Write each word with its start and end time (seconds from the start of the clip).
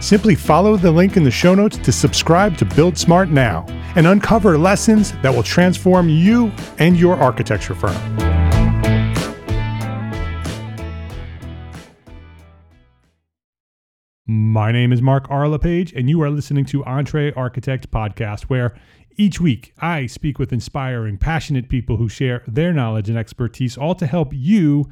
Simply 0.00 0.34
follow 0.34 0.78
the 0.78 0.90
link 0.90 1.18
in 1.18 1.24
the 1.24 1.30
show 1.30 1.54
notes 1.54 1.76
to 1.76 1.92
subscribe 1.92 2.56
to 2.56 2.64
Build 2.64 2.96
Smart 2.96 3.28
now 3.28 3.66
and 3.96 4.06
uncover 4.06 4.56
lessons 4.56 5.12
that 5.20 5.34
will 5.34 5.42
transform 5.42 6.08
you 6.08 6.50
and 6.78 6.96
your 6.96 7.16
architecture 7.16 7.74
firm. 7.74 7.94
My 14.26 14.72
name 14.72 14.90
is 14.90 15.02
Mark 15.02 15.26
R. 15.28 15.48
LePage, 15.48 15.92
and 15.92 16.08
you 16.08 16.22
are 16.22 16.30
listening 16.30 16.64
to 16.66 16.82
Entre 16.84 17.32
Architect 17.34 17.90
Podcast, 17.90 18.44
where 18.44 18.74
each 19.18 19.38
week 19.38 19.74
I 19.80 20.06
speak 20.06 20.38
with 20.38 20.50
inspiring, 20.50 21.18
passionate 21.18 21.68
people 21.68 21.98
who 21.98 22.08
share 22.08 22.42
their 22.46 22.72
knowledge 22.72 23.10
and 23.10 23.18
expertise, 23.18 23.76
all 23.76 23.94
to 23.96 24.06
help 24.06 24.32
you 24.32 24.88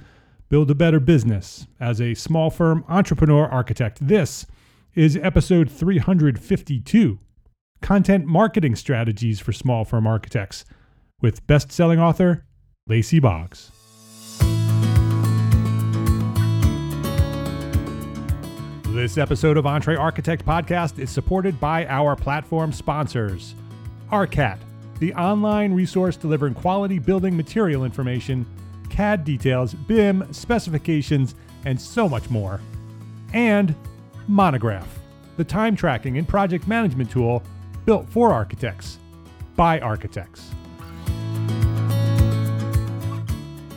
build 0.51 0.71
a 0.71 0.75
better 0.75 1.01
business 1.01 1.67
as 1.81 1.99
a 1.99 2.13
small 2.13 2.51
firm 2.51 2.85
entrepreneur 2.89 3.47
architect. 3.47 4.07
This 4.07 4.45
is 4.95 5.17
episode 5.17 5.71
352 5.71 7.19
Content 7.81 8.27
Marketing 8.27 8.75
Strategies 8.75 9.39
for 9.39 9.53
Small 9.53 9.85
Firm 9.85 10.07
Architects 10.07 10.65
with 11.21 11.47
best 11.47 11.71
selling 11.71 12.01
author 12.01 12.47
Lacey 12.87 13.21
Boggs. 13.21 13.71
This 18.95 19.19
episode 19.19 19.57
of 19.57 19.67
Entre 19.67 19.95
Architect 19.95 20.45
Podcast 20.45 20.99
is 20.99 21.11
supported 21.11 21.61
by 21.61 21.87
our 21.87 22.17
platform 22.17 22.73
sponsors 22.73 23.55
ARCAT, 24.11 24.59
the 24.99 25.15
online 25.15 25.75
resource 25.75 26.17
delivering 26.17 26.55
quality 26.55 26.99
building 26.99 27.37
material 27.37 27.85
information, 27.85 28.47
CAD 28.89 29.25
details, 29.25 29.75
BIM, 29.75 30.33
specifications, 30.33 31.35
and 31.65 31.81
so 31.81 32.09
much 32.09 32.31
more. 32.31 32.61
And 33.35 33.75
Monograph, 34.31 34.99
the 35.39 35.45
time 35.45 35.75
tracking 35.75 36.19
and 36.19 36.29
project 36.29 36.69
management 36.69 37.11
tool 37.11 37.43
built 37.87 38.07
for 38.11 38.31
architects 38.31 38.99
by 39.57 39.81
architects. 39.81 40.51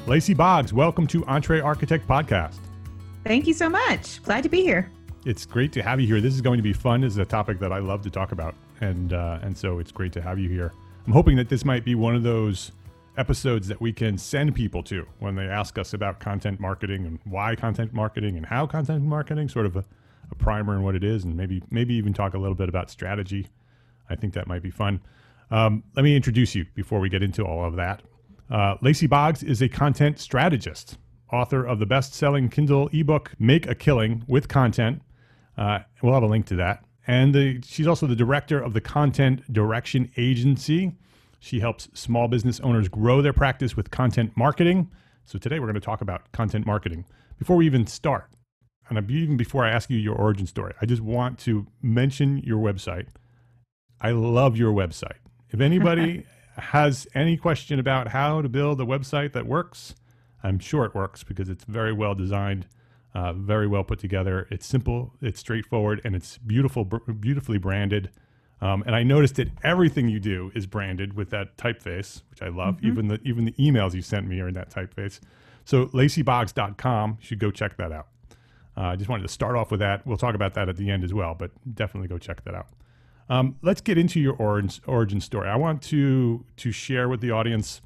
Lacey 0.08 0.34
Boggs, 0.34 0.74
welcome 0.74 1.08
to 1.08 1.26
Entre 1.26 1.62
Architect 1.62 2.06
Podcast. 2.06 2.58
Thank 3.24 3.48
you 3.48 3.54
so 3.54 3.70
much. 3.70 4.22
Glad 4.24 4.44
to 4.44 4.50
be 4.50 4.62
here. 4.62 4.92
It's 5.26 5.46
great 5.46 5.72
to 5.72 5.82
have 5.82 6.02
you 6.02 6.08
here. 6.08 6.20
This 6.20 6.34
is 6.34 6.42
going 6.42 6.58
to 6.58 6.64
be 6.64 6.74
fun. 6.74 7.00
This 7.00 7.14
is 7.14 7.20
a 7.20 7.26
topic 7.26 7.58
that 7.60 7.72
I 7.72 7.80
love 7.80 8.02
to 8.02 8.10
talk 8.10 8.34
about, 8.34 8.54
and 8.82 9.14
uh, 9.14 9.40
and 9.42 9.58
so 9.58 9.80
it's 9.80 9.94
great 9.94 10.12
to 10.14 10.22
have 10.22 10.38
you 10.38 10.50
here. 10.50 10.74
I'm 11.08 11.14
hoping 11.14 11.38
that 11.38 11.48
this 11.48 11.64
might 11.64 11.86
be 11.86 11.96
one 11.96 12.14
of 12.14 12.24
those 12.24 12.74
episodes 13.18 13.70
that 13.70 13.80
we 13.80 13.94
can 13.94 14.18
send 14.18 14.54
people 14.54 14.84
to 14.84 15.08
when 15.20 15.36
they 15.36 15.46
ask 15.46 15.78
us 15.78 15.94
about 15.94 16.20
content 16.20 16.60
marketing 16.60 17.06
and 17.06 17.20
why 17.24 17.56
content 17.56 17.94
marketing 17.94 18.36
and 18.36 18.46
how 18.46 18.68
content 18.68 19.04
marketing, 19.04 19.48
sort 19.48 19.66
of 19.66 19.78
a 19.78 19.86
a 20.32 20.36
primer 20.36 20.74
and 20.74 20.84
what 20.84 20.96
it 20.96 21.04
is, 21.04 21.24
and 21.24 21.36
maybe 21.36 21.62
maybe 21.70 21.94
even 21.96 22.14
talk 22.14 22.34
a 22.34 22.38
little 22.38 22.56
bit 22.56 22.70
about 22.70 22.90
strategy. 22.90 23.48
I 24.10 24.16
think 24.16 24.34
that 24.34 24.48
might 24.48 24.64
be 24.64 24.72
fun. 24.72 25.02
Um, 25.50 25.84
let 25.96 26.04
me 26.04 26.16
introduce 26.16 26.56
you 26.56 26.66
before 26.76 27.00
we 27.00 27.10
get 27.10 27.24
into 27.24 27.44
all 27.44 27.66
of 27.66 27.76
that. 27.76 28.02
Uh, 28.50 28.76
Lacey 28.82 29.08
Boggs 29.08 29.44
is 29.44 29.62
a 29.62 29.70
content 29.70 30.20
strategist, 30.20 30.98
author 31.32 31.66
of 31.66 31.80
the 31.80 31.86
best-selling 31.86 32.50
Kindle 32.50 32.90
ebook 32.92 33.32
"Make 33.40 33.68
a 33.68 33.76
Killing 33.76 34.24
with 34.28 34.48
Content." 34.48 35.02
Uh, 35.58 35.80
we'll 36.02 36.14
have 36.14 36.24
a 36.24 36.28
link 36.28 36.46
to 36.48 36.56
that. 36.56 36.84
And 37.08 37.34
the, 37.34 37.62
she's 37.64 37.88
also 37.88 38.08
the 38.08 38.16
director 38.16 38.60
of 38.62 38.74
the 38.74 38.82
Content 38.82 39.52
Direction 39.52 40.12
Agency. 40.18 40.94
She 41.40 41.60
helps 41.60 41.90
small 41.94 42.28
business 42.28 42.60
owners 42.60 42.88
grow 42.88 43.22
their 43.22 43.34
practice 43.34 43.76
with 43.76 43.90
content 43.90 44.32
marketing. 44.36 44.90
So 45.26 45.40
today 45.40 45.60
we're 45.60 45.66
going 45.66 45.76
to 45.76 45.82
talk 45.82 46.02
about 46.02 46.32
content 46.32 46.66
marketing. 46.66 47.06
Before 47.40 47.56
we 47.56 47.66
even 47.66 47.88
start, 47.88 48.30
and 48.98 49.12
even 49.12 49.38
before 49.38 49.66
I 49.66 49.70
ask 49.70 49.90
you 49.90 49.98
your 49.98 50.16
origin 50.16 50.48
story, 50.48 50.74
I 50.82 50.86
just 50.86 51.02
want 51.02 51.40
to 51.40 51.68
mention 51.82 52.40
your 52.40 52.60
website. 52.60 53.08
I 54.02 54.12
love 54.12 54.58
your 54.58 54.74
website. 54.74 55.18
If 55.50 55.62
anybody 55.62 56.26
has 56.58 57.08
any 57.16 57.38
question 57.38 57.80
about 57.80 58.10
how 58.10 58.42
to 58.42 58.50
build 58.50 58.82
a 58.82 58.86
website 58.86 59.34
that 59.34 59.46
works, 59.46 59.96
I'm 60.44 60.60
sure 60.60 60.86
it 60.86 60.96
works 60.96 61.24
because 61.24 61.50
it's 61.50 61.64
very 61.66 61.94
well 61.94 62.16
designed, 62.16 62.68
uh, 63.14 63.34
very 63.34 63.68
well 63.68 63.84
put 63.84 64.00
together. 64.00 64.48
It's 64.50 64.66
simple, 64.66 65.14
it's 65.22 65.40
straightforward, 65.40 66.02
and 66.04 66.16
it's 66.16 66.38
beautiful, 66.40 66.84
beautifully 66.86 67.58
branded. 67.58 68.10
Um, 68.62 68.84
and 68.86 68.96
I 68.96 69.04
noticed 69.04 69.36
that 69.36 69.50
everything 69.64 70.08
you 70.08 70.20
do 70.20 70.52
is 70.54 70.68
branded 70.68 71.14
with 71.14 71.32
that 71.32 71.58
typeface, 71.58 72.22
which 72.30 72.42
I 72.42 72.50
love. 72.50 72.76
Mm-hmm. 72.78 72.88
Even 72.88 73.08
the 73.08 73.20
even 73.24 73.46
the 73.46 73.54
emails 73.54 73.94
you 73.94 74.02
sent 74.02 74.28
me 74.28 74.40
are 74.40 74.48
in 74.48 74.54
that 74.54 74.70
typeface. 74.70 75.20
So 75.66 75.88
laceyboggs.com, 75.88 77.18
you 77.20 77.26
should 77.26 77.40
go 77.40 77.52
check 77.52 77.78
that 77.78 77.92
out. 77.92 78.08
Uh, 78.78 78.82
I 78.82 78.94
uh, 78.94 78.96
just 78.96 79.10
wanted 79.10 79.24
to 79.24 79.30
start 79.30 79.56
off 79.56 79.70
with 79.72 79.82
that. 79.82 80.06
We'll 80.08 80.18
talk 80.18 80.36
about 80.36 80.54
that 80.54 80.70
at 80.70 80.78
the 80.78 80.90
end 80.90 81.04
as 81.04 81.14
well, 81.14 81.36
but 81.38 81.52
definitely 81.76 82.08
go 82.08 82.18
check 82.18 82.44
that 82.46 82.56
out. 82.56 82.68
Um, 83.30 83.58
let's 83.62 83.82
get 83.82 83.98
into 83.98 84.20
your 84.20 84.34
origin, 84.36 84.82
origin 84.88 85.22
story. 85.22 85.50
I 85.50 85.56
want 85.56 85.82
to 85.84 86.46
to 86.58 86.72
share 86.72 87.08
with 87.08 87.22
the 87.22 87.32
audience 87.32 87.82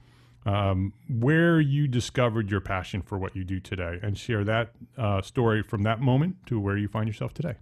um, 0.46 0.94
where 1.10 1.60
you 1.60 1.88
discovered 1.88 2.52
your 2.52 2.62
passion 2.62 3.02
for 3.02 3.18
what 3.18 3.36
you 3.36 3.44
do 3.44 3.60
today, 3.60 4.00
and 4.02 4.18
share 4.18 4.44
that 4.44 4.72
uh, 4.98 5.22
story 5.22 5.64
from 5.64 5.84
that 5.84 6.02
moment 6.02 6.38
to 6.48 6.60
where 6.60 6.78
you 6.78 6.88
find 6.88 7.08
yourself 7.08 7.34
today. 7.34 7.56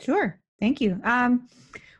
Sure, 0.00 0.38
thank 0.60 0.80
you. 0.80 1.00
Um, 1.04 1.48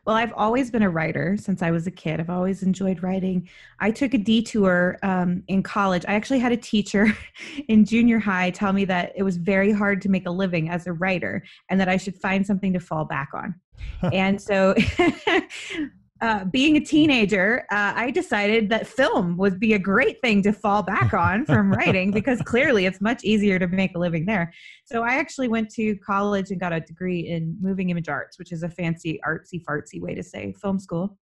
well, 0.06 0.16
I've 0.16 0.32
always 0.34 0.70
been 0.70 0.82
a 0.82 0.90
writer 0.90 1.36
since 1.38 1.62
I 1.62 1.70
was 1.70 1.86
a 1.86 1.90
kid. 1.90 2.20
I've 2.20 2.30
always 2.30 2.62
enjoyed 2.62 3.02
writing. 3.02 3.48
I 3.80 3.90
took 3.90 4.14
a 4.14 4.18
detour 4.18 4.98
um, 5.02 5.42
in 5.48 5.62
college. 5.62 6.04
I 6.08 6.14
actually 6.14 6.38
had 6.38 6.52
a 6.52 6.56
teacher 6.56 7.06
in 7.68 7.84
junior 7.84 8.18
high 8.18 8.50
tell 8.50 8.72
me 8.72 8.84
that 8.86 9.12
it 9.14 9.22
was 9.22 9.36
very 9.36 9.72
hard 9.72 10.00
to 10.02 10.08
make 10.08 10.26
a 10.26 10.30
living 10.30 10.70
as 10.70 10.86
a 10.86 10.92
writer 10.92 11.44
and 11.68 11.78
that 11.80 11.88
I 11.88 11.96
should 11.96 12.16
find 12.16 12.46
something 12.46 12.72
to 12.72 12.80
fall 12.80 13.04
back 13.04 13.30
on. 13.34 13.54
and 14.12 14.40
so 14.40 14.74
uh, 16.22 16.44
being 16.44 16.76
a 16.76 16.80
teenager, 16.80 17.64
uh, 17.70 17.92
I 17.96 18.10
decided 18.10 18.68
that 18.70 18.86
film 18.86 19.36
would 19.38 19.58
be 19.58 19.72
a 19.72 19.78
great 19.78 20.20
thing 20.20 20.42
to 20.42 20.52
fall 20.52 20.82
back 20.82 21.14
on 21.14 21.46
from 21.46 21.72
writing 21.72 22.10
because 22.10 22.40
clearly 22.42 22.86
it's 22.86 23.00
much 23.00 23.24
easier 23.24 23.58
to 23.58 23.66
make 23.66 23.94
a 23.94 23.98
living 23.98 24.26
there. 24.26 24.52
So 24.84 25.02
I 25.02 25.14
actually 25.14 25.48
went 25.48 25.70
to 25.70 25.96
college 25.96 26.50
and 26.50 26.60
got 26.60 26.72
a 26.72 26.80
degree 26.80 27.28
in 27.28 27.56
moving 27.60 27.90
image 27.90 28.08
arts, 28.08 28.38
which 28.38 28.52
is 28.52 28.62
a 28.62 28.68
fancy 28.68 29.20
artsy 29.26 29.62
fartsy 29.64 30.00
way 30.00 30.14
to 30.14 30.22
say 30.22 30.54
film 30.60 30.78
school. 30.78 31.18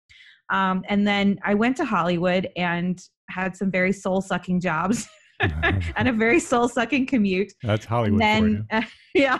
Um, 0.50 0.82
and 0.88 1.06
then 1.06 1.38
I 1.44 1.54
went 1.54 1.76
to 1.76 1.84
Hollywood 1.84 2.48
and 2.56 3.00
had 3.28 3.54
some 3.56 3.70
very 3.70 3.92
soul 3.92 4.20
sucking 4.20 4.60
jobs. 4.60 5.08
and 5.96 6.08
a 6.08 6.12
very 6.12 6.40
soul 6.40 6.68
sucking 6.68 7.06
commute. 7.06 7.52
That's 7.62 7.84
Hollywood. 7.84 8.20
And 8.20 8.66
then, 8.70 8.82
uh, 8.82 8.82
yeah 9.14 9.38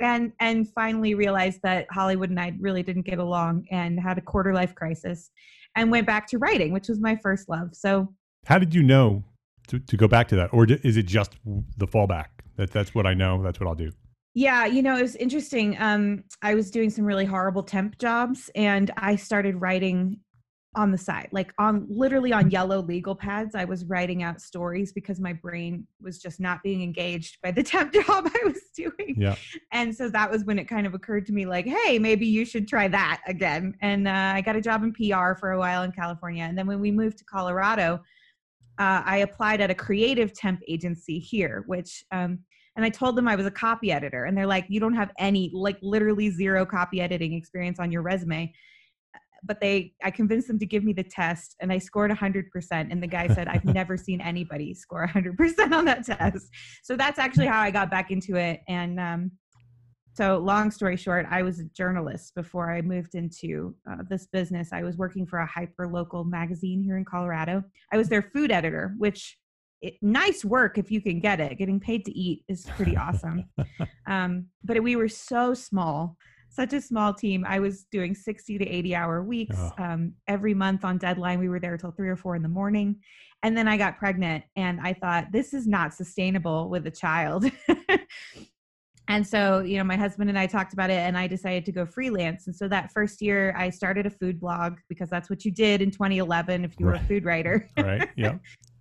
and 0.00 0.32
and 0.40 0.68
finally 0.72 1.14
realized 1.14 1.60
that 1.62 1.86
Hollywood 1.90 2.30
and 2.30 2.40
I 2.40 2.54
really 2.58 2.82
didn't 2.82 3.06
get 3.06 3.18
along 3.18 3.66
and 3.70 3.98
had 4.00 4.18
a 4.18 4.20
quarter 4.20 4.52
life 4.52 4.74
crisis 4.74 5.30
and 5.76 5.90
went 5.90 6.06
back 6.06 6.28
to 6.28 6.38
writing, 6.38 6.72
which 6.72 6.88
was 6.88 7.00
my 7.00 7.16
first 7.16 7.48
love. 7.48 7.70
So 7.72 8.12
how 8.46 8.58
did 8.58 8.74
you 8.74 8.82
know 8.82 9.24
to, 9.68 9.78
to 9.78 9.96
go 9.96 10.08
back 10.08 10.28
to 10.28 10.36
that? 10.36 10.50
Or 10.52 10.66
is 10.66 10.96
it 10.96 11.06
just 11.06 11.32
the 11.44 11.86
fallback? 11.86 12.26
That 12.56 12.70
that's 12.70 12.94
what 12.94 13.06
I 13.06 13.14
know 13.14 13.42
that's 13.42 13.60
what 13.60 13.68
I'll 13.68 13.74
do. 13.74 13.92
Yeah 14.34 14.66
you 14.66 14.82
know 14.82 14.96
it 14.96 15.02
was 15.02 15.16
interesting. 15.16 15.76
Um, 15.78 16.24
I 16.42 16.54
was 16.54 16.70
doing 16.70 16.90
some 16.90 17.04
really 17.04 17.24
horrible 17.24 17.62
temp 17.62 17.98
jobs 17.98 18.50
and 18.54 18.90
I 18.96 19.16
started 19.16 19.60
writing 19.60 20.18
on 20.76 20.90
the 20.90 20.98
side 20.98 21.28
like 21.32 21.52
on 21.58 21.86
literally 21.88 22.32
on 22.32 22.50
yellow 22.50 22.80
legal 22.82 23.14
pads 23.14 23.54
i 23.54 23.64
was 23.64 23.84
writing 23.84 24.22
out 24.22 24.40
stories 24.40 24.92
because 24.92 25.20
my 25.20 25.32
brain 25.32 25.86
was 26.00 26.18
just 26.18 26.40
not 26.40 26.62
being 26.62 26.82
engaged 26.82 27.38
by 27.42 27.50
the 27.50 27.62
temp 27.72 27.92
job 27.92 28.28
i 28.34 28.44
was 28.44 28.60
doing. 28.76 29.14
Yeah. 29.16 29.36
And 29.72 29.94
so 29.94 30.08
that 30.10 30.30
was 30.30 30.44
when 30.44 30.58
it 30.58 30.64
kind 30.64 30.86
of 30.86 30.94
occurred 30.94 31.26
to 31.26 31.32
me 31.32 31.46
like 31.46 31.66
hey 31.66 31.98
maybe 31.98 32.26
you 32.26 32.44
should 32.44 32.66
try 32.68 32.88
that 32.88 33.20
again. 33.26 33.74
And 33.80 34.08
uh, 34.08 34.32
i 34.34 34.40
got 34.40 34.56
a 34.56 34.60
job 34.60 34.82
in 34.82 34.92
pr 34.92 35.38
for 35.38 35.52
a 35.52 35.58
while 35.58 35.82
in 35.82 35.92
california. 35.92 36.44
And 36.44 36.58
then 36.58 36.66
when 36.66 36.80
we 36.80 36.90
moved 36.90 37.18
to 37.18 37.24
colorado 37.24 38.00
uh, 38.78 39.02
i 39.04 39.18
applied 39.18 39.60
at 39.60 39.70
a 39.70 39.74
creative 39.74 40.32
temp 40.32 40.60
agency 40.68 41.18
here 41.18 41.64
which 41.66 42.04
um, 42.10 42.40
and 42.76 42.84
I 42.84 42.88
told 42.88 43.14
them 43.16 43.28
I 43.28 43.36
was 43.36 43.46
a 43.46 43.52
copy 43.52 43.92
editor, 43.92 44.24
and 44.24 44.36
they're 44.36 44.48
like, 44.48 44.66
"You 44.68 44.80
don't 44.80 44.94
have 44.94 45.12
any, 45.16 45.48
like, 45.54 45.78
literally 45.80 46.28
zero 46.30 46.66
copy 46.66 47.00
editing 47.00 47.32
experience 47.32 47.78
on 47.78 47.92
your 47.92 48.02
resume." 48.02 48.52
But 49.44 49.60
they 49.60 49.92
I 50.02 50.10
convinced 50.10 50.48
them 50.48 50.58
to 50.58 50.66
give 50.66 50.84
me 50.84 50.92
the 50.92 51.02
test 51.02 51.56
and 51.60 51.72
I 51.72 51.78
scored 51.78 52.10
100% 52.10 52.46
and 52.72 53.02
the 53.02 53.06
guy 53.06 53.28
said 53.28 53.48
I've 53.48 53.64
never 53.80 53.96
seen 53.96 54.20
anybody 54.20 54.74
score 54.74 55.06
100% 55.06 55.72
on 55.72 55.84
that 55.84 56.04
test. 56.04 56.48
So 56.82 56.96
that's 56.96 57.18
actually 57.18 57.46
how 57.46 57.60
I 57.60 57.70
got 57.70 57.90
back 57.90 58.10
into 58.10 58.36
it 58.36 58.60
and 58.68 58.98
um, 59.00 59.30
so 60.14 60.38
long 60.38 60.70
story 60.70 60.96
short, 60.96 61.26
I 61.28 61.42
was 61.42 61.58
a 61.58 61.64
journalist 61.64 62.36
before 62.36 62.70
I 62.72 62.82
moved 62.82 63.16
into 63.16 63.74
uh, 63.90 63.96
this 64.08 64.28
business. 64.28 64.72
I 64.72 64.84
was 64.84 64.96
working 64.96 65.26
for 65.26 65.40
a 65.40 65.46
hyper 65.46 65.88
local 65.88 66.22
magazine 66.22 66.80
here 66.80 66.96
in 66.96 67.04
Colorado. 67.04 67.64
I 67.92 67.96
was 67.96 68.08
their 68.08 68.22
food 68.22 68.52
editor, 68.52 68.94
which 68.96 69.36
it, 69.82 69.94
nice 70.00 70.44
work 70.44 70.78
if 70.78 70.88
you 70.88 71.00
can 71.00 71.18
get 71.18 71.40
it. 71.40 71.58
Getting 71.58 71.80
paid 71.80 72.04
to 72.04 72.16
eat 72.16 72.44
is 72.48 72.64
pretty 72.76 72.96
awesome. 72.96 73.46
um, 74.06 74.46
but 74.62 74.80
we 74.84 74.94
were 74.94 75.08
so 75.08 75.52
small 75.52 76.16
such 76.54 76.72
a 76.72 76.80
small 76.80 77.12
team. 77.12 77.44
I 77.46 77.58
was 77.58 77.84
doing 77.90 78.14
60 78.14 78.58
to 78.58 78.66
80 78.66 78.94
hour 78.94 79.22
weeks 79.22 79.56
oh. 79.58 79.72
um, 79.78 80.12
every 80.28 80.54
month 80.54 80.84
on 80.84 80.98
deadline. 80.98 81.40
We 81.40 81.48
were 81.48 81.58
there 81.58 81.76
till 81.76 81.90
three 81.90 82.08
or 82.08 82.16
four 82.16 82.36
in 82.36 82.42
the 82.42 82.48
morning. 82.48 82.96
And 83.42 83.56
then 83.56 83.66
I 83.68 83.76
got 83.76 83.98
pregnant 83.98 84.44
and 84.56 84.80
I 84.80 84.94
thought, 84.94 85.32
this 85.32 85.52
is 85.52 85.66
not 85.66 85.92
sustainable 85.92 86.70
with 86.70 86.86
a 86.86 86.90
child. 86.90 87.44
and 89.08 89.26
so, 89.26 89.60
you 89.60 89.78
know, 89.78 89.84
my 89.84 89.96
husband 89.96 90.30
and 90.30 90.38
I 90.38 90.46
talked 90.46 90.72
about 90.72 90.90
it 90.90 90.98
and 90.98 91.18
I 91.18 91.26
decided 91.26 91.66
to 91.66 91.72
go 91.72 91.84
freelance. 91.84 92.46
And 92.46 92.54
so 92.54 92.68
that 92.68 92.92
first 92.92 93.20
year 93.20 93.54
I 93.58 93.68
started 93.68 94.06
a 94.06 94.10
food 94.10 94.40
blog 94.40 94.78
because 94.88 95.10
that's 95.10 95.28
what 95.28 95.44
you 95.44 95.50
did 95.50 95.82
in 95.82 95.90
2011 95.90 96.64
if 96.64 96.78
you 96.78 96.86
right. 96.86 96.92
were 96.92 97.04
a 97.04 97.08
food 97.08 97.24
writer. 97.24 97.68
right. 97.76 98.08
Yeah. 98.16 98.38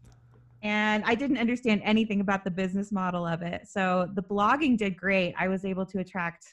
and 0.62 1.04
I 1.06 1.16
didn't 1.16 1.40
understand 1.40 1.82
anything 1.84 2.22
about 2.22 2.46
the 2.46 2.52
business 2.52 2.92
model 2.92 3.26
of 3.26 3.42
it. 3.42 3.68
So 3.68 4.08
the 4.14 4.24
blogging 4.24 4.78
did 4.78 4.96
great. 4.96 5.34
I 5.38 5.48
was 5.50 5.66
able 5.66 5.86
to 5.88 6.00
attract 6.00 6.46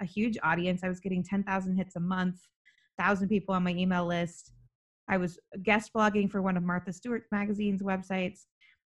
a 0.00 0.04
huge 0.04 0.38
audience. 0.42 0.82
I 0.84 0.88
was 0.88 1.00
getting 1.00 1.22
10,000 1.22 1.76
hits 1.76 1.96
a 1.96 2.00
month, 2.00 2.36
1,000 2.96 3.28
people 3.28 3.54
on 3.54 3.62
my 3.62 3.72
email 3.72 4.06
list. 4.06 4.52
I 5.08 5.16
was 5.16 5.38
guest 5.62 5.90
blogging 5.94 6.30
for 6.30 6.40
one 6.40 6.56
of 6.56 6.62
Martha 6.62 6.92
Stewart 6.92 7.24
magazine's 7.30 7.82
websites. 7.82 8.40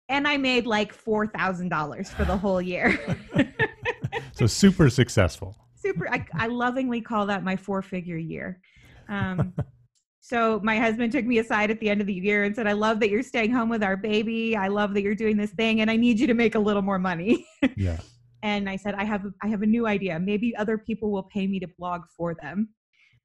And 0.08 0.28
I 0.28 0.36
made 0.36 0.66
like 0.66 0.94
$4,000 0.94 2.08
for 2.08 2.24
the 2.24 2.36
whole 2.36 2.60
year. 2.60 2.98
so 4.32 4.46
super 4.46 4.90
successful. 4.90 5.56
Super. 5.74 6.08
I, 6.10 6.26
I 6.34 6.48
lovingly 6.48 7.00
call 7.00 7.26
that 7.26 7.42
my 7.42 7.56
four 7.56 7.80
figure 7.80 8.18
year. 8.18 8.60
Um, 9.08 9.54
so 10.20 10.60
my 10.62 10.78
husband 10.78 11.12
took 11.12 11.24
me 11.24 11.38
aside 11.38 11.70
at 11.70 11.80
the 11.80 11.88
end 11.88 12.00
of 12.00 12.06
the 12.06 12.14
year 12.14 12.44
and 12.44 12.54
said, 12.54 12.66
I 12.66 12.72
love 12.72 13.00
that 13.00 13.08
you're 13.08 13.22
staying 13.22 13.52
home 13.52 13.68
with 13.68 13.82
our 13.82 13.96
baby. 13.96 14.54
I 14.56 14.68
love 14.68 14.92
that 14.94 15.02
you're 15.02 15.14
doing 15.14 15.36
this 15.36 15.50
thing 15.52 15.80
and 15.80 15.90
I 15.90 15.96
need 15.96 16.20
you 16.20 16.26
to 16.26 16.34
make 16.34 16.56
a 16.56 16.60
little 16.60 16.82
more 16.82 16.98
money. 16.98 17.46
yeah 17.76 17.98
and 18.42 18.68
i 18.68 18.76
said 18.76 18.94
i 18.94 19.04
have 19.04 19.24
i 19.42 19.46
have 19.46 19.62
a 19.62 19.66
new 19.66 19.86
idea. 19.86 20.18
Maybe 20.18 20.54
other 20.56 20.78
people 20.78 21.10
will 21.10 21.24
pay 21.24 21.46
me 21.46 21.60
to 21.60 21.68
blog 21.78 22.02
for 22.16 22.34
them. 22.34 22.68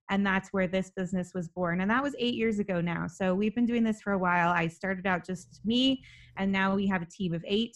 And 0.09 0.25
that's 0.25 0.49
where 0.53 0.67
this 0.67 0.89
business 0.95 1.31
was 1.33 1.49
born. 1.49 1.81
And 1.81 1.91
that 1.91 2.01
was 2.01 2.15
eight 2.17 2.35
years 2.35 2.59
ago 2.59 2.79
now. 2.79 3.07
So 3.07 3.35
we've 3.35 3.53
been 3.53 3.65
doing 3.65 3.83
this 3.83 4.01
for 4.01 4.13
a 4.13 4.17
while. 4.17 4.51
I 4.51 4.67
started 4.67 5.05
out 5.05 5.25
just 5.25 5.59
me 5.65 6.01
and 6.37 6.49
now 6.49 6.75
we 6.75 6.87
have 6.87 7.01
a 7.01 7.05
team 7.05 7.33
of 7.33 7.43
eight. 7.45 7.75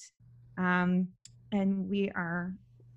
Um, 0.57 1.09
and 1.51 1.89
we 1.89 2.09
are 2.11 2.53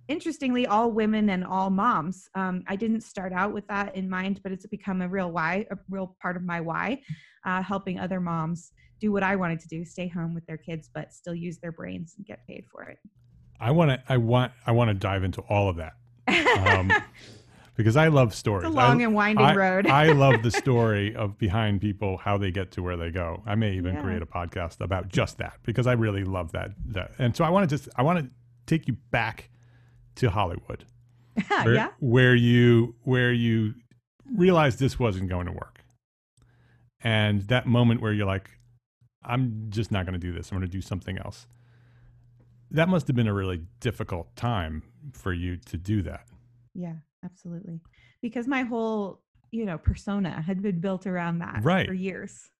interestingly 0.06 0.67
all 0.67 0.93
women 0.93 1.31
and 1.31 1.44
all 1.44 1.70
moms. 1.70 2.29
Um, 2.35 2.62
i 2.69 2.76
didn't 2.76 3.00
start 3.00 3.32
out 3.32 3.52
with 3.55 3.67
that 3.69 3.97
in 3.97 4.08
mind 4.08 4.40
but 4.43 4.52
it's 4.52 4.67
become 4.67 5.00
a 5.00 5.08
real 5.08 5.32
why 5.32 5.67
a 5.70 5.76
real 5.88 6.14
part 6.20 6.37
of 6.37 6.43
my 6.43 6.61
why 6.61 7.00
uh, 7.47 7.62
helping 7.62 7.99
other 7.99 8.20
moms 8.20 8.73
do 9.00 9.11
what 9.11 9.23
i 9.23 9.35
wanted 9.35 9.61
to 9.61 9.69
do 9.69 9.82
stay 9.82 10.06
home 10.06 10.35
with 10.35 10.44
their 10.44 10.58
kids 10.58 10.90
but 10.94 11.14
still 11.14 11.35
use 11.35 11.58
their 11.58 11.73
brains 11.73 12.14
and 12.19 12.26
get 12.26 12.47
paid 12.47 12.64
for 12.70 12.82
it 12.82 12.99
I 13.64 13.70
want 13.70 13.90
to. 13.93 14.02
I 14.12 14.19
want. 14.19 14.52
I 14.66 14.72
want 14.72 14.88
to 14.88 14.94
dive 14.94 15.25
into 15.25 15.40
all 15.40 15.70
of 15.70 15.76
that. 15.76 15.94
Um, 16.28 16.93
because 17.76 17.96
I 17.96 18.08
love 18.08 18.34
stories. 18.34 18.66
It's 18.66 18.75
a 18.75 18.76
long 18.76 19.00
I, 19.00 19.05
and 19.05 19.14
winding 19.14 19.46
I, 19.46 19.55
road. 19.55 19.87
I 19.87 20.12
love 20.12 20.43
the 20.43 20.50
story 20.62 21.16
of 21.16 21.38
behind 21.38 21.81
people, 21.81 22.19
how 22.19 22.37
they 22.37 22.50
get 22.50 22.72
to 22.72 22.82
where 22.82 22.99
they 22.99 23.11
go. 23.11 23.43
I 23.46 23.55
may 23.55 23.72
even 23.72 23.94
yeah. 23.94 24.02
create 24.02 24.20
a 24.20 24.26
podcast 24.26 24.82
about 24.82 25.08
just 25.08 25.38
that 25.38 25.55
because 25.62 25.87
I 25.87 25.93
really 25.93 26.25
love 26.25 26.52
that. 26.52 26.72
That 26.88 27.12
and 27.19 27.34
so 27.34 27.43
I 27.43 27.49
want 27.49 27.69
to 27.69 27.75
just 27.75 27.88
I 27.96 28.02
want 28.02 28.19
to 28.19 28.31
take 28.66 28.87
you 28.87 28.99
back 29.11 29.49
to 30.16 30.28
Hollywood, 30.28 30.84
where, 31.49 31.75
yeah, 31.75 31.88
where 32.00 32.34
you 32.34 32.94
where 33.05 33.32
you 33.32 33.72
realized 34.31 34.78
this 34.78 34.99
wasn't 34.99 35.31
going 35.31 35.46
to 35.46 35.52
work, 35.52 35.82
and 37.00 37.40
that 37.49 37.66
moment 37.66 38.02
where 38.02 38.12
you're 38.12 38.26
like, 38.26 38.50
I'm 39.25 39.69
just 39.70 39.90
not 39.90 40.05
going 40.05 40.20
to 40.20 40.26
do 40.26 40.34
this. 40.34 40.52
I'm 40.52 40.58
going 40.58 40.69
to 40.69 40.72
do 40.72 40.82
something 40.82 41.16
else 41.16 41.46
that 42.70 42.88
must 42.88 43.06
have 43.06 43.16
been 43.16 43.28
a 43.28 43.34
really 43.34 43.62
difficult 43.81 44.34
time 44.37 44.82
for 45.12 45.32
you 45.32 45.56
to 45.56 45.76
do 45.76 46.02
that. 46.02 46.26
Yeah, 46.75 46.94
absolutely. 47.25 47.80
Because 48.21 48.47
my 48.47 48.62
whole, 48.62 49.21
you 49.50 49.64
know, 49.64 49.78
persona 49.78 50.42
had 50.42 50.62
been 50.62 50.80
built 50.80 51.06
around 51.06 51.38
that 51.38 51.61
right. 51.62 51.87
for 51.87 51.94
years. 51.94 52.50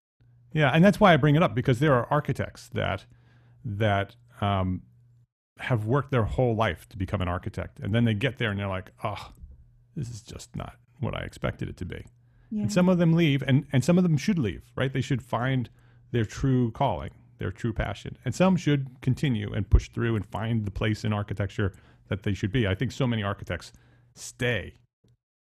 Yeah, 0.53 0.71
and 0.71 0.85
that's 0.85 1.01
why 1.01 1.13
I 1.13 1.17
bring 1.17 1.35
it 1.35 1.43
up 1.43 1.55
because 1.55 1.81
there 1.81 1.95
are 1.95 2.07
architects 2.11 2.69
that 2.75 3.07
that 3.65 4.15
um, 4.41 4.83
have 5.59 5.85
worked 5.85 6.13
their 6.13 6.25
whole 6.25 6.55
life 6.55 6.89
to 6.91 6.97
become 6.97 7.21
an 7.21 7.29
architect, 7.29 7.81
and 7.81 7.93
then 7.95 8.05
they 8.05 8.15
get 8.15 8.39
there 8.39 8.51
and 8.51 8.61
they're 8.61 8.69
like, 8.69 8.93
"Oh, 9.03 9.33
this 9.97 10.09
is 10.11 10.23
just 10.23 10.55
not 10.55 10.77
what 11.01 11.15
I 11.15 11.23
expected 11.23 11.69
it 11.69 11.77
to 11.79 11.85
be." 11.85 12.07
Yeah. 12.51 12.63
And 12.63 12.73
some 12.73 12.89
of 12.89 12.99
them 12.99 13.15
leave, 13.15 13.43
and 13.43 13.67
and 13.73 13.85
some 13.85 13.99
of 13.99 14.05
them 14.05 14.17
should 14.17 14.39
leave. 14.39 14.63
Right? 14.77 14.93
They 14.93 15.01
should 15.01 15.23
find 15.23 15.69
their 16.13 16.25
true 16.25 16.71
calling 16.71 17.11
their 17.39 17.51
true 17.51 17.73
passion. 17.73 18.17
And 18.25 18.35
some 18.35 18.57
should 18.57 18.89
continue 19.01 19.53
and 19.53 19.69
push 19.69 19.89
through 19.89 20.17
and 20.17 20.27
find 20.27 20.65
the 20.65 20.71
place 20.71 21.05
in 21.05 21.13
architecture 21.13 21.73
that 22.09 22.23
they 22.23 22.35
should 22.35 22.53
be. 22.53 22.67
I 22.67 22.75
think 22.75 22.93
so 22.93 23.07
many 23.07 23.23
architects 23.23 23.73
stay 24.15 24.75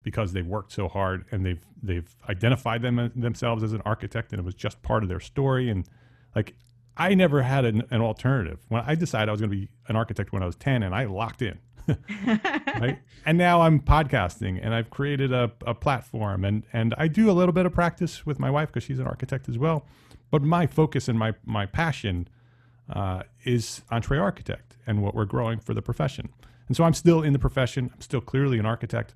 because 0.03 0.33
they've 0.33 0.47
worked 0.47 0.71
so 0.71 0.87
hard 0.87 1.25
and 1.31 1.45
they've 1.45 1.63
they've 1.81 2.15
identified 2.27 2.81
them 2.81 3.11
themselves 3.15 3.63
as 3.63 3.73
an 3.73 3.81
architect 3.85 4.31
and 4.31 4.39
it 4.39 4.45
was 4.45 4.55
just 4.55 4.81
part 4.81 5.03
of 5.03 5.09
their 5.09 5.19
story 5.19 5.69
and 5.69 5.87
like 6.35 6.55
I 6.97 7.15
never 7.15 7.41
had 7.41 7.65
an, 7.65 7.83
an 7.89 8.01
alternative. 8.01 8.59
When 8.67 8.83
I 8.85 8.95
decided 8.95 9.29
I 9.29 9.31
was 9.31 9.41
going 9.41 9.49
to 9.49 9.57
be 9.57 9.69
an 9.87 9.95
architect 9.95 10.33
when 10.33 10.43
I 10.43 10.45
was 10.45 10.55
10 10.57 10.83
and 10.83 10.93
I 10.93 11.05
locked 11.05 11.41
in. 11.41 11.57
right? 12.27 12.99
And 13.25 13.37
now 13.37 13.61
I'm 13.61 13.79
podcasting 13.79 14.59
and 14.61 14.73
I've 14.73 14.89
created 14.89 15.33
a, 15.33 15.51
a 15.65 15.73
platform 15.73 16.45
and 16.45 16.63
and 16.73 16.93
I 16.97 17.07
do 17.07 17.29
a 17.29 17.33
little 17.33 17.53
bit 17.53 17.65
of 17.65 17.73
practice 17.73 18.25
with 18.25 18.39
my 18.39 18.49
wife 18.49 18.69
because 18.69 18.83
she's 18.83 18.99
an 18.99 19.07
architect 19.07 19.49
as 19.49 19.57
well. 19.57 19.85
But 20.31 20.41
my 20.41 20.65
focus 20.65 21.07
and 21.07 21.19
my 21.19 21.33
my 21.45 21.65
passion 21.65 22.27
uh, 22.89 23.23
is 23.43 23.83
Entre 23.91 24.17
Architect 24.17 24.77
and 24.87 25.01
what 25.01 25.13
we're 25.13 25.25
growing 25.25 25.59
for 25.59 25.73
the 25.73 25.81
profession. 25.81 26.29
And 26.67 26.75
so 26.75 26.83
I'm 26.83 26.93
still 26.93 27.21
in 27.21 27.33
the 27.33 27.39
profession. 27.39 27.91
I'm 27.93 28.01
still 28.01 28.21
clearly 28.21 28.57
an 28.57 28.65
architect. 28.65 29.13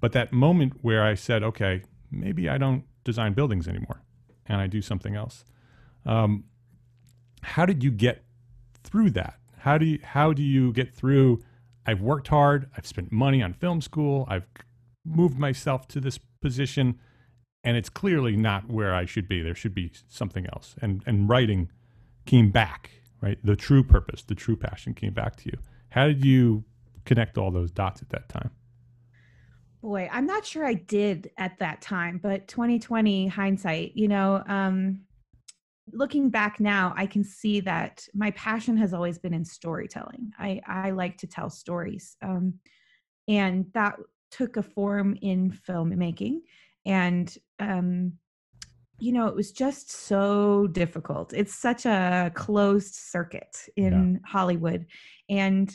But 0.00 0.12
that 0.12 0.32
moment 0.32 0.74
where 0.82 1.02
I 1.02 1.14
said, 1.14 1.42
okay, 1.42 1.82
maybe 2.10 2.48
I 2.48 2.58
don't 2.58 2.84
design 3.02 3.32
buildings 3.32 3.66
anymore, 3.66 4.02
and 4.46 4.60
I 4.60 4.66
do 4.66 4.80
something 4.82 5.16
else. 5.16 5.44
Um, 6.06 6.44
how 7.42 7.66
did 7.66 7.82
you 7.82 7.90
get 7.90 8.24
through 8.84 9.10
that? 9.10 9.38
How 9.58 9.78
do 9.78 9.86
you 9.86 9.98
how 10.02 10.32
do 10.32 10.42
you 10.42 10.72
get 10.72 10.94
through? 10.94 11.42
I've 11.86 12.00
worked 12.00 12.28
hard. 12.28 12.68
I've 12.76 12.86
spent 12.86 13.10
money 13.10 13.42
on 13.42 13.54
film 13.54 13.80
school. 13.80 14.26
I've 14.28 14.46
moved 15.04 15.38
myself 15.38 15.88
to 15.88 16.00
this 16.00 16.18
position, 16.40 16.98
and 17.64 17.76
it's 17.76 17.88
clearly 17.88 18.36
not 18.36 18.68
where 18.68 18.94
I 18.94 19.04
should 19.04 19.28
be. 19.28 19.42
There 19.42 19.54
should 19.54 19.74
be 19.74 19.92
something 20.08 20.46
else. 20.46 20.74
And 20.80 21.02
and 21.06 21.28
writing 21.28 21.70
came 22.26 22.50
back, 22.50 22.90
right? 23.20 23.38
The 23.42 23.56
true 23.56 23.82
purpose, 23.82 24.22
the 24.22 24.34
true 24.34 24.56
passion 24.56 24.94
came 24.94 25.12
back 25.12 25.36
to 25.36 25.46
you. 25.46 25.58
How 25.90 26.06
did 26.06 26.24
you 26.24 26.64
connect 27.04 27.38
all 27.38 27.50
those 27.50 27.70
dots 27.70 28.02
at 28.02 28.10
that 28.10 28.28
time? 28.28 28.50
Boy, 29.80 30.08
I'm 30.12 30.26
not 30.26 30.44
sure 30.44 30.66
I 30.66 30.74
did 30.74 31.30
at 31.38 31.58
that 31.60 31.80
time, 31.80 32.18
but 32.22 32.48
2020 32.48 33.28
hindsight, 33.28 33.92
you 33.94 34.08
know, 34.08 34.42
um, 34.48 35.02
looking 35.92 36.30
back 36.30 36.60
now, 36.60 36.92
I 36.96 37.06
can 37.06 37.24
see 37.24 37.60
that 37.60 38.06
my 38.12 38.30
passion 38.32 38.76
has 38.76 38.92
always 38.92 39.18
been 39.18 39.32
in 39.32 39.44
storytelling. 39.44 40.32
I, 40.38 40.60
I 40.66 40.90
like 40.90 41.16
to 41.18 41.26
tell 41.26 41.48
stories. 41.48 42.16
Um, 42.22 42.54
and 43.28 43.66
that 43.74 43.96
took 44.30 44.56
a 44.56 44.62
form 44.62 45.16
in 45.22 45.50
filmmaking. 45.50 46.40
And, 46.88 47.32
um, 47.60 48.14
you 48.98 49.12
know, 49.12 49.28
it 49.28 49.36
was 49.36 49.52
just 49.52 49.92
so 49.92 50.66
difficult. 50.66 51.32
It's 51.32 51.54
such 51.54 51.86
a 51.86 52.32
closed 52.34 52.94
circuit 52.94 53.68
in 53.76 54.14
yeah. 54.14 54.28
Hollywood. 54.28 54.86
And 55.28 55.72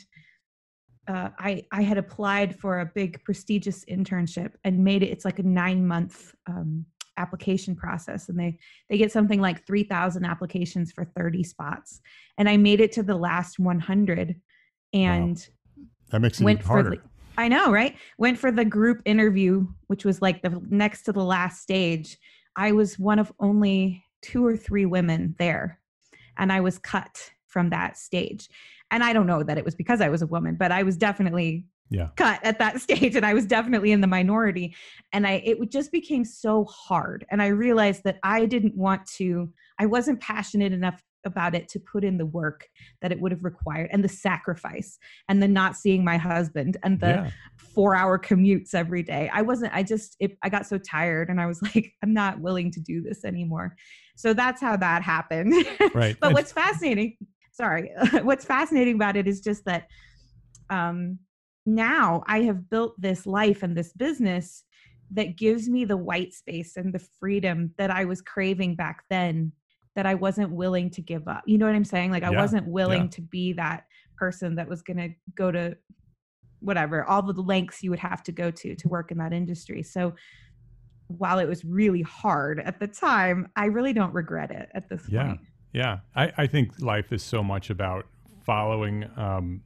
uh, 1.06 1.30
I 1.38 1.64
I 1.70 1.82
had 1.82 1.98
applied 1.98 2.58
for 2.58 2.80
a 2.80 2.86
big 2.86 3.22
prestigious 3.24 3.84
internship 3.86 4.52
and 4.64 4.84
made 4.84 5.02
it. 5.02 5.10
It's 5.10 5.24
like 5.24 5.38
a 5.38 5.42
nine 5.42 5.86
month 5.86 6.34
um, 6.46 6.86
application 7.16 7.76
process, 7.76 8.28
and 8.28 8.38
they 8.38 8.58
they 8.88 8.98
get 8.98 9.12
something 9.12 9.40
like 9.40 9.66
three 9.66 9.84
thousand 9.84 10.24
applications 10.24 10.92
for 10.92 11.04
thirty 11.04 11.44
spots, 11.44 12.00
and 12.38 12.48
I 12.48 12.56
made 12.56 12.80
it 12.80 12.92
to 12.92 13.02
the 13.02 13.16
last 13.16 13.58
one 13.58 13.80
hundred, 13.80 14.40
and 14.92 15.36
wow. 15.36 15.84
that 16.10 16.20
makes 16.20 16.40
it 16.40 16.44
went 16.44 16.62
harder. 16.62 16.90
The, 16.90 17.00
I 17.36 17.48
know, 17.48 17.70
right? 17.72 17.96
Went 18.18 18.38
for 18.38 18.52
the 18.52 18.64
group 18.64 19.02
interview, 19.04 19.66
which 19.88 20.04
was 20.04 20.22
like 20.22 20.42
the 20.42 20.60
next 20.70 21.02
to 21.04 21.12
the 21.12 21.24
last 21.24 21.62
stage. 21.62 22.16
I 22.56 22.72
was 22.72 22.98
one 22.98 23.18
of 23.18 23.32
only 23.40 24.04
two 24.22 24.46
or 24.46 24.56
three 24.56 24.86
women 24.86 25.34
there, 25.38 25.80
and 26.38 26.52
I 26.52 26.60
was 26.60 26.78
cut 26.78 27.30
from 27.46 27.70
that 27.70 27.96
stage 27.96 28.48
and 28.94 29.02
I 29.02 29.12
don't 29.12 29.26
know 29.26 29.42
that 29.42 29.58
it 29.58 29.64
was 29.64 29.74
because 29.74 30.00
I 30.00 30.08
was 30.08 30.22
a 30.22 30.26
woman, 30.26 30.54
but 30.54 30.70
I 30.70 30.84
was 30.84 30.96
definitely 30.96 31.66
yeah. 31.90 32.08
cut 32.16 32.38
at 32.44 32.60
that 32.60 32.80
stage 32.86 33.16
and 33.16 33.26
I 33.26 33.34
was 33.34 33.44
definitely 33.44 33.92
in 33.92 34.00
the 34.00 34.06
minority 34.06 34.74
and 35.12 35.26
I 35.26 35.42
it 35.44 35.70
just 35.70 35.92
became 35.92 36.24
so 36.24 36.64
hard 36.64 37.26
and 37.30 37.42
I 37.42 37.48
realized 37.48 38.04
that 38.04 38.18
I 38.22 38.46
didn't 38.46 38.76
want 38.76 39.06
to 39.16 39.52
I 39.78 39.86
wasn't 39.86 40.20
passionate 40.20 40.72
enough 40.72 41.02
about 41.24 41.54
it 41.54 41.68
to 41.68 41.80
put 41.80 42.04
in 42.04 42.18
the 42.18 42.26
work 42.26 42.66
that 43.02 43.12
it 43.12 43.20
would 43.20 43.32
have 43.32 43.44
required 43.44 43.88
and 43.92 44.04
the 44.04 44.08
sacrifice 44.08 44.98
and 45.28 45.42
the 45.42 45.48
not 45.48 45.76
seeing 45.76 46.04
my 46.04 46.16
husband 46.16 46.76
and 46.82 47.00
the 47.00 47.06
yeah. 47.06 47.30
4 47.74 47.96
hour 47.96 48.18
commutes 48.18 48.74
every 48.74 49.02
day. 49.02 49.30
I 49.32 49.42
wasn't 49.42 49.74
I 49.74 49.82
just 49.82 50.16
it, 50.20 50.36
I 50.42 50.48
got 50.48 50.66
so 50.66 50.78
tired 50.78 51.28
and 51.28 51.40
I 51.40 51.46
was 51.46 51.60
like 51.74 51.92
I'm 52.02 52.12
not 52.12 52.40
willing 52.40 52.70
to 52.72 52.80
do 52.80 53.02
this 53.02 53.24
anymore. 53.24 53.76
So 54.16 54.32
that's 54.32 54.60
how 54.60 54.76
that 54.76 55.02
happened. 55.02 55.54
Right. 55.94 56.16
but 56.20 56.32
what's 56.32 56.50
fascinating 56.50 57.16
sorry 57.54 57.90
what's 58.22 58.44
fascinating 58.44 58.96
about 58.96 59.16
it 59.16 59.26
is 59.26 59.40
just 59.40 59.64
that 59.64 59.86
um 60.70 61.18
now 61.66 62.22
i 62.26 62.42
have 62.42 62.68
built 62.68 63.00
this 63.00 63.26
life 63.26 63.62
and 63.62 63.76
this 63.76 63.92
business 63.92 64.64
that 65.10 65.36
gives 65.36 65.68
me 65.68 65.84
the 65.84 65.96
white 65.96 66.32
space 66.32 66.76
and 66.76 66.92
the 66.92 67.06
freedom 67.20 67.72
that 67.78 67.90
i 67.90 68.04
was 68.04 68.20
craving 68.20 68.74
back 68.74 69.04
then 69.08 69.52
that 69.94 70.06
i 70.06 70.14
wasn't 70.14 70.50
willing 70.50 70.90
to 70.90 71.00
give 71.00 71.26
up 71.28 71.42
you 71.46 71.58
know 71.58 71.66
what 71.66 71.74
i'm 71.74 71.84
saying 71.84 72.10
like 72.10 72.22
i 72.22 72.30
yeah, 72.30 72.40
wasn't 72.40 72.66
willing 72.66 73.02
yeah. 73.02 73.08
to 73.08 73.20
be 73.20 73.52
that 73.52 73.84
person 74.16 74.54
that 74.54 74.68
was 74.68 74.82
going 74.82 74.96
to 74.96 75.08
go 75.34 75.50
to 75.50 75.76
whatever 76.60 77.04
all 77.04 77.20
the 77.20 77.32
lengths 77.42 77.82
you 77.82 77.90
would 77.90 77.98
have 77.98 78.22
to 78.22 78.32
go 78.32 78.50
to 78.50 78.74
to 78.74 78.88
work 78.88 79.10
in 79.10 79.18
that 79.18 79.32
industry 79.32 79.82
so 79.82 80.14
while 81.08 81.38
it 81.38 81.46
was 81.46 81.64
really 81.64 82.02
hard 82.02 82.60
at 82.60 82.80
the 82.80 82.86
time 82.86 83.46
i 83.56 83.66
really 83.66 83.92
don't 83.92 84.14
regret 84.14 84.50
it 84.50 84.68
at 84.74 84.88
this 84.88 85.02
yeah. 85.08 85.26
point 85.26 85.40
yeah, 85.74 85.98
I, 86.14 86.32
I 86.38 86.46
think 86.46 86.80
life 86.80 87.12
is 87.12 87.22
so 87.22 87.42
much 87.42 87.68
about 87.68 88.06
following 88.46 89.10
um, 89.16 89.60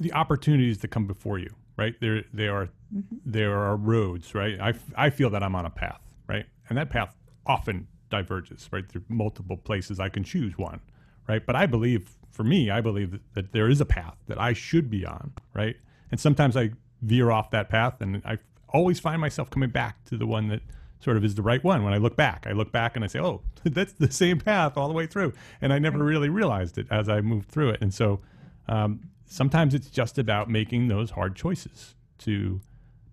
the 0.00 0.12
opportunities 0.14 0.78
that 0.78 0.88
come 0.88 1.06
before 1.06 1.38
you. 1.38 1.50
Right 1.76 1.94
there, 2.00 2.24
they 2.32 2.48
are 2.48 2.66
mm-hmm. 2.92 3.16
there 3.24 3.58
are 3.58 3.76
roads. 3.76 4.34
Right, 4.34 4.58
I, 4.60 4.74
I 4.96 5.10
feel 5.10 5.30
that 5.30 5.42
I'm 5.42 5.54
on 5.54 5.66
a 5.66 5.70
path. 5.70 6.00
Right, 6.26 6.46
and 6.68 6.76
that 6.78 6.90
path 6.90 7.14
often 7.50 7.86
diverges. 8.10 8.68
Right, 8.72 8.88
there 8.88 9.02
are 9.02 9.14
multiple 9.14 9.56
places 9.56 10.00
I 10.00 10.08
can 10.08 10.24
choose 10.24 10.56
one. 10.56 10.80
Right, 11.28 11.44
but 11.44 11.54
I 11.54 11.66
believe 11.66 12.16
for 12.30 12.44
me, 12.44 12.70
I 12.70 12.80
believe 12.80 13.10
that, 13.12 13.34
that 13.34 13.52
there 13.52 13.68
is 13.68 13.80
a 13.80 13.84
path 13.84 14.16
that 14.26 14.40
I 14.40 14.52
should 14.52 14.90
be 14.90 15.04
on. 15.04 15.32
Right, 15.54 15.76
and 16.10 16.18
sometimes 16.18 16.56
I 16.56 16.70
veer 17.02 17.30
off 17.30 17.50
that 17.50 17.68
path, 17.68 18.00
and 18.00 18.22
I 18.24 18.38
always 18.68 19.00
find 19.00 19.20
myself 19.20 19.50
coming 19.50 19.70
back 19.70 20.04
to 20.04 20.16
the 20.16 20.26
one 20.26 20.48
that 20.48 20.62
sort 21.00 21.16
of 21.16 21.24
is 21.24 21.34
the 21.34 21.42
right 21.42 21.62
one 21.64 21.82
when 21.82 21.92
I 21.92 21.96
look 21.96 22.16
back. 22.16 22.46
I 22.46 22.52
look 22.52 22.72
back 22.72 22.94
and 22.94 23.04
I 23.04 23.08
say, 23.08 23.20
oh, 23.20 23.40
that's 23.64 23.94
the 23.94 24.12
same 24.12 24.38
path 24.38 24.76
all 24.76 24.86
the 24.86 24.94
way 24.94 25.06
through. 25.06 25.32
And 25.60 25.72
I 25.72 25.78
never 25.78 25.98
really 25.98 26.28
realized 26.28 26.78
it 26.78 26.86
as 26.90 27.08
I 27.08 27.20
moved 27.20 27.48
through 27.48 27.70
it. 27.70 27.80
And 27.80 27.92
so 27.92 28.20
um, 28.68 29.00
sometimes 29.26 29.74
it's 29.74 29.88
just 29.88 30.18
about 30.18 30.50
making 30.50 30.88
those 30.88 31.10
hard 31.10 31.36
choices 31.36 31.94
to 32.18 32.60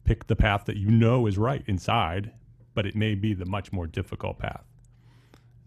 pick 0.04 0.28
the 0.28 0.36
path 0.36 0.66
that 0.66 0.78
you 0.78 0.90
know 0.90 1.28
is 1.28 1.38
right 1.38 1.64
inside, 1.68 2.32
but 2.78 2.86
it 2.86 2.96
may 2.96 3.16
be 3.16 3.34
the 3.34 3.46
much 3.48 3.74
more 3.74 3.88
difficult 3.88 4.38
path. 4.38 4.64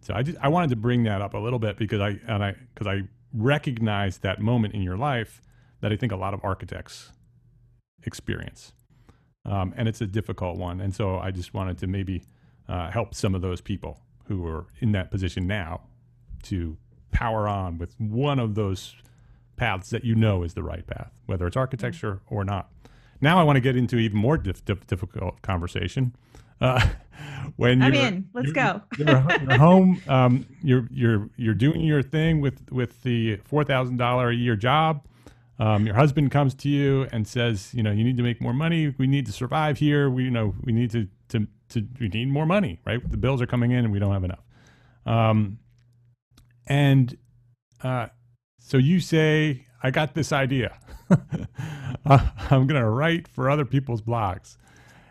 So 0.00 0.14
I 0.14 0.22
just, 0.22 0.38
I 0.40 0.48
wanted 0.48 0.70
to 0.70 0.76
bring 0.76 1.02
that 1.04 1.20
up 1.20 1.34
a 1.34 1.38
little 1.38 1.58
bit 1.58 1.76
because 1.76 2.00
I 2.00 2.20
and 2.28 2.44
I 2.44 2.54
because 2.72 2.86
I 2.86 3.02
recognize 3.34 4.18
that 4.18 4.40
moment 4.40 4.74
in 4.74 4.82
your 4.82 4.96
life 4.96 5.42
that 5.80 5.92
I 5.92 5.96
think 5.96 6.12
a 6.12 6.16
lot 6.16 6.34
of 6.34 6.40
architects 6.44 7.10
experience 8.04 8.72
um, 9.44 9.74
and 9.76 9.88
it's 9.88 10.00
a 10.00 10.06
difficult 10.06 10.56
one. 10.56 10.80
And 10.80 10.94
so 10.94 11.18
I 11.18 11.30
just 11.30 11.54
wanted 11.54 11.78
to 11.78 11.86
maybe 11.86 12.24
uh, 12.68 12.90
help 12.90 13.14
some 13.14 13.34
of 13.34 13.42
those 13.42 13.60
people 13.60 14.00
who 14.26 14.46
are 14.46 14.66
in 14.80 14.92
that 14.92 15.10
position 15.10 15.46
now 15.46 15.80
to 16.44 16.76
power 17.10 17.48
on 17.48 17.78
with 17.78 17.98
one 17.98 18.38
of 18.38 18.54
those 18.54 18.94
paths 19.56 19.90
that 19.90 20.04
you 20.04 20.14
know 20.14 20.42
is 20.42 20.54
the 20.54 20.62
right 20.62 20.86
path, 20.86 21.12
whether 21.26 21.46
it's 21.46 21.56
architecture 21.56 22.20
or 22.28 22.44
not. 22.44 22.70
Now 23.20 23.38
I 23.38 23.42
want 23.42 23.56
to 23.56 23.60
get 23.60 23.76
into 23.76 23.96
even 23.96 24.18
more 24.18 24.38
dif- 24.38 24.64
dif- 24.64 24.86
difficult 24.86 25.42
conversation. 25.42 26.14
Uh, 26.60 26.86
when 27.56 27.82
I'm 27.82 27.94
in, 27.94 28.28
let's 28.32 28.46
you're, 28.46 28.54
go. 28.54 28.82
you're, 28.98 29.08
you're 29.08 29.58
home, 29.58 30.00
um, 30.08 30.46
you're 30.62 30.86
you're 30.90 31.30
you're 31.36 31.54
doing 31.54 31.80
your 31.82 32.02
thing 32.02 32.40
with 32.40 32.70
with 32.70 33.02
the 33.02 33.36
four 33.44 33.64
thousand 33.64 33.96
dollar 33.96 34.30
a 34.30 34.34
year 34.34 34.56
job. 34.56 35.06
Um, 35.60 35.84
your 35.84 35.94
husband 35.94 36.30
comes 36.30 36.54
to 36.54 36.70
you 36.70 37.06
and 37.12 37.28
says, 37.28 37.74
you 37.74 37.82
know, 37.82 37.90
you 37.90 38.02
need 38.02 38.16
to 38.16 38.22
make 38.22 38.40
more 38.40 38.54
money. 38.54 38.94
We 38.96 39.06
need 39.06 39.26
to 39.26 39.32
survive 39.32 39.76
here. 39.76 40.08
We, 40.08 40.24
you 40.24 40.30
know, 40.30 40.54
we 40.62 40.72
need 40.72 40.90
to, 40.92 41.06
to, 41.28 41.46
to 41.68 41.86
we 42.00 42.08
need 42.08 42.28
more 42.28 42.46
money, 42.46 42.80
right? 42.86 42.98
The 43.10 43.18
bills 43.18 43.42
are 43.42 43.46
coming 43.46 43.70
in 43.70 43.84
and 43.84 43.92
we 43.92 43.98
don't 43.98 44.12
have 44.12 44.24
enough. 44.24 44.42
Um, 45.04 45.58
and 46.66 47.14
uh, 47.82 48.06
so 48.58 48.78
you 48.78 49.00
say, 49.00 49.66
I 49.82 49.90
got 49.90 50.14
this 50.14 50.32
idea. 50.32 50.78
I'm 52.06 52.66
going 52.66 52.80
to 52.80 52.88
write 52.88 53.28
for 53.28 53.50
other 53.50 53.66
people's 53.66 54.00
blogs. 54.00 54.56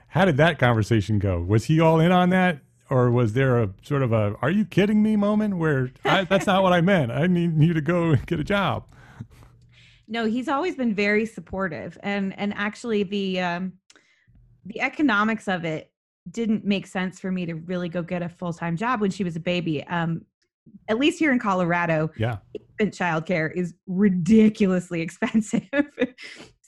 How 0.10 0.26
did 0.26 0.38
that 0.38 0.60
conversation 0.60 1.20
go? 1.20 1.40
Was 1.40 1.66
he 1.66 1.80
all 1.80 2.00
in 2.00 2.12
on 2.12 2.30
that? 2.30 2.60
Or 2.90 3.12
was 3.12 3.34
there 3.34 3.62
a 3.62 3.70
sort 3.84 4.02
of 4.02 4.12
a, 4.12 4.36
are 4.42 4.50
you 4.50 4.66
kidding 4.66 5.04
me 5.04 5.16
moment 5.16 5.58
where 5.58 5.92
I, 6.04 6.24
that's 6.24 6.48
not 6.48 6.64
what 6.64 6.74
I 6.74 6.82
meant? 6.82 7.12
I 7.12 7.28
need 7.28 7.62
you 7.62 7.74
to 7.74 7.82
go 7.82 8.16
get 8.16 8.40
a 8.40 8.44
job 8.44 8.86
no 10.10 10.26
he's 10.26 10.50
always 10.50 10.76
been 10.76 10.94
very 10.94 11.26
supportive 11.26 11.98
and 12.04 12.38
and 12.38 12.54
actually 12.56 13.04
the 13.04 13.40
um 13.40 13.72
the 14.66 14.82
economics 14.82 15.48
of 15.48 15.64
it 15.64 15.92
didn't 16.30 16.66
make 16.66 16.86
sense 16.86 17.20
for 17.20 17.32
me 17.32 17.46
to 17.46 17.54
really 17.54 17.88
go 17.88 18.02
get 18.02 18.22
a 18.22 18.28
full-time 18.28 18.76
job 18.76 19.00
when 19.00 19.12
she 19.12 19.24
was 19.24 19.36
a 19.36 19.40
baby 19.40 19.86
um 19.86 20.22
at 20.90 20.98
least 21.00 21.20
here 21.20 21.32
in 21.32 21.40
colorado 21.40 22.10
yeah 22.18 22.38
infant 22.54 22.94
childcare 22.94 23.52
is 23.56 23.74
ridiculously 23.88 25.02
expensive 25.08 25.64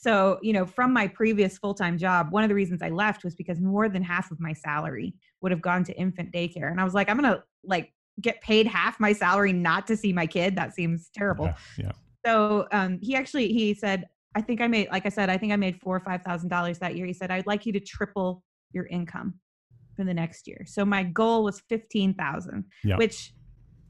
so 0.02 0.38
you 0.42 0.52
know 0.52 0.66
from 0.66 0.92
my 0.92 1.06
previous 1.06 1.58
full-time 1.58 1.96
job 1.96 2.30
one 2.30 2.42
of 2.42 2.48
the 2.48 2.54
reasons 2.54 2.82
i 2.82 2.88
left 2.88 3.24
was 3.24 3.34
because 3.34 3.60
more 3.60 3.88
than 3.88 4.02
half 4.02 4.30
of 4.30 4.40
my 4.40 4.52
salary 4.52 5.14
would 5.40 5.52
have 5.52 5.62
gone 5.62 5.84
to 5.84 5.92
infant 5.94 6.32
daycare 6.32 6.70
and 6.70 6.80
i 6.80 6.84
was 6.84 6.94
like 6.94 7.08
i'm 7.08 7.16
gonna 7.16 7.42
like 7.64 7.92
get 8.20 8.40
paid 8.42 8.66
half 8.66 9.00
my 9.00 9.12
salary 9.12 9.52
not 9.52 9.86
to 9.86 9.96
see 9.96 10.12
my 10.12 10.26
kid 10.26 10.54
that 10.56 10.74
seems 10.74 11.10
terrible 11.14 11.46
yeah, 11.46 11.54
yeah 11.78 11.92
so 12.24 12.66
um, 12.72 12.98
he 13.02 13.16
actually 13.16 13.48
he 13.48 13.74
said, 13.74 14.08
I 14.34 14.40
think 14.40 14.60
I 14.60 14.66
made, 14.66 14.88
like 14.90 15.04
I 15.04 15.08
said, 15.08 15.28
I 15.28 15.36
think 15.36 15.52
I 15.52 15.56
made 15.56 15.80
four 15.80 15.96
or 15.96 16.00
five 16.00 16.22
thousand 16.22 16.48
dollars 16.48 16.78
that 16.78 16.96
year. 16.96 17.06
He 17.06 17.12
said, 17.12 17.30
I'd 17.30 17.46
like 17.46 17.66
you 17.66 17.72
to 17.72 17.80
triple 17.80 18.42
your 18.72 18.86
income 18.86 19.34
for 19.96 20.04
the 20.04 20.14
next 20.14 20.46
year. 20.46 20.64
So 20.66 20.84
my 20.84 21.02
goal 21.02 21.44
was 21.44 21.60
fifteen 21.68 22.14
thousand, 22.14 22.64
yeah. 22.84 22.96
which 22.96 23.34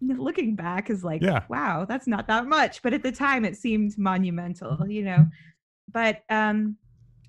looking 0.00 0.56
back 0.56 0.90
is 0.90 1.04
like, 1.04 1.22
yeah. 1.22 1.44
wow, 1.48 1.84
that's 1.88 2.08
not 2.08 2.26
that 2.26 2.46
much. 2.46 2.82
But 2.82 2.92
at 2.92 3.04
the 3.04 3.12
time, 3.12 3.44
it 3.44 3.56
seemed 3.56 3.96
monumental, 3.98 4.72
mm-hmm. 4.72 4.90
you 4.90 5.04
know. 5.04 5.26
But 5.90 6.22
um, 6.28 6.76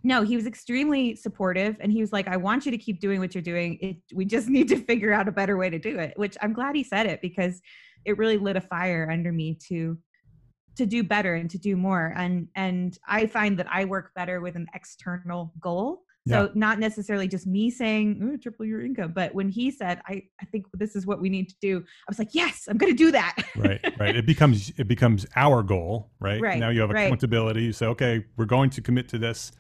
no, 0.04 0.24
he 0.24 0.36
was 0.36 0.46
extremely 0.46 1.16
supportive, 1.16 1.78
and 1.80 1.92
he 1.92 2.02
was 2.02 2.12
like, 2.12 2.28
"I 2.28 2.38
want 2.38 2.66
you 2.66 2.72
to 2.72 2.78
keep 2.78 3.00
doing 3.00 3.20
what 3.20 3.34
you're 3.34 3.42
doing. 3.42 3.78
It, 3.82 3.98
we 4.14 4.26
just 4.26 4.50
need 4.56 4.68
to 4.70 4.78
figure 4.78 5.14
out 5.14 5.28
a 5.28 5.32
better 5.32 5.58
way 5.58 5.70
to 5.70 5.80
do 5.80 6.00
it." 6.00 6.14
Which 6.18 6.38
I'm 6.42 6.54
glad 6.54 6.76
he 6.76 6.84
said 6.84 7.08
it 7.08 7.22
because 7.22 7.62
it 8.06 8.18
really 8.18 8.38
lit 8.38 8.56
a 8.56 8.62
fire 8.62 9.10
under 9.12 9.32
me 9.32 9.58
to 9.70 9.98
to 10.76 10.86
do 10.86 11.04
better 11.04 11.36
and 11.36 11.50
to 11.52 11.60
do 11.60 11.76
more 11.76 12.14
and 12.18 12.48
and 12.56 12.98
i 13.08 13.28
find 13.28 13.60
that 13.60 13.68
i 13.72 13.86
work 13.86 14.12
better 14.16 14.42
with 14.42 14.56
an 14.56 14.66
external 14.74 15.54
goal 15.60 16.02
So 16.26 16.44
Yeah. 16.44 16.48
not 16.56 16.80
necessarily 16.80 17.28
just 17.28 17.46
me 17.46 17.70
saying 17.70 18.22
"Ooh, 18.24 18.38
triple 18.38 18.66
your 18.66 18.82
income, 18.82 19.12
but 19.14 19.36
when 19.36 19.50
he 19.50 19.70
said, 19.72 20.02
"I 20.08 20.24
I 20.42 20.46
think 20.46 20.66
this 20.74 20.96
is 20.96 21.06
what 21.06 21.20
we 21.20 21.30
need 21.30 21.50
to 21.50 21.56
do," 21.60 21.80
I 21.80 22.06
was 22.08 22.18
like, 22.18 22.34
"Yes, 22.34 22.68
I'm 22.70 22.78
going 22.78 22.92
to 22.94 22.98
do 22.98 23.12
that." 23.12 23.36
right 23.58 23.82
right 24.00 24.16
it 24.16 24.26
becomes 24.26 24.72
it 24.78 24.88
becomes 24.88 25.26
our 25.36 25.62
goal 25.62 26.10
right, 26.20 26.42
Right, 26.42 26.60
now 26.60 26.70
you 26.70 26.82
have 26.82 26.90
right. 26.92 27.06
accountability 27.08 27.64
you 27.64 27.74
say 27.74 27.86
okay 27.88 28.26
we're 28.38 28.46
going 28.46 28.70
to 28.72 28.82
commit 28.82 29.08
to 29.10 29.18
this 29.20 29.52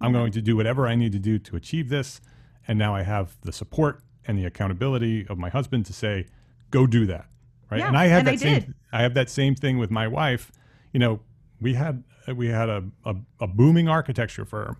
i'm 0.00 0.10
Mhm. 0.12 0.14
going 0.14 0.32
to 0.32 0.40
do 0.40 0.56
whatever 0.56 0.86
i 0.86 0.94
need 0.94 1.12
to 1.12 1.18
do 1.18 1.38
to 1.40 1.56
achieve 1.56 1.90
this 1.90 2.20
and 2.66 2.78
now 2.78 2.94
i 2.94 3.02
have 3.02 3.36
the 3.42 3.52
support 3.52 4.02
and 4.26 4.38
the 4.38 4.46
accountability 4.46 5.26
of 5.28 5.36
my 5.38 5.50
husband 5.50 5.84
to 5.86 5.92
say 5.92 6.26
go 6.70 6.86
do 6.86 7.04
that 7.06 7.26
right 7.70 7.80
Yeah, 7.80 7.88
and 7.88 7.96
i 7.98 8.06
have 8.06 8.20
and 8.20 8.28
that 8.28 8.32
I 8.34 8.36
same 8.36 8.60
did. 8.60 8.74
i 8.92 9.02
have 9.02 9.12
that 9.14 9.28
same 9.28 9.54
thing 9.54 9.76
with 9.76 9.90
my 9.90 10.08
wife 10.08 10.50
you 10.92 11.00
know 11.00 11.20
we 11.60 11.74
had 11.74 12.04
we 12.34 12.48
had 12.48 12.70
a, 12.70 12.84
a, 13.04 13.16
a 13.40 13.46
booming 13.46 13.86
architecture 13.88 14.46
firm 14.46 14.78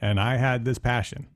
and 0.00 0.20
i 0.20 0.36
had 0.36 0.64
this 0.64 0.78
passion 0.78 1.26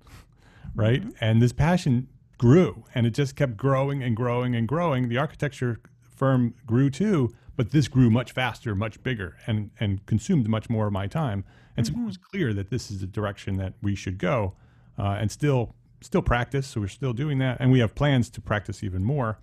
right? 0.75 1.00
Mm-hmm. 1.00 1.25
and 1.25 1.43
this 1.43 1.52
passion 1.52 2.09
grew 2.38 2.85
and 2.95 3.07
it 3.07 3.11
just 3.11 3.37
kept 3.37 3.57
growing 3.57 4.02
and 4.02 4.17
growing 4.17 4.55
and 4.55 4.67
growing. 4.67 5.09
The 5.09 5.19
architecture 5.19 5.81
firm 6.02 6.55
grew 6.67 6.90
too 6.90 7.35
but 7.57 7.73
this 7.73 7.88
grew 7.88 8.11
much 8.11 8.33
faster 8.33 8.75
much 8.75 9.02
bigger 9.02 9.37
and 9.47 9.71
and 9.79 10.05
consumed 10.07 10.49
much 10.49 10.71
more 10.71 10.87
of 10.87 10.93
my 10.93 11.07
time. 11.07 11.45
And 11.76 11.87
so 11.87 11.95
it 11.95 12.05
was 12.05 12.17
clear 12.17 12.52
that 12.55 12.69
this 12.69 12.90
is 12.90 13.00
the 13.00 13.07
direction 13.07 13.57
that 13.57 13.75
we 13.83 13.95
should 13.95 14.19
go 14.19 14.55
uh, 14.99 15.17
and 15.21 15.31
still 15.31 15.75
still 16.00 16.23
practice 16.23 16.67
so 16.67 16.81
we're 16.81 16.88
still 16.88 17.12
doing 17.12 17.38
that. 17.38 17.59
And 17.61 17.71
we 17.71 17.81
have 17.81 17.95
plans 17.95 18.31
to 18.31 18.40
practice 18.40 18.83
even 18.83 19.05
more. 19.05 19.38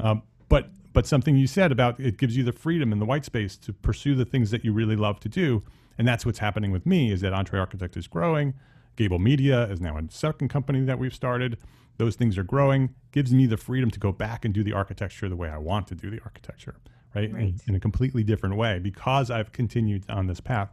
Um, 0.00 0.22
but 0.48 0.70
but 0.92 1.06
something 1.06 1.36
you 1.36 1.46
said 1.46 1.72
about 1.72 1.98
it 1.98 2.18
gives 2.18 2.36
you 2.36 2.44
the 2.44 2.52
freedom 2.52 2.92
and 2.92 3.00
the 3.00 3.06
white 3.06 3.24
space 3.24 3.56
to 3.58 3.72
pursue 3.72 4.14
the 4.14 4.24
things 4.24 4.50
that 4.50 4.64
you 4.64 4.72
really 4.72 4.96
love 4.96 5.20
to 5.20 5.28
do 5.28 5.62
and 6.02 6.08
that's 6.08 6.26
what's 6.26 6.40
happening 6.40 6.72
with 6.72 6.84
me 6.84 7.12
is 7.12 7.20
that 7.20 7.32
entre 7.32 7.60
architect 7.60 7.96
is 7.96 8.08
growing 8.08 8.54
gable 8.96 9.20
media 9.20 9.66
is 9.70 9.80
now 9.80 9.96
a 9.96 10.02
second 10.10 10.48
company 10.48 10.80
that 10.80 10.98
we've 10.98 11.14
started 11.14 11.56
those 11.98 12.16
things 12.16 12.36
are 12.36 12.42
growing 12.42 12.92
gives 13.12 13.32
me 13.32 13.46
the 13.46 13.56
freedom 13.56 13.88
to 13.88 14.00
go 14.00 14.10
back 14.10 14.44
and 14.44 14.52
do 14.52 14.64
the 14.64 14.72
architecture 14.72 15.28
the 15.28 15.36
way 15.36 15.48
i 15.48 15.56
want 15.56 15.86
to 15.86 15.94
do 15.94 16.10
the 16.10 16.18
architecture 16.24 16.74
right, 17.14 17.26
In- 17.30 17.34
Right. 17.36 17.54
In, 17.68 17.76
a 17.76 17.78
completely 17.80 18.24
different 18.24 18.56
way 18.56 18.80
because 18.80 19.30
i've 19.30 19.52
continued 19.52 20.02
on 20.10 20.26
this 20.26 20.40
path 20.40 20.70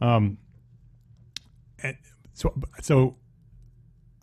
um, 0.00 0.36
and 1.80 1.96
so 2.32 2.52
so 2.82 3.14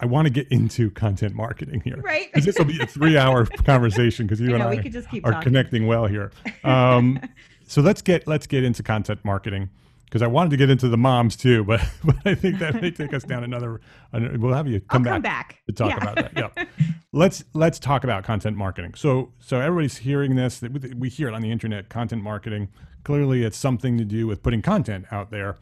i 0.02 0.06
want 0.06 0.26
to 0.28 0.34
get 0.34 0.48
into 0.50 0.92
content 0.92 1.34
marketing 1.36 1.80
here 1.86 2.02
right? 2.02 2.28
because 2.34 2.44
this 2.46 2.58
will 2.58 2.66
be 2.66 2.82
a 2.82 2.86
three-hour 2.86 3.46
conversation 3.66 4.28
because 4.28 4.42
you 4.42 4.50
I 4.52 4.54
and 4.56 4.64
I 4.64 4.70
we 4.72 4.84
could 4.84 4.92
just 4.92 5.10
keep 5.10 5.26
are 5.26 5.32
talking. 5.32 5.44
connecting 5.54 5.88
well 5.88 6.06
here. 6.08 6.32
Um, 6.66 7.20
so 7.68 7.82
let's 7.82 8.02
get 8.02 8.28
let's 8.28 8.46
get 8.46 8.64
into 8.66 8.84
content 8.84 9.22
marketing 9.24 9.70
because 10.14 10.22
I 10.22 10.28
wanted 10.28 10.52
to 10.52 10.58
get 10.58 10.70
into 10.70 10.90
the 10.90 10.98
moms 10.98 11.36
too, 11.36 11.64
but 11.64 11.82
but 12.04 12.16
I 12.24 12.36
think 12.36 12.60
that 12.60 12.80
may 12.80 12.92
take 12.92 13.16
us 13.16 13.24
down 13.24 13.44
another. 13.44 13.82
We'll 14.14 14.54
have 14.54 14.68
you 14.68 14.76
I'll 14.76 15.00
come 15.00 15.04
come 15.06 15.22
back, 15.24 15.24
back 15.24 15.64
to 15.66 15.74
talk 15.74 15.90
Yeah. 15.90 15.98
about 16.12 16.16
that. 16.36 16.54
Yeah, 16.56 16.66
let's 17.12 17.44
let's 17.54 17.80
talk 17.80 18.04
about 18.04 18.24
content 18.24 18.56
marketing. 18.56 18.94
So 18.94 19.34
so 19.40 19.60
everybody's 19.60 19.98
hearing 19.98 20.36
this. 20.36 20.62
we 20.96 21.10
hear 21.10 21.30
it 21.30 21.34
on 21.34 21.42
the 21.42 21.50
internet. 21.52 21.90
Content 21.90 22.22
marketing. 22.22 22.70
Clearly, 23.04 23.44
it's 23.44 23.58
something 23.58 23.98
to 23.98 24.06
do 24.06 24.28
with 24.28 24.44
putting 24.44 24.62
content 24.62 25.06
out 25.12 25.32
there. 25.32 25.58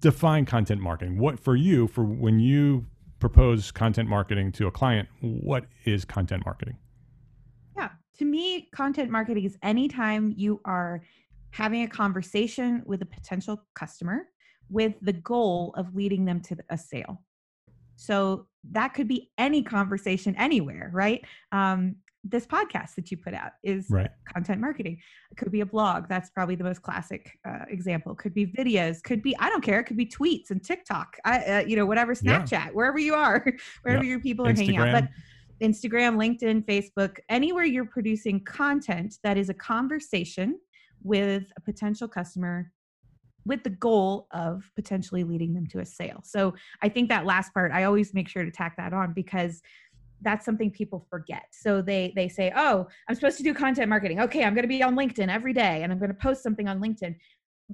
Define 0.00 0.44
content 0.44 0.80
marketing. 0.80 1.16
What 1.18 1.38
for 1.38 1.54
you 1.54 1.86
for 1.86 2.02
when 2.02 2.40
you 2.40 2.86
propose 3.20 3.70
content 3.70 4.08
marketing 4.08 4.50
to 4.52 4.66
a 4.66 4.72
client? 4.72 5.08
What 5.20 5.66
is 5.84 6.04
content 6.04 6.44
marketing? 6.44 6.76
Yeah. 7.76 7.90
To 8.18 8.24
me, 8.24 8.68
content 8.74 9.10
marketing 9.10 9.44
is 9.44 9.56
anytime 9.62 10.34
you 10.36 10.60
are 10.64 11.02
having 11.52 11.82
a 11.82 11.88
conversation 11.88 12.82
with 12.86 13.02
a 13.02 13.06
potential 13.06 13.62
customer 13.74 14.26
with 14.68 14.94
the 15.02 15.12
goal 15.12 15.74
of 15.76 15.94
leading 15.94 16.24
them 16.24 16.40
to 16.40 16.56
a 16.70 16.78
sale. 16.78 17.22
So 17.96 18.46
that 18.70 18.94
could 18.94 19.06
be 19.06 19.30
any 19.38 19.62
conversation 19.62 20.34
anywhere, 20.36 20.90
right? 20.92 21.22
Um, 21.52 21.96
this 22.24 22.46
podcast 22.46 22.94
that 22.94 23.10
you 23.10 23.16
put 23.16 23.34
out 23.34 23.52
is 23.64 23.88
Right. 23.90 24.10
content 24.32 24.60
marketing. 24.60 24.98
It 25.30 25.36
could 25.36 25.50
be 25.52 25.60
a 25.60 25.66
blog. 25.66 26.08
That's 26.08 26.30
probably 26.30 26.54
the 26.54 26.64
most 26.64 26.80
classic 26.80 27.36
uh, 27.46 27.64
example. 27.68 28.14
Could 28.14 28.32
be 28.32 28.46
videos. 28.46 29.02
Could 29.02 29.22
be 29.22 29.36
I 29.38 29.48
don't 29.50 29.62
care. 29.62 29.80
It 29.80 29.84
could 29.84 29.96
be 29.96 30.06
tweets 30.06 30.50
and 30.50 30.62
TikTok. 30.62 31.16
I, 31.24 31.38
uh, 31.40 31.64
you 31.66 31.76
know, 31.76 31.84
whatever 31.84 32.14
Yeah. 32.22 32.42
Snapchat, 32.42 32.72
wherever 32.72 32.98
you 32.98 33.14
are, 33.14 33.44
wherever 33.82 34.04
your 34.04 34.20
people 34.20 34.46
are 34.46 34.54
hanging 34.54 34.76
out. 34.76 34.92
But 34.92 35.08
Instagram, 35.60 36.16
LinkedIn, 36.16 36.64
Facebook, 36.64 37.18
anywhere 37.28 37.64
you're 37.64 37.86
producing 37.86 38.42
content 38.44 39.16
that 39.22 39.36
is 39.36 39.48
a 39.48 39.54
conversation 39.54 40.58
with 41.02 41.44
a 41.56 41.60
potential 41.60 42.08
customer 42.08 42.72
with 43.44 43.64
the 43.64 43.70
goal 43.70 44.28
of 44.30 44.70
potentially 44.76 45.24
leading 45.24 45.52
them 45.52 45.66
to 45.66 45.80
a 45.80 45.84
sale. 45.84 46.20
So 46.24 46.54
I 46.80 46.88
think 46.88 47.08
that 47.08 47.26
last 47.26 47.52
part, 47.52 47.72
I 47.72 47.84
always 47.84 48.14
make 48.14 48.28
sure 48.28 48.44
to 48.44 48.50
tack 48.50 48.76
that 48.76 48.92
on 48.92 49.12
because 49.12 49.62
that's 50.20 50.44
something 50.44 50.70
people 50.70 51.04
forget. 51.10 51.46
So 51.50 51.82
they 51.82 52.12
they 52.14 52.28
say, 52.28 52.52
"Oh, 52.54 52.86
I'm 53.08 53.14
supposed 53.14 53.38
to 53.38 53.42
do 53.42 53.52
content 53.52 53.88
marketing. 53.88 54.20
Okay, 54.20 54.44
I'm 54.44 54.54
going 54.54 54.62
to 54.62 54.68
be 54.68 54.82
on 54.82 54.94
LinkedIn 54.94 55.28
every 55.28 55.52
day 55.52 55.82
and 55.82 55.92
I'm 55.92 55.98
going 55.98 56.12
to 56.12 56.16
post 56.16 56.42
something 56.42 56.68
on 56.68 56.80
LinkedIn." 56.80 57.16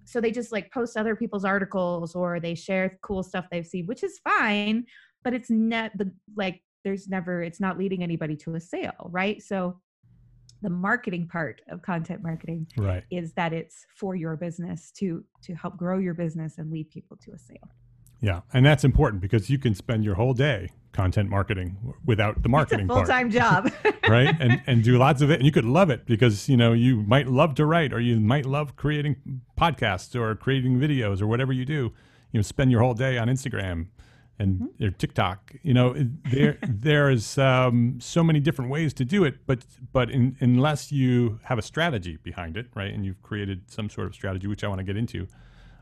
So 0.05 0.21
they 0.21 0.31
just 0.31 0.53
like 0.53 0.73
post 0.73 0.97
other 0.97 1.15
people's 1.15 1.45
articles 1.45 2.15
or 2.15 2.41
they 2.41 2.55
share 2.55 2.99
cool 3.03 3.23
stuff 3.23 3.47
they've 3.51 3.67
seen, 3.67 3.87
which 3.87 4.03
is 4.03 4.19
fine, 4.21 4.87
but 5.25 5.35
it's 5.35 5.51
not 5.51 5.93
the 5.97 6.13
like 6.37 6.63
there's 6.85 7.09
never 7.09 7.43
it's 7.43 7.61
not 7.61 7.79
leading 7.79 8.03
anybody 8.03 8.37
to 8.37 8.55
a 8.55 8.61
sale, 8.61 9.11
right? 9.11 9.43
So 9.43 9.79
the 10.63 10.71
marketing 10.71 11.29
part 11.29 11.61
of 11.69 11.83
content 11.83 12.23
marketing 12.23 12.67
Right. 12.77 13.05
is 13.11 13.33
that 13.35 13.53
it's 13.53 13.87
for 13.97 14.15
your 14.17 14.37
business 14.37 14.91
to 14.99 15.25
to 15.43 15.55
help 15.55 15.77
grow 15.77 15.99
your 15.99 16.15
business 16.15 16.59
and 16.59 16.71
lead 16.71 16.91
people 16.91 17.17
to 17.25 17.33
a 17.33 17.39
sale. 17.39 17.69
Yeah, 18.21 18.41
and 18.53 18.67
that's 18.67 18.83
important 18.83 19.23
because 19.23 19.49
you 19.49 19.59
can 19.59 19.75
spend 19.77 20.05
your 20.05 20.17
whole 20.17 20.35
day 20.35 20.71
content 20.93 21.31
marketing 21.31 21.95
without 22.05 22.43
the 22.43 22.49
marketing 22.49 22.89
full 22.89 23.05
time 23.05 23.31
job. 23.31 23.71
right? 24.09 24.35
And 24.41 24.61
and 24.67 24.83
do 24.83 24.99
lots 24.99 25.23
of 25.23 25.31
it, 25.31 25.35
and 25.35 25.45
you 25.45 25.53
could 25.53 25.65
love 25.65 25.91
it 25.91 26.05
because 26.07 26.49
you 26.49 26.57
know 26.57 26.73
you 26.73 27.03
might 27.03 27.29
love 27.29 27.55
to 27.57 27.65
write, 27.67 27.93
or 27.93 28.01
you 28.01 28.19
might 28.19 28.45
love 28.45 28.75
creating 28.75 29.43
podcasts 29.57 30.17
or 30.17 30.35
creating 30.35 30.81
videos 30.81 31.23
or 31.23 31.29
whatever 31.29 31.53
you 31.53 31.65
do. 31.65 31.93
You 32.33 32.39
know, 32.39 32.43
spend 32.43 32.73
your 32.73 32.83
whole 32.83 32.95
day 32.95 33.17
on 33.19 33.29
Instagram 33.29 33.87
and 34.39 34.61
Mm-hmm. 34.61 34.85
or 34.85 34.91
TikTok. 34.91 35.55
You 35.63 35.75
know, 35.75 35.95
there 36.31 36.59
there 36.69 37.11
is 37.11 37.39
um, 37.39 37.99
so 38.01 38.23
many 38.23 38.41
different 38.41 38.71
ways 38.71 38.93
to 38.95 39.05
do 39.05 39.25
it, 39.25 39.47
but 39.47 39.65
but 39.93 40.11
in, 40.11 40.37
unless 40.41 40.93
you 40.93 41.41
have 41.45 41.59
a 41.59 41.63
strategy 41.63 42.19
behind 42.23 42.57
it, 42.57 42.67
right, 42.75 42.93
and 42.93 43.05
you've 43.05 43.23
created 43.23 43.71
some 43.71 43.89
sort 43.91 44.07
of 44.07 44.15
strategy, 44.15 44.47
which 44.47 44.65
I 44.65 44.69
want 44.69 44.79
to 44.81 44.85
get 44.85 44.97
into, 44.97 45.27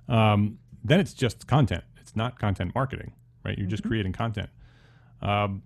um, 0.08 0.58
then 0.84 1.00
it's 1.00 1.14
just 1.14 1.46
content. 1.46 1.84
It's 2.00 2.16
not 2.16 2.38
content 2.38 2.74
marketing, 2.74 3.12
right? 3.44 3.56
You're 3.58 3.66
just 3.68 3.82
Mm-hmm. 3.82 3.88
creating 3.90 4.12
content. 4.12 4.48
Um, 5.22 5.62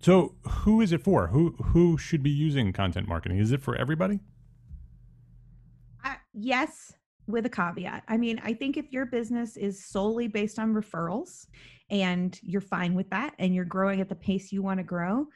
so 0.00 0.34
who 0.48 0.80
is 0.80 0.92
it 0.92 1.02
for? 1.02 1.28
Who 1.28 1.50
who 1.62 1.98
should 1.98 2.22
be 2.22 2.30
using 2.30 2.72
content 2.72 3.06
marketing? 3.08 3.38
Is 3.38 3.52
it 3.52 3.60
for 3.62 3.76
everybody? 3.76 4.20
I, 6.02 6.16
yes, 6.32 6.92
with 7.26 7.46
a 7.46 7.50
caveat. 7.50 8.04
I 8.08 8.16
mean, 8.16 8.40
I 8.42 8.54
think 8.54 8.76
if 8.76 8.92
your 8.92 9.06
business 9.06 9.56
is 9.56 9.84
solely 9.84 10.26
based 10.28 10.58
on 10.58 10.72
referrals 10.74 11.46
and 11.90 12.38
you're 12.42 12.60
fine 12.60 12.94
with 12.94 13.10
that 13.10 13.34
and 13.38 13.54
you're 13.54 13.64
growing 13.64 14.00
at 14.00 14.08
the 14.08 14.14
pace 14.14 14.52
you 14.52 14.62
want 14.62 14.78
to 14.78 14.84
grow, 14.84 15.26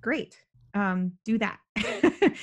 great. 0.00 0.36
Um, 0.74 1.12
do 1.24 1.38
that. 1.38 1.58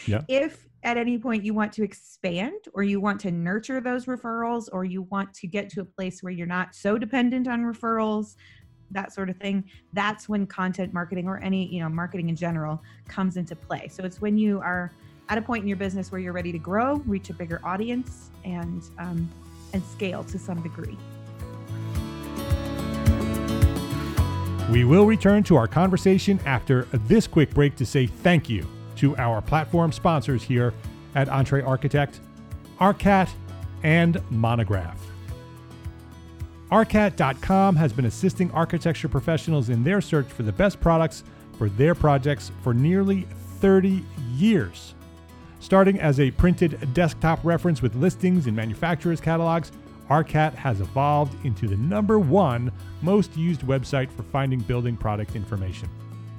Yeah. 0.08 0.22
If 0.28 0.68
at 0.84 0.98
any 0.98 1.18
point 1.18 1.44
you 1.46 1.54
want 1.54 1.72
to 1.74 1.84
expand 1.84 2.66
or 2.74 2.84
you 2.84 3.00
want 3.00 3.20
to 3.22 3.32
nurture 3.32 3.80
those 3.80 4.06
referrals 4.06 4.68
or 4.72 4.84
you 4.84 5.04
want 5.04 5.34
to 5.36 5.48
get 5.48 5.70
to 5.70 5.82
a 5.82 5.86
place 5.86 6.22
where 6.22 6.34
you're 6.34 6.48
not 6.48 6.76
so 6.76 6.98
dependent 6.98 7.48
on 7.48 7.62
referrals, 7.62 8.36
that 8.92 9.14
sort 9.14 9.30
of 9.30 9.38
thing, 9.38 9.64
that's 9.94 10.28
when 10.28 10.46
content 10.46 10.94
marketing 10.94 11.28
or 11.28 11.38
any, 11.38 11.74
you 11.74 11.80
know, 11.80 11.90
marketing 11.90 12.30
in 12.30 12.36
general 12.36 12.82
comes 13.08 13.38
into 13.38 13.56
play. 13.56 13.88
So 13.88 14.04
it's 14.04 14.20
when 14.20 14.38
you 14.38 14.60
are 14.60 14.92
at 15.30 15.38
a 15.38 15.42
point 15.42 15.62
in 15.62 15.68
your 15.68 15.78
business 15.78 16.12
where 16.12 16.20
you're 16.20 16.34
ready 16.34 16.52
to 16.52 16.60
grow, 16.60 16.96
reach 17.06 17.30
a 17.30 17.34
bigger 17.34 17.62
audience, 17.64 18.30
and 18.44 18.84
um, 19.00 19.30
and 19.74 19.84
scale 19.86 20.24
to 20.26 20.38
some 20.38 20.62
degree. 20.62 20.98
We 24.72 24.86
will 24.86 25.06
return 25.06 25.44
to 25.44 25.58
our 25.58 25.68
conversation 25.68 26.40
after 26.46 26.84
this 26.94 27.28
quick 27.28 27.54
break 27.54 27.76
to 27.76 27.86
say 27.86 28.08
thank 28.08 28.50
you 28.50 28.66
to 28.96 29.16
our 29.18 29.42
platform 29.42 29.92
sponsors 29.92 30.42
here 30.42 30.74
at 31.16 31.28
Entre 31.28 31.62
Architect, 31.62 32.22
Arcat, 32.80 33.30
and 33.84 34.22
Monograph. 34.32 35.00
Arcat.com 36.72 37.76
has 37.76 37.92
been 37.94 38.06
assisting 38.06 38.50
architecture 38.52 39.10
professionals 39.10 39.70
in 39.70 39.84
their 39.84 40.02
search 40.02 40.28
for 40.28 40.44
the 40.44 40.52
best 40.52 40.80
products 40.80 41.24
for 41.58 41.70
their 41.70 41.94
projects 41.94 42.52
for 42.64 42.74
nearly 42.74 43.28
30 43.60 44.04
years. 44.32 44.96
Starting 45.60 46.00
as 46.00 46.20
a 46.20 46.32
printed 46.32 46.94
desktop 46.94 47.40
reference 47.44 47.82
with 47.82 47.96
listings 47.96 48.48
in 48.48 48.56
manufacturers' 48.56 49.22
catalogs, 49.22 49.72
Arcat 50.14 50.54
has 50.54 50.80
evolved 50.80 51.44
into 51.44 51.68
the 51.68 51.76
number 51.76 52.20
one 52.20 52.72
most 53.02 53.36
used 53.36 53.62
website 53.62 54.12
for 54.12 54.22
finding 54.22 54.60
building 54.60 54.96
product 54.96 55.36
information. 55.36 55.90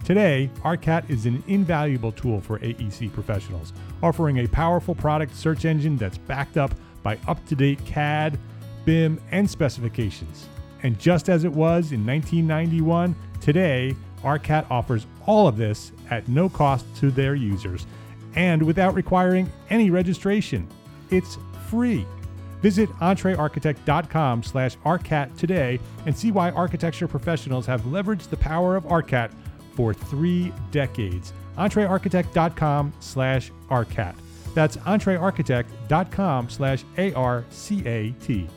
Today, 0.04 0.48
Arcat 0.62 1.10
is 1.10 1.26
an 1.26 1.42
invaluable 1.48 2.12
tool 2.12 2.40
for 2.40 2.60
AEC 2.60 3.12
professionals, 3.12 3.72
offering 4.00 4.38
a 4.38 4.46
powerful 4.46 4.94
product 4.94 5.34
search 5.34 5.64
engine 5.64 5.96
that's 5.96 6.18
backed 6.18 6.56
up 6.56 6.72
by 7.02 7.18
up 7.26 7.44
to 7.46 7.56
date 7.56 7.84
CAD, 7.84 8.38
BIM, 8.84 9.20
and 9.32 9.50
specifications. 9.50 10.46
And 10.84 10.96
just 11.00 11.28
as 11.28 11.42
it 11.42 11.50
was 11.52 11.90
in 11.90 12.06
1991, 12.06 13.16
today, 13.40 13.96
ARCAT 14.22 14.70
offers 14.70 15.04
all 15.26 15.48
of 15.48 15.56
this 15.56 15.90
at 16.10 16.28
no 16.28 16.48
cost 16.48 16.86
to 16.98 17.10
their 17.10 17.34
users 17.34 17.88
and 18.36 18.62
without 18.62 18.94
requiring 18.94 19.50
any 19.68 19.90
registration. 19.90 20.68
It's 21.10 21.38
free. 21.68 22.06
Visit 22.64 22.88
entrearchitect.com 22.92 24.42
slash 24.42 24.78
ARCAT 24.86 25.36
today 25.36 25.78
and 26.06 26.16
see 26.16 26.32
why 26.32 26.48
architecture 26.52 27.06
professionals 27.06 27.66
have 27.66 27.82
leveraged 27.82 28.30
the 28.30 28.38
power 28.38 28.74
of 28.74 28.84
ARCAT 28.84 29.30
for 29.74 29.92
three 29.92 30.50
decades. 30.70 31.34
entrearchitect.com 31.58 32.90
slash 33.00 33.52
ARCAT. 33.68 34.14
That's 34.54 34.78
entrearchitect.com 34.78 36.48
slash 36.48 36.84
A-R-C-A-T. 36.96 38.48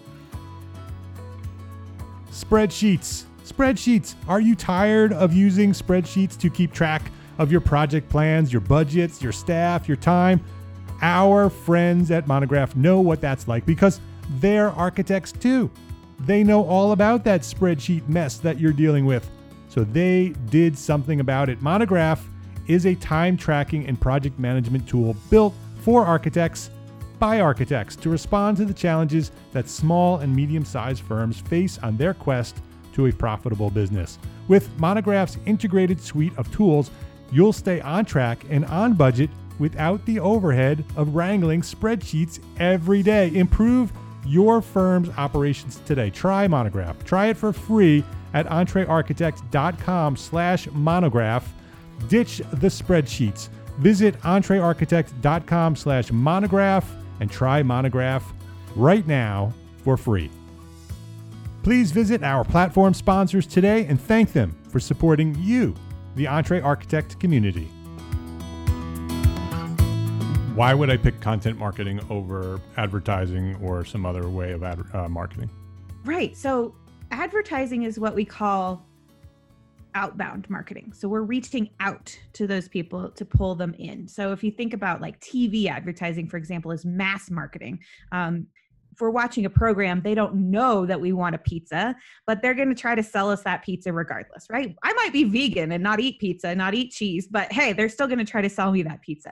Spreadsheets. 2.31 3.23
Spreadsheets. 3.43 4.15
Are 4.29 4.39
you 4.39 4.55
tired 4.55 5.11
of 5.11 5.33
using 5.33 5.73
spreadsheets 5.73 6.37
to 6.37 6.49
keep 6.49 6.71
track 6.71 7.11
of 7.39 7.51
your 7.51 7.59
project 7.59 8.07
plans, 8.07 8.53
your 8.53 8.61
budgets, 8.61 9.21
your 9.21 9.33
staff, 9.33 9.89
your 9.89 9.97
time? 9.97 10.39
Our 11.01 11.49
friends 11.49 12.11
at 12.11 12.27
Monograph 12.27 12.75
know 12.75 12.99
what 13.01 13.21
that's 13.21 13.47
like 13.47 13.65
because 13.65 14.01
they're 14.39 14.69
architects 14.71 15.31
too. 15.31 15.69
They 16.19 16.43
know 16.43 16.63
all 16.65 16.91
about 16.91 17.23
that 17.25 17.41
spreadsheet 17.41 18.07
mess 18.07 18.37
that 18.39 18.59
you're 18.59 18.73
dealing 18.73 19.05
with. 19.05 19.29
So 19.69 19.83
they 19.83 20.29
did 20.49 20.77
something 20.77 21.19
about 21.19 21.49
it. 21.49 21.61
Monograph 21.61 22.27
is 22.67 22.85
a 22.85 22.95
time 22.95 23.37
tracking 23.37 23.85
and 23.87 23.99
project 23.99 24.39
management 24.39 24.87
tool 24.87 25.15
built 25.29 25.53
for 25.81 26.05
architects 26.05 26.69
by 27.19 27.39
architects 27.39 27.95
to 27.95 28.09
respond 28.09 28.57
to 28.57 28.65
the 28.65 28.73
challenges 28.73 29.31
that 29.51 29.69
small 29.69 30.17
and 30.17 30.35
medium 30.35 30.65
sized 30.65 31.03
firms 31.03 31.39
face 31.39 31.77
on 31.79 31.97
their 31.97 32.13
quest 32.13 32.57
to 32.93 33.07
a 33.07 33.11
profitable 33.11 33.69
business. 33.69 34.19
With 34.47 34.69
Monograph's 34.79 35.37
integrated 35.45 36.01
suite 36.01 36.37
of 36.37 36.51
tools, 36.51 36.91
you'll 37.31 37.53
stay 37.53 37.81
on 37.81 38.05
track 38.05 38.45
and 38.49 38.65
on 38.65 38.93
budget 38.93 39.29
without 39.59 40.05
the 40.05 40.19
overhead 40.19 40.83
of 40.95 41.15
wrangling 41.15 41.61
spreadsheets 41.61 42.39
every 42.59 43.03
day. 43.03 43.33
Improve 43.33 43.91
your 44.25 44.61
firm's 44.61 45.09
operations 45.17 45.79
today. 45.85 46.09
Try 46.09 46.47
Monograph. 46.47 47.03
Try 47.05 47.27
it 47.27 47.37
for 47.37 47.53
free 47.53 48.03
at 48.33 48.45
entrearchitect.com 48.47 50.17
slash 50.17 50.67
monograph. 50.71 51.53
Ditch 52.09 52.37
the 52.51 52.67
spreadsheets. 52.67 53.49
Visit 53.79 54.19
entrearchitect.com 54.21 55.75
slash 55.75 56.11
monograph 56.11 56.89
and 57.19 57.31
try 57.31 57.63
Monograph 57.63 58.23
right 58.75 59.05
now 59.07 59.53
for 59.83 59.97
free. 59.97 60.29
Please 61.63 61.91
visit 61.91 62.23
our 62.23 62.43
platform 62.43 62.93
sponsors 62.93 63.45
today 63.45 63.85
and 63.87 63.99
thank 63.99 64.33
them 64.33 64.55
for 64.69 64.79
supporting 64.79 65.35
you, 65.39 65.75
the 66.15 66.27
Entre 66.27 66.61
Architect 66.61 67.19
community. 67.19 67.69
Why 70.57 70.73
would 70.73 70.89
I 70.89 70.97
pick 70.97 71.21
content 71.21 71.59
marketing 71.59 71.99
over 72.09 72.59
advertising 72.77 73.55
or 73.61 73.85
some 73.85 74.07
other 74.07 74.27
way 74.27 74.53
of 74.53 74.63
ad, 74.63 74.83
uh, 74.91 75.07
marketing? 75.07 75.51
Right. 76.03 76.35
So, 76.35 76.73
advertising 77.11 77.83
is 77.83 77.99
what 77.99 78.15
we 78.15 78.25
call 78.25 78.83
outbound 79.93 80.49
marketing. 80.49 80.93
So 80.93 81.07
we're 81.07 81.21
reaching 81.21 81.69
out 81.79 82.17
to 82.33 82.47
those 82.47 82.67
people 82.67 83.11
to 83.11 83.23
pull 83.23 83.53
them 83.53 83.75
in. 83.77 84.07
So 84.07 84.31
if 84.31 84.43
you 84.43 84.49
think 84.49 84.73
about 84.73 84.99
like 84.99 85.19
TV 85.19 85.67
advertising, 85.67 86.27
for 86.27 86.37
example, 86.37 86.71
is 86.71 86.85
mass 86.85 87.29
marketing. 87.29 87.79
Um, 88.11 88.47
if 88.91 89.01
we're 89.01 89.11
watching 89.11 89.45
a 89.45 89.49
program, 89.51 90.01
they 90.01 90.15
don't 90.15 90.49
know 90.49 90.87
that 90.87 90.99
we 90.99 91.13
want 91.13 91.35
a 91.35 91.37
pizza, 91.37 91.95
but 92.25 92.41
they're 92.41 92.55
going 92.55 92.69
to 92.69 92.75
try 92.75 92.95
to 92.95 93.03
sell 93.03 93.29
us 93.29 93.43
that 93.43 93.63
pizza 93.63 93.93
regardless, 93.93 94.47
right? 94.49 94.75
I 94.81 94.91
might 94.93 95.13
be 95.13 95.23
vegan 95.23 95.71
and 95.71 95.83
not 95.83 95.99
eat 95.99 96.19
pizza, 96.19 96.55
not 96.55 96.73
eat 96.73 96.91
cheese, 96.91 97.27
but 97.29 97.51
hey, 97.51 97.73
they're 97.73 97.89
still 97.89 98.07
going 98.07 98.17
to 98.17 98.25
try 98.25 98.41
to 98.41 98.49
sell 98.49 98.71
me 98.71 98.81
that 98.81 99.03
pizza. 99.03 99.31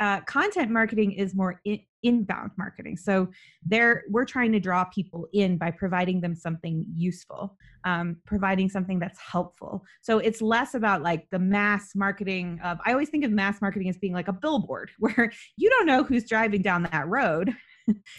Uh, 0.00 0.20
content 0.22 0.70
marketing 0.70 1.12
is 1.12 1.34
more 1.34 1.60
in, 1.64 1.80
inbound 2.02 2.52
marketing. 2.56 2.96
So 2.96 3.28
there, 3.64 4.04
we're 4.08 4.24
trying 4.24 4.52
to 4.52 4.60
draw 4.60 4.84
people 4.84 5.26
in 5.32 5.58
by 5.58 5.70
providing 5.70 6.20
them 6.20 6.34
something 6.34 6.84
useful, 6.94 7.56
um, 7.84 8.16
providing 8.24 8.68
something 8.68 8.98
that's 8.98 9.18
helpful. 9.18 9.84
So 10.00 10.18
it's 10.18 10.40
less 10.40 10.74
about 10.74 11.02
like 11.02 11.26
the 11.30 11.38
mass 11.38 11.92
marketing 11.94 12.60
of. 12.62 12.78
I 12.86 12.92
always 12.92 13.08
think 13.08 13.24
of 13.24 13.32
mass 13.32 13.60
marketing 13.60 13.88
as 13.88 13.98
being 13.98 14.12
like 14.12 14.28
a 14.28 14.32
billboard, 14.32 14.90
where 14.98 15.32
you 15.56 15.70
don't 15.70 15.86
know 15.86 16.04
who's 16.04 16.28
driving 16.28 16.62
down 16.62 16.84
that 16.84 17.08
road. 17.08 17.54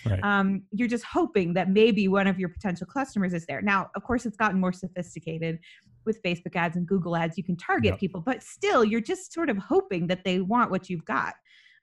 Right. 0.04 0.20
um, 0.24 0.64
you're 0.72 0.88
just 0.88 1.06
hoping 1.06 1.54
that 1.54 1.70
maybe 1.70 2.08
one 2.08 2.26
of 2.26 2.40
your 2.40 2.50
potential 2.50 2.88
customers 2.88 3.34
is 3.34 3.46
there. 3.46 3.62
Now, 3.62 3.92
of 3.96 4.04
course, 4.04 4.26
it's 4.26 4.36
gotten 4.36 4.60
more 4.60 4.74
sophisticated 4.74 5.60
with 6.06 6.22
Facebook 6.24 6.56
ads 6.56 6.76
and 6.76 6.88
Google 6.88 7.16
ads. 7.16 7.38
You 7.38 7.44
can 7.44 7.56
target 7.56 7.92
yep. 7.92 8.00
people, 8.00 8.20
but 8.20 8.42
still, 8.42 8.84
you're 8.84 9.00
just 9.00 9.32
sort 9.32 9.50
of 9.50 9.58
hoping 9.58 10.08
that 10.08 10.24
they 10.24 10.42
want 10.42 10.72
what 10.72 10.90
you've 10.90 11.06
got. 11.06 11.36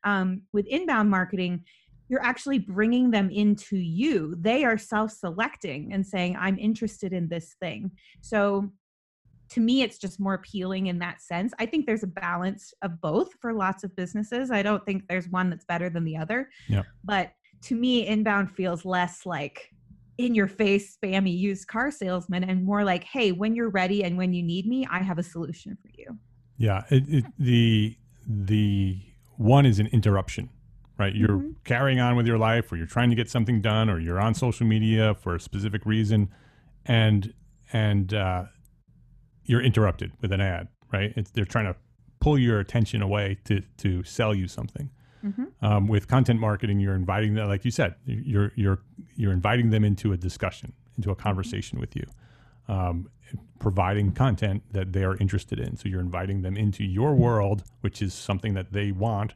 Um, 0.06 0.42
with 0.52 0.66
inbound 0.66 1.10
marketing, 1.10 1.64
you're 2.08 2.22
actually 2.22 2.60
bringing 2.60 3.10
them 3.10 3.28
into 3.30 3.76
you. 3.76 4.36
They 4.38 4.64
are 4.64 4.78
self 4.78 5.10
selecting 5.10 5.92
and 5.92 6.06
saying, 6.06 6.36
I'm 6.38 6.58
interested 6.58 7.12
in 7.12 7.28
this 7.28 7.56
thing. 7.60 7.90
So 8.22 8.70
to 9.50 9.60
me, 9.60 9.82
it's 9.82 9.98
just 9.98 10.18
more 10.18 10.34
appealing 10.34 10.86
in 10.86 10.98
that 11.00 11.20
sense. 11.20 11.52
I 11.58 11.66
think 11.66 11.86
there's 11.86 12.02
a 12.02 12.08
balance 12.08 12.74
of 12.82 13.00
both 13.00 13.32
for 13.40 13.52
lots 13.52 13.84
of 13.84 13.94
businesses. 13.94 14.50
I 14.50 14.62
don't 14.62 14.84
think 14.84 15.04
there's 15.08 15.28
one 15.28 15.50
that's 15.50 15.64
better 15.64 15.88
than 15.88 16.04
the 16.04 16.16
other. 16.16 16.50
Yeah. 16.68 16.82
But 17.04 17.32
to 17.62 17.74
me, 17.74 18.06
inbound 18.06 18.50
feels 18.50 18.84
less 18.84 19.24
like 19.24 19.70
in 20.18 20.34
your 20.34 20.48
face, 20.48 20.96
spammy 20.96 21.36
used 21.36 21.68
car 21.68 21.90
salesman 21.90 22.44
and 22.44 22.64
more 22.64 22.84
like, 22.84 23.04
hey, 23.04 23.32
when 23.32 23.54
you're 23.54 23.70
ready 23.70 24.02
and 24.02 24.16
when 24.16 24.32
you 24.32 24.42
need 24.42 24.66
me, 24.66 24.86
I 24.90 25.00
have 25.00 25.18
a 25.18 25.22
solution 25.22 25.76
for 25.80 25.90
you. 25.96 26.18
Yeah. 26.56 26.84
It, 26.90 27.04
it, 27.08 27.24
the, 27.38 27.96
the 28.26 28.98
one 29.38 29.66
is 29.66 29.78
an 29.78 29.86
interruption 29.88 30.50
right? 30.98 31.14
You're 31.14 31.28
mm-hmm. 31.28 31.50
carrying 31.64 32.00
on 32.00 32.16
with 32.16 32.26
your 32.26 32.38
life, 32.38 32.72
or 32.72 32.76
you're 32.76 32.86
trying 32.86 33.10
to 33.10 33.16
get 33.16 33.30
something 33.30 33.60
done, 33.60 33.90
or 33.90 33.98
you're 33.98 34.20
on 34.20 34.34
social 34.34 34.66
media 34.66 35.14
for 35.14 35.34
a 35.34 35.40
specific 35.40 35.84
reason, 35.84 36.30
and 36.84 37.32
and 37.72 38.14
uh, 38.14 38.44
you're 39.44 39.62
interrupted 39.62 40.12
with 40.20 40.32
an 40.32 40.40
ad, 40.40 40.68
right? 40.92 41.12
It's, 41.16 41.30
they're 41.30 41.44
trying 41.44 41.66
to 41.66 41.76
pull 42.20 42.38
your 42.38 42.60
attention 42.60 43.02
away 43.02 43.38
to 43.44 43.62
to 43.78 44.02
sell 44.04 44.34
you 44.34 44.48
something. 44.48 44.90
Mm-hmm. 45.24 45.64
Um, 45.64 45.88
with 45.88 46.06
content 46.08 46.40
marketing, 46.40 46.78
you're 46.78 46.94
inviting 46.94 47.34
them, 47.34 47.48
like 47.48 47.64
you 47.64 47.70
said, 47.70 47.96
you're 48.04 48.52
you're 48.56 48.78
you're 49.16 49.32
inviting 49.32 49.70
them 49.70 49.84
into 49.84 50.12
a 50.12 50.16
discussion, 50.16 50.72
into 50.96 51.10
a 51.10 51.14
mm-hmm. 51.14 51.22
conversation 51.22 51.80
with 51.80 51.96
you, 51.96 52.04
um, 52.68 53.08
providing 53.58 54.12
content 54.12 54.62
that 54.72 54.92
they 54.92 55.04
are 55.04 55.16
interested 55.16 55.58
in. 55.58 55.76
So 55.76 55.88
you're 55.88 56.00
inviting 56.00 56.42
them 56.42 56.56
into 56.56 56.84
your 56.84 57.14
world, 57.14 57.64
which 57.80 58.02
is 58.02 58.14
something 58.14 58.54
that 58.54 58.72
they 58.72 58.92
want, 58.92 59.34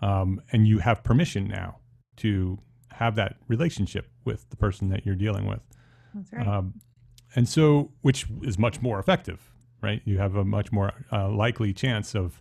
um, 0.00 0.40
and 0.52 0.66
you 0.66 0.78
have 0.78 1.02
permission 1.02 1.48
now 1.48 1.78
to 2.18 2.58
have 2.92 3.14
that 3.16 3.36
relationship 3.48 4.08
with 4.24 4.48
the 4.50 4.56
person 4.56 4.90
that 4.90 5.06
you're 5.06 5.14
dealing 5.16 5.46
with. 5.46 5.60
That's 6.14 6.32
right. 6.32 6.46
Um, 6.46 6.80
and 7.34 7.48
so, 7.48 7.90
which 8.02 8.26
is 8.42 8.58
much 8.58 8.82
more 8.82 8.98
effective, 8.98 9.50
right? 9.80 10.02
You 10.04 10.18
have 10.18 10.36
a 10.36 10.44
much 10.44 10.70
more 10.70 10.92
uh, 11.10 11.30
likely 11.30 11.72
chance 11.72 12.14
of 12.14 12.40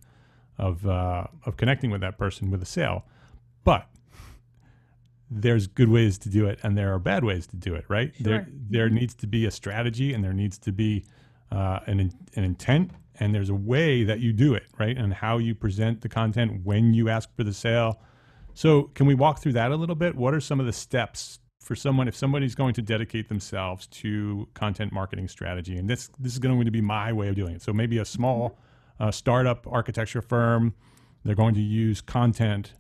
of 0.58 0.86
uh, 0.86 1.28
of 1.46 1.58
connecting 1.58 1.92
with 1.92 2.02
that 2.02 2.18
person 2.18 2.52
with 2.52 2.62
a 2.62 2.66
sale. 2.66 3.06
But 3.64 3.88
there's 5.32 5.66
good 5.66 5.90
ways 5.90 6.18
to 6.20 6.30
do 6.30 6.46
it, 6.46 6.60
and 6.62 6.78
there 6.78 6.94
are 6.94 7.00
bad 7.00 7.24
ways 7.24 7.48
to 7.48 7.56
do 7.56 7.74
it, 7.74 7.86
right? 7.88 8.14
Sure. 8.16 8.24
There 8.24 8.48
there 8.70 8.90
needs 8.90 9.16
to 9.16 9.28
be 9.28 9.46
a 9.46 9.52
strategy, 9.52 10.14
and 10.14 10.24
there 10.24 10.34
needs 10.34 10.58
to 10.60 10.72
be 10.72 11.06
uh, 11.52 11.80
an 11.88 12.12
an 12.36 12.44
intent 12.44 12.92
and 13.22 13.36
there's 13.36 13.50
a 13.50 13.56
way 13.56 14.04
that 14.04 14.20
you 14.20 14.34
do 14.34 14.56
it, 14.56 14.66
right? 14.80 14.98
And 14.98 15.14
how 15.14 15.38
you 15.38 15.54
present 15.54 16.02
the 16.02 16.10
content 16.10 16.66
when 16.66 16.94
you 16.94 17.08
ask 17.08 17.30
for 17.36 17.44
the 17.44 17.54
sale. 17.54 18.02
So, 18.56 18.84
can 18.96 19.06
we 19.06 19.14
walk 19.14 19.40
through 19.40 19.54
that 19.54 19.72
a 19.72 19.76
little 19.76 19.96
bit? 19.96 20.16
What 20.16 20.34
are 20.34 20.42
some 20.42 20.60
of 20.60 20.66
the 20.66 20.74
steps 20.74 21.40
for 21.60 21.76
someone 21.76 22.08
if 22.08 22.16
somebody's 22.16 22.56
going 22.56 22.74
to 22.74 22.82
dedicate 22.82 23.30
themselves 23.30 23.86
to 23.88 24.48
content 24.56 24.92
marketing 24.92 25.28
strategy? 25.28 25.78
And 25.78 25.88
this 25.88 26.10
this 26.20 26.34
is 26.34 26.40
going 26.40 26.66
to 26.66 26.72
be 26.72 26.82
my 26.82 27.14
way 27.14 27.28
of 27.28 27.36
doing 27.36 27.56
it. 27.56 27.62
So, 27.62 27.72
maybe 27.72 28.00
a 28.00 28.06
small 28.06 28.58
uh, 29.00 29.12
startup 29.12 29.68
architecture 29.70 30.24
firm, 30.24 30.74
they're 31.24 31.36
going 31.36 31.54
to 31.54 31.62
use 31.62 32.02
content 32.02 32.74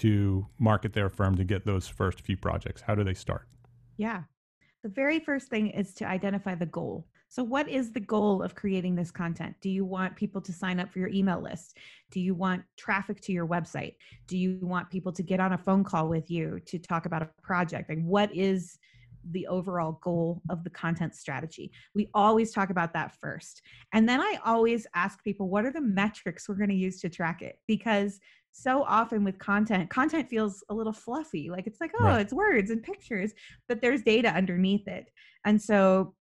to 0.00 0.46
market 0.58 0.92
their 0.92 1.08
firm 1.08 1.36
to 1.36 1.44
get 1.44 1.64
those 1.64 1.86
first 1.86 2.20
few 2.20 2.36
projects. 2.36 2.82
How 2.82 2.94
do 2.94 3.04
they 3.04 3.14
start? 3.14 3.46
Yeah. 3.96 4.22
The 4.82 4.88
very 4.88 5.20
first 5.20 5.48
thing 5.48 5.68
is 5.68 5.92
to 5.94 6.06
identify 6.06 6.54
the 6.54 6.66
goal. 6.66 7.06
So, 7.28 7.44
what 7.44 7.68
is 7.68 7.92
the 7.92 8.00
goal 8.00 8.42
of 8.42 8.54
creating 8.54 8.96
this 8.96 9.10
content? 9.10 9.54
Do 9.60 9.70
you 9.70 9.84
want 9.84 10.16
people 10.16 10.40
to 10.40 10.52
sign 10.52 10.80
up 10.80 10.90
for 10.90 10.98
your 10.98 11.10
email 11.10 11.40
list? 11.40 11.76
Do 12.10 12.18
you 12.18 12.34
want 12.34 12.62
traffic 12.76 13.20
to 13.22 13.32
your 13.32 13.46
website? 13.46 13.94
Do 14.26 14.36
you 14.36 14.58
want 14.62 14.90
people 14.90 15.12
to 15.12 15.22
get 15.22 15.38
on 15.38 15.52
a 15.52 15.58
phone 15.58 15.84
call 15.84 16.08
with 16.08 16.30
you 16.30 16.60
to 16.66 16.78
talk 16.78 17.06
about 17.06 17.22
a 17.22 17.30
project? 17.42 17.88
Like, 17.88 18.02
what 18.02 18.34
is 18.34 18.78
the 19.30 19.46
overall 19.46 20.00
goal 20.02 20.42
of 20.48 20.64
the 20.64 20.70
content 20.70 21.14
strategy? 21.14 21.70
We 21.94 22.08
always 22.14 22.52
talk 22.52 22.70
about 22.70 22.94
that 22.94 23.12
first. 23.20 23.62
And 23.92 24.08
then 24.08 24.20
I 24.20 24.38
always 24.44 24.86
ask 24.94 25.22
people, 25.22 25.48
what 25.48 25.64
are 25.64 25.72
the 25.72 25.80
metrics 25.80 26.48
we're 26.48 26.54
going 26.56 26.70
to 26.70 26.74
use 26.74 27.00
to 27.02 27.08
track 27.08 27.42
it? 27.42 27.58
Because 27.68 28.18
so 28.52 28.82
often 28.84 29.24
with 29.24 29.38
content, 29.38 29.90
content 29.90 30.28
feels 30.28 30.64
a 30.68 30.74
little 30.74 30.92
fluffy. 30.92 31.50
Like 31.50 31.66
it's 31.66 31.80
like, 31.80 31.92
oh, 32.00 32.04
right. 32.04 32.20
it's 32.20 32.32
words 32.32 32.70
and 32.70 32.82
pictures, 32.82 33.32
but 33.68 33.80
there's 33.80 34.02
data 34.02 34.28
underneath 34.28 34.88
it. 34.88 35.10
And 35.44 35.60
so 35.60 36.14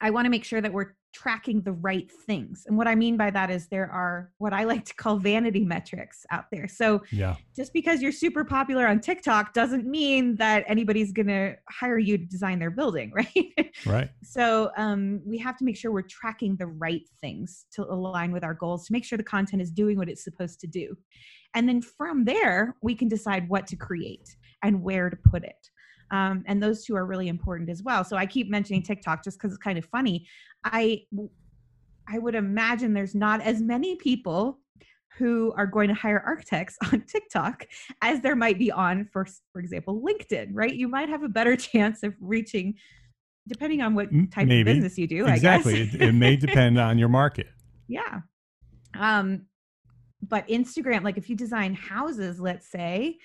I 0.00 0.10
want 0.10 0.26
to 0.26 0.30
make 0.30 0.44
sure 0.44 0.60
that 0.60 0.72
we're 0.72 0.94
tracking 1.12 1.62
the 1.62 1.72
right 1.72 2.10
things. 2.26 2.64
And 2.66 2.76
what 2.76 2.86
I 2.86 2.94
mean 2.94 3.16
by 3.16 3.30
that 3.30 3.50
is 3.50 3.66
there 3.66 3.90
are 3.90 4.30
what 4.38 4.52
I 4.52 4.64
like 4.64 4.84
to 4.86 4.94
call 4.94 5.16
vanity 5.16 5.64
metrics 5.64 6.24
out 6.30 6.44
there. 6.52 6.68
So 6.68 7.02
yeah. 7.10 7.36
just 7.56 7.72
because 7.72 8.02
you're 8.02 8.12
super 8.12 8.44
popular 8.44 8.86
on 8.86 9.00
TikTok 9.00 9.54
doesn't 9.54 9.86
mean 9.86 10.36
that 10.36 10.64
anybody's 10.66 11.12
going 11.12 11.28
to 11.28 11.56
hire 11.68 11.98
you 11.98 12.18
to 12.18 12.24
design 12.24 12.58
their 12.58 12.70
building, 12.70 13.12
right? 13.14 13.72
Right. 13.86 14.10
so 14.22 14.70
um, 14.76 15.20
we 15.24 15.38
have 15.38 15.56
to 15.58 15.64
make 15.64 15.76
sure 15.76 15.92
we're 15.92 16.02
tracking 16.02 16.56
the 16.56 16.66
right 16.66 17.08
things 17.20 17.66
to 17.72 17.84
align 17.84 18.32
with 18.32 18.44
our 18.44 18.54
goals 18.54 18.86
to 18.86 18.92
make 18.92 19.04
sure 19.04 19.16
the 19.16 19.24
content 19.24 19.62
is 19.62 19.70
doing 19.70 19.96
what 19.98 20.08
it's 20.08 20.24
supposed 20.24 20.60
to 20.60 20.66
do. 20.66 20.96
And 21.54 21.68
then 21.68 21.80
from 21.80 22.24
there, 22.24 22.76
we 22.82 22.94
can 22.94 23.08
decide 23.08 23.48
what 23.48 23.66
to 23.68 23.76
create 23.76 24.36
and 24.62 24.82
where 24.82 25.08
to 25.08 25.16
put 25.16 25.44
it. 25.44 25.70
Um, 26.10 26.44
and 26.46 26.62
those 26.62 26.84
two 26.84 26.96
are 26.96 27.04
really 27.04 27.28
important 27.28 27.68
as 27.68 27.82
well. 27.82 28.04
So 28.04 28.16
I 28.16 28.26
keep 28.26 28.48
mentioning 28.48 28.82
TikTok 28.82 29.22
just 29.24 29.38
because 29.38 29.52
it's 29.52 29.62
kind 29.62 29.78
of 29.78 29.84
funny. 29.86 30.26
I 30.64 31.02
I 32.10 32.18
would 32.18 32.34
imagine 32.34 32.94
there's 32.94 33.14
not 33.14 33.42
as 33.42 33.60
many 33.60 33.96
people 33.96 34.60
who 35.18 35.52
are 35.56 35.66
going 35.66 35.88
to 35.88 35.94
hire 35.94 36.22
architects 36.24 36.76
on 36.92 37.02
TikTok 37.02 37.66
as 38.02 38.20
there 38.20 38.36
might 38.36 38.58
be 38.58 38.70
on, 38.70 39.08
for 39.12 39.26
for 39.52 39.60
example, 39.60 40.00
LinkedIn. 40.00 40.50
Right? 40.52 40.74
You 40.74 40.88
might 40.88 41.08
have 41.08 41.22
a 41.22 41.28
better 41.28 41.56
chance 41.70 42.02
of 42.02 42.14
reaching, 42.20 42.74
depending 43.46 43.82
on 43.82 43.94
what 43.94 44.08
type 44.30 44.48
Maybe. 44.48 44.60
of 44.60 44.76
business 44.76 44.98
you 44.98 45.06
do. 45.06 45.26
Exactly, 45.26 45.82
it, 45.82 46.00
it 46.00 46.12
may 46.12 46.36
depend 46.36 46.78
on 46.78 46.98
your 46.98 47.08
market. 47.08 47.48
Yeah. 47.90 48.20
Um, 48.98 49.46
but 50.20 50.46
Instagram, 50.46 51.02
like 51.02 51.16
if 51.16 51.30
you 51.30 51.36
design 51.36 51.72
houses, 51.72 52.38
let's 52.38 52.70
say, 52.70 53.16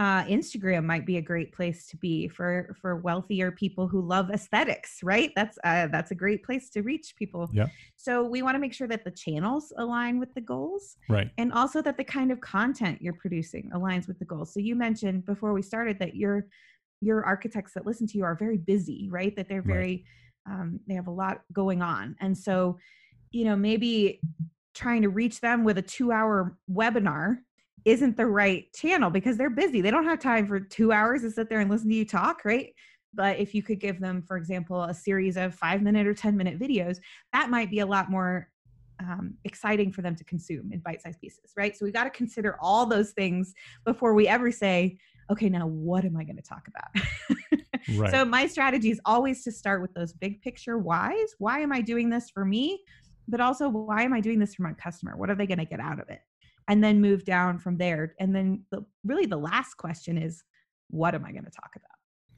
uh, 0.00 0.24
Instagram 0.24 0.84
might 0.84 1.04
be 1.04 1.18
a 1.18 1.20
great 1.20 1.52
place 1.52 1.86
to 1.86 1.96
be 1.98 2.26
for 2.26 2.74
for 2.80 2.96
wealthier 2.96 3.50
people 3.52 3.86
who 3.86 4.00
love 4.00 4.30
aesthetics, 4.30 5.00
right? 5.02 5.30
That's 5.36 5.58
uh, 5.62 5.88
that's 5.88 6.10
a 6.10 6.14
great 6.14 6.42
place 6.42 6.70
to 6.70 6.80
reach 6.80 7.14
people. 7.18 7.50
Yeah. 7.52 7.66
So 7.96 8.22
we 8.22 8.40
want 8.40 8.54
to 8.54 8.60
make 8.60 8.72
sure 8.72 8.88
that 8.88 9.04
the 9.04 9.10
channels 9.10 9.74
align 9.76 10.18
with 10.18 10.32
the 10.32 10.40
goals, 10.40 10.96
right? 11.10 11.30
And 11.36 11.52
also 11.52 11.82
that 11.82 11.98
the 11.98 12.04
kind 12.04 12.32
of 12.32 12.40
content 12.40 13.02
you're 13.02 13.12
producing 13.12 13.70
aligns 13.74 14.08
with 14.08 14.18
the 14.18 14.24
goals. 14.24 14.54
So 14.54 14.60
you 14.60 14.74
mentioned 14.74 15.26
before 15.26 15.52
we 15.52 15.60
started 15.60 15.98
that 15.98 16.16
your 16.16 16.46
your 17.02 17.22
architects 17.26 17.74
that 17.74 17.84
listen 17.84 18.06
to 18.06 18.16
you 18.16 18.24
are 18.24 18.34
very 18.34 18.56
busy, 18.56 19.10
right? 19.10 19.36
That 19.36 19.50
they're 19.50 19.60
very 19.60 20.06
right. 20.46 20.60
um, 20.60 20.80
they 20.88 20.94
have 20.94 21.08
a 21.08 21.12
lot 21.12 21.42
going 21.52 21.82
on, 21.82 22.16
and 22.20 22.36
so 22.36 22.78
you 23.32 23.44
know 23.44 23.54
maybe 23.54 24.22
trying 24.72 25.02
to 25.02 25.10
reach 25.10 25.42
them 25.42 25.62
with 25.62 25.76
a 25.76 25.82
two 25.82 26.10
hour 26.10 26.56
webinar 26.72 27.40
isn't 27.84 28.16
the 28.16 28.26
right 28.26 28.72
channel 28.72 29.10
because 29.10 29.36
they're 29.36 29.50
busy. 29.50 29.80
They 29.80 29.90
don't 29.90 30.04
have 30.04 30.18
time 30.18 30.46
for 30.46 30.60
two 30.60 30.92
hours 30.92 31.22
to 31.22 31.30
sit 31.30 31.48
there 31.48 31.60
and 31.60 31.70
listen 31.70 31.88
to 31.88 31.94
you 31.94 32.04
talk, 32.04 32.44
right? 32.44 32.74
But 33.12 33.38
if 33.38 33.54
you 33.54 33.62
could 33.62 33.80
give 33.80 34.00
them, 34.00 34.22
for 34.22 34.36
example, 34.36 34.84
a 34.84 34.94
series 34.94 35.36
of 35.36 35.54
five 35.54 35.82
minute 35.82 36.06
or 36.06 36.14
10 36.14 36.36
minute 36.36 36.58
videos, 36.58 36.98
that 37.32 37.50
might 37.50 37.70
be 37.70 37.80
a 37.80 37.86
lot 37.86 38.10
more 38.10 38.48
um, 39.00 39.34
exciting 39.44 39.92
for 39.92 40.02
them 40.02 40.14
to 40.14 40.24
consume 40.24 40.72
in 40.72 40.80
bite 40.80 41.02
sized 41.02 41.20
pieces, 41.20 41.52
right? 41.56 41.76
So 41.76 41.84
we've 41.84 41.94
got 41.94 42.04
to 42.04 42.10
consider 42.10 42.56
all 42.60 42.86
those 42.86 43.12
things 43.12 43.54
before 43.84 44.14
we 44.14 44.28
ever 44.28 44.52
say, 44.52 44.98
okay, 45.30 45.48
now 45.48 45.66
what 45.66 46.04
am 46.04 46.16
I 46.16 46.24
going 46.24 46.36
to 46.36 46.42
talk 46.42 46.68
about? 46.68 47.60
right. 47.96 48.10
So 48.10 48.24
my 48.24 48.46
strategy 48.46 48.90
is 48.90 49.00
always 49.04 49.42
to 49.44 49.52
start 49.52 49.80
with 49.80 49.94
those 49.94 50.12
big 50.12 50.42
picture 50.42 50.78
whys. 50.78 51.34
Why 51.38 51.60
am 51.60 51.72
I 51.72 51.80
doing 51.80 52.10
this 52.10 52.30
for 52.30 52.44
me? 52.44 52.82
But 53.28 53.40
also, 53.40 53.68
why 53.68 54.02
am 54.02 54.12
I 54.12 54.20
doing 54.20 54.38
this 54.38 54.54
for 54.54 54.62
my 54.62 54.72
customer? 54.72 55.16
What 55.16 55.30
are 55.30 55.36
they 55.36 55.46
going 55.46 55.58
to 55.58 55.64
get 55.64 55.80
out 55.80 56.00
of 56.00 56.08
it? 56.08 56.20
And 56.70 56.82
then 56.84 57.00
move 57.00 57.24
down 57.24 57.58
from 57.58 57.76
there. 57.76 58.14
And 58.20 58.34
then 58.34 58.62
the, 58.70 58.84
really 59.04 59.26
the 59.26 59.36
last 59.36 59.74
question 59.74 60.16
is, 60.16 60.44
what 60.88 61.14
am 61.16 61.24
I 61.24 61.32
going 61.32 61.44
to 61.44 61.50
talk 61.50 61.72
about? 61.74 61.88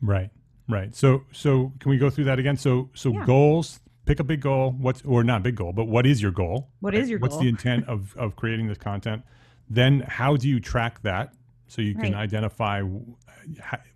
Right. 0.00 0.30
Right. 0.68 0.94
So 0.96 1.24
so 1.32 1.72
can 1.80 1.90
we 1.90 1.98
go 1.98 2.08
through 2.08 2.24
that 2.24 2.38
again? 2.38 2.56
So 2.56 2.88
so 2.94 3.12
yeah. 3.12 3.26
goals, 3.26 3.80
pick 4.06 4.20
a 4.20 4.24
big 4.24 4.40
goal. 4.40 4.74
What's 4.78 5.02
or 5.02 5.22
not 5.22 5.42
big 5.42 5.56
goal, 5.56 5.72
but 5.72 5.84
what 5.84 6.06
is 6.06 6.22
your 6.22 6.30
goal? 6.30 6.70
What 6.80 6.94
is 6.94 7.10
your 7.10 7.18
What's 7.18 7.34
goal? 7.34 7.42
the 7.42 7.48
intent 7.48 7.86
of 7.88 8.16
of 8.16 8.36
creating 8.36 8.68
this 8.68 8.78
content? 8.78 9.22
Then 9.68 10.00
how 10.00 10.36
do 10.36 10.48
you 10.48 10.60
track 10.60 11.02
that 11.02 11.34
so 11.66 11.82
you 11.82 11.94
can 11.94 12.12
right. 12.12 12.14
identify 12.14 12.82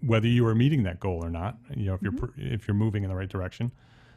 whether 0.02 0.26
you 0.26 0.46
are 0.46 0.54
meeting 0.54 0.82
that 0.82 1.00
goal 1.00 1.24
or 1.24 1.30
not? 1.30 1.56
You 1.74 1.86
know, 1.86 1.94
if 1.94 2.00
mm-hmm. 2.00 2.40
you're 2.40 2.54
if 2.54 2.68
you're 2.68 2.74
moving 2.74 3.04
in 3.04 3.10
the 3.10 3.16
right 3.16 3.28
direction. 3.28 3.72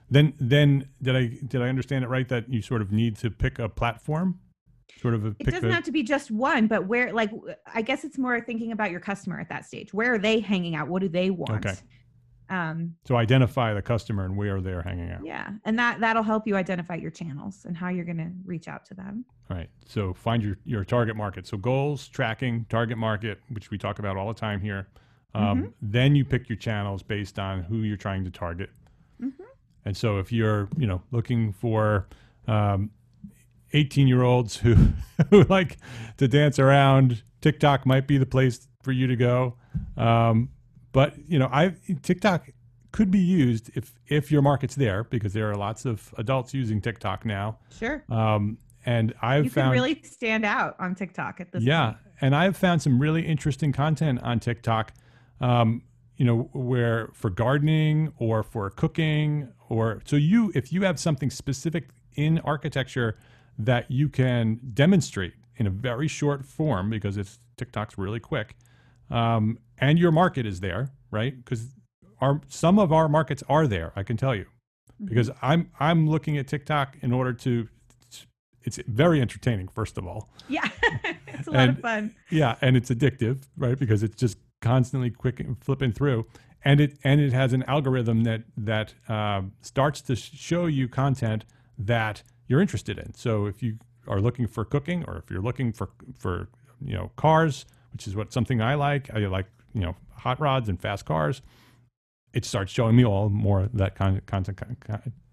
Then 0.09 0.33
then 0.39 0.89
did 1.01 1.15
I 1.15 1.27
did 1.47 1.61
I 1.61 1.69
understand 1.69 2.03
it 2.03 2.07
right 2.07 2.27
that 2.29 2.49
you 2.49 2.61
sort 2.61 2.81
of 2.81 2.91
need 2.91 3.15
to 3.17 3.29
pick 3.29 3.59
a 3.59 3.69
platform 3.69 4.39
sort 5.01 5.13
of 5.13 5.25
a 5.25 5.35
it 5.39 5.45
doesn't 5.45 5.69
a, 5.69 5.73
have 5.73 5.83
to 5.83 5.91
be 5.91 6.03
just 6.03 6.31
one 6.31 6.67
but 6.67 6.87
where 6.87 7.13
like 7.13 7.31
i 7.73 7.81
guess 7.81 8.03
it's 8.03 8.17
more 8.17 8.39
thinking 8.41 8.71
about 8.71 8.91
your 8.91 8.99
customer 8.99 9.39
at 9.39 9.49
that 9.49 9.65
stage. 9.65 9.93
Where 9.93 10.13
are 10.13 10.17
they 10.17 10.39
hanging 10.39 10.75
out? 10.75 10.87
What 10.87 11.01
do 11.01 11.09
they 11.09 11.29
want? 11.29 11.65
Okay. 11.65 11.75
Um 12.49 12.95
so 13.05 13.15
identify 13.15 13.73
the 13.73 13.81
customer 13.81 14.25
and 14.25 14.35
where 14.35 14.61
they're 14.61 14.81
hanging 14.81 15.11
out. 15.11 15.25
Yeah 15.25 15.51
and 15.65 15.77
that 15.79 15.99
that'll 15.99 16.23
help 16.23 16.47
you 16.47 16.55
identify 16.55 16.95
your 16.95 17.11
channels 17.11 17.65
and 17.65 17.77
how 17.77 17.89
you're 17.89 18.05
going 18.05 18.17
to 18.17 18.31
reach 18.45 18.67
out 18.67 18.85
to 18.85 18.93
them. 18.93 19.25
All 19.49 19.57
right 19.57 19.69
so 19.85 20.13
find 20.13 20.43
your 20.43 20.57
your 20.65 20.83
target 20.83 21.15
market. 21.15 21.47
So 21.47 21.57
goals 21.57 22.07
tracking 22.07 22.65
target 22.69 22.97
market 22.97 23.39
which 23.49 23.71
we 23.71 23.77
talk 23.77 23.99
about 23.99 24.17
all 24.17 24.27
the 24.27 24.39
time 24.39 24.61
here. 24.61 24.87
Um, 25.35 25.43
mm-hmm. 25.43 25.69
then 25.81 26.15
you 26.15 26.25
pick 26.25 26.49
your 26.49 26.57
channels 26.57 27.03
based 27.03 27.37
on 27.37 27.61
who 27.61 27.83
you're 27.83 27.97
trying 27.97 28.23
to 28.25 28.31
target. 28.31 28.71
Mm-hmm. 29.21 29.43
and 29.85 29.95
so 29.97 30.17
if 30.17 30.31
you're 30.31 30.69
you 30.77 30.87
know 30.87 31.01
looking 31.11 31.51
for 31.51 32.07
um, 32.47 32.89
18 33.73 34.07
year 34.07 34.23
olds 34.23 34.57
who, 34.57 34.75
who 35.29 35.43
like 35.43 35.77
to 36.17 36.27
dance 36.27 36.59
around, 36.59 37.23
TikTok 37.41 37.85
might 37.85 38.07
be 38.07 38.17
the 38.17 38.25
place 38.25 38.67
for 38.83 38.91
you 38.91 39.07
to 39.07 39.15
go. 39.15 39.55
Um, 39.97 40.49
but 40.91 41.13
you 41.27 41.39
know, 41.39 41.49
I 41.51 41.75
TikTok 42.01 42.49
could 42.91 43.11
be 43.11 43.19
used 43.19 43.69
if 43.75 43.93
if 44.07 44.31
your 44.31 44.41
market's 44.41 44.75
there 44.75 45.03
because 45.03 45.33
there 45.33 45.49
are 45.49 45.55
lots 45.55 45.85
of 45.85 46.13
adults 46.17 46.53
using 46.53 46.81
TikTok 46.81 47.25
now. 47.25 47.59
Sure. 47.77 48.03
Um, 48.09 48.57
and 48.85 49.13
I've 49.21 49.45
you 49.45 49.49
found 49.49 49.71
really 49.71 50.01
stand 50.03 50.45
out 50.45 50.75
on 50.79 50.95
TikTok 50.95 51.39
at 51.41 51.51
this. 51.51 51.63
Yeah, 51.63 51.87
point. 51.87 51.97
and 52.21 52.35
I've 52.35 52.57
found 52.57 52.81
some 52.81 52.99
really 52.99 53.25
interesting 53.25 53.71
content 53.71 54.21
on 54.23 54.39
TikTok. 54.39 54.93
Um, 55.41 55.83
you 56.17 56.25
know, 56.25 56.49
where 56.51 57.09
for 57.13 57.29
gardening 57.29 58.11
or 58.17 58.43
for 58.43 58.69
cooking 58.69 59.49
or 59.69 60.01
so 60.05 60.15
you 60.15 60.51
if 60.53 60.73
you 60.73 60.83
have 60.83 60.99
something 60.99 61.29
specific 61.29 61.89
in 62.15 62.39
architecture 62.39 63.17
that 63.59 63.91
you 63.91 64.07
can 64.09 64.59
demonstrate 64.73 65.33
in 65.57 65.67
a 65.67 65.69
very 65.69 66.07
short 66.07 66.45
form 66.45 66.89
because 66.89 67.17
it's 67.17 67.37
TikTok's 67.57 67.97
really 67.97 68.21
quick, 68.21 68.55
um, 69.11 69.59
and 69.77 69.99
your 69.99 70.11
market 70.11 70.45
is 70.45 70.61
there, 70.61 70.89
right? 71.11 71.35
Because 71.35 71.67
our 72.21 72.41
some 72.47 72.79
of 72.79 72.91
our 72.91 73.09
markets 73.09 73.43
are 73.49 73.67
there. 73.67 73.91
I 73.95 74.03
can 74.03 74.17
tell 74.17 74.33
you, 74.33 74.45
mm-hmm. 74.45 75.05
because 75.07 75.29
I'm 75.41 75.69
I'm 75.79 76.09
looking 76.09 76.37
at 76.37 76.47
TikTok 76.47 76.97
in 77.01 77.11
order 77.11 77.33
to. 77.33 77.67
It's 78.63 78.77
very 78.87 79.21
entertaining, 79.21 79.69
first 79.69 79.97
of 79.97 80.05
all. 80.05 80.29
Yeah, 80.47 80.67
it's 81.27 81.47
a 81.47 81.51
lot 81.51 81.59
and, 81.59 81.69
of 81.71 81.79
fun. 81.79 82.15
Yeah, 82.29 82.55
and 82.61 82.75
it's 82.75 82.89
addictive, 82.89 83.43
right? 83.57 83.79
Because 83.79 84.03
it's 84.03 84.15
just 84.15 84.37
constantly 84.61 85.09
quick 85.09 85.41
flipping 85.61 85.91
through, 85.91 86.25
and 86.63 86.81
it 86.81 86.97
and 87.03 87.21
it 87.21 87.33
has 87.33 87.53
an 87.53 87.63
algorithm 87.63 88.23
that 88.23 88.43
that 88.57 88.93
uh, 89.07 89.41
starts 89.61 90.01
to 90.01 90.15
show 90.15 90.65
you 90.65 90.87
content 90.87 91.45
that 91.77 92.23
you're 92.49 92.59
interested 92.59 92.97
in. 92.97 93.13
So 93.13 93.45
if 93.45 93.63
you 93.63 93.77
are 94.07 94.19
looking 94.19 94.47
for 94.47 94.65
cooking 94.65 95.05
or 95.07 95.17
if 95.17 95.31
you're 95.31 95.41
looking 95.41 95.71
for 95.71 95.89
for 96.17 96.49
you 96.83 96.95
know 96.95 97.11
cars, 97.15 97.65
which 97.93 98.07
is 98.07 98.15
what 98.15 98.33
something 98.33 98.61
I 98.61 98.75
like, 98.75 99.09
I 99.13 99.19
like 99.19 99.45
you 99.73 99.81
know 99.81 99.95
hot 100.15 100.41
rods 100.41 100.67
and 100.67 100.81
fast 100.81 101.05
cars. 101.05 101.41
It 102.33 102.43
starts 102.43 102.71
showing 102.71 102.95
me 102.95 103.05
all 103.05 103.29
more 103.29 103.61
of 103.61 103.77
that 103.77 103.95
kind 103.95 104.17
of 104.17 104.25
content, 104.25 104.59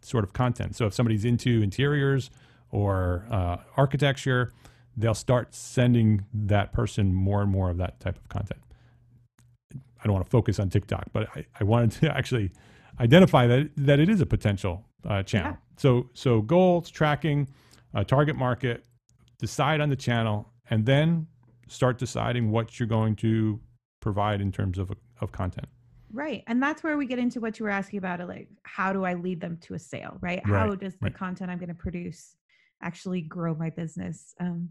sort 0.00 0.24
of 0.24 0.32
content. 0.32 0.76
So 0.76 0.86
if 0.86 0.94
somebody's 0.94 1.24
into 1.24 1.62
interiors 1.62 2.30
or 2.70 3.26
uh, 3.30 3.58
architecture, 3.76 4.54
they'll 4.96 5.14
start 5.14 5.54
sending 5.54 6.24
that 6.32 6.72
person 6.72 7.12
more 7.12 7.42
and 7.42 7.50
more 7.50 7.68
of 7.68 7.76
that 7.78 8.00
type 8.00 8.16
of 8.16 8.28
content. 8.28 8.60
I 9.74 10.04
don't 10.04 10.14
want 10.14 10.24
to 10.24 10.30
focus 10.30 10.58
on 10.58 10.70
TikTok, 10.70 11.06
but 11.12 11.28
I, 11.34 11.44
I 11.60 11.64
wanted 11.64 11.90
to 12.02 12.10
actually 12.16 12.52
identify 13.00 13.46
that 13.46 13.70
that 13.76 14.00
it 14.00 14.08
is 14.08 14.20
a 14.20 14.26
potential 14.26 14.84
uh, 15.06 15.22
channel. 15.22 15.52
Yeah. 15.52 15.56
So 15.76 16.10
so 16.14 16.42
goals, 16.42 16.90
tracking, 16.90 17.48
uh, 17.94 18.04
target 18.04 18.36
market, 18.36 18.84
decide 19.38 19.80
on 19.80 19.88
the 19.88 19.96
channel, 19.96 20.52
and 20.70 20.84
then 20.84 21.26
start 21.68 21.98
deciding 21.98 22.50
what 22.50 22.78
you're 22.78 22.88
going 22.88 23.16
to 23.16 23.60
provide 24.00 24.40
in 24.40 24.52
terms 24.52 24.78
of 24.78 24.92
of 25.20 25.32
content. 25.32 25.68
Right. 26.12 26.44
And 26.46 26.62
that's 26.62 26.82
where 26.82 26.96
we 26.96 27.06
get 27.06 27.18
into 27.18 27.40
what 27.40 27.58
you 27.58 27.64
were 27.64 27.70
asking 27.70 27.98
about 27.98 28.26
like 28.28 28.48
how 28.62 28.92
do 28.92 29.04
I 29.04 29.14
lead 29.14 29.40
them 29.40 29.58
to 29.62 29.74
a 29.74 29.78
sale, 29.78 30.18
right? 30.20 30.40
right. 30.46 30.58
How 30.58 30.74
does 30.74 30.94
the 30.94 31.06
right. 31.06 31.14
content 31.14 31.50
I'm 31.50 31.58
going 31.58 31.68
to 31.68 31.74
produce 31.74 32.36
actually 32.82 33.22
grow 33.22 33.54
my 33.54 33.70
business? 33.70 34.34
Um, 34.40 34.70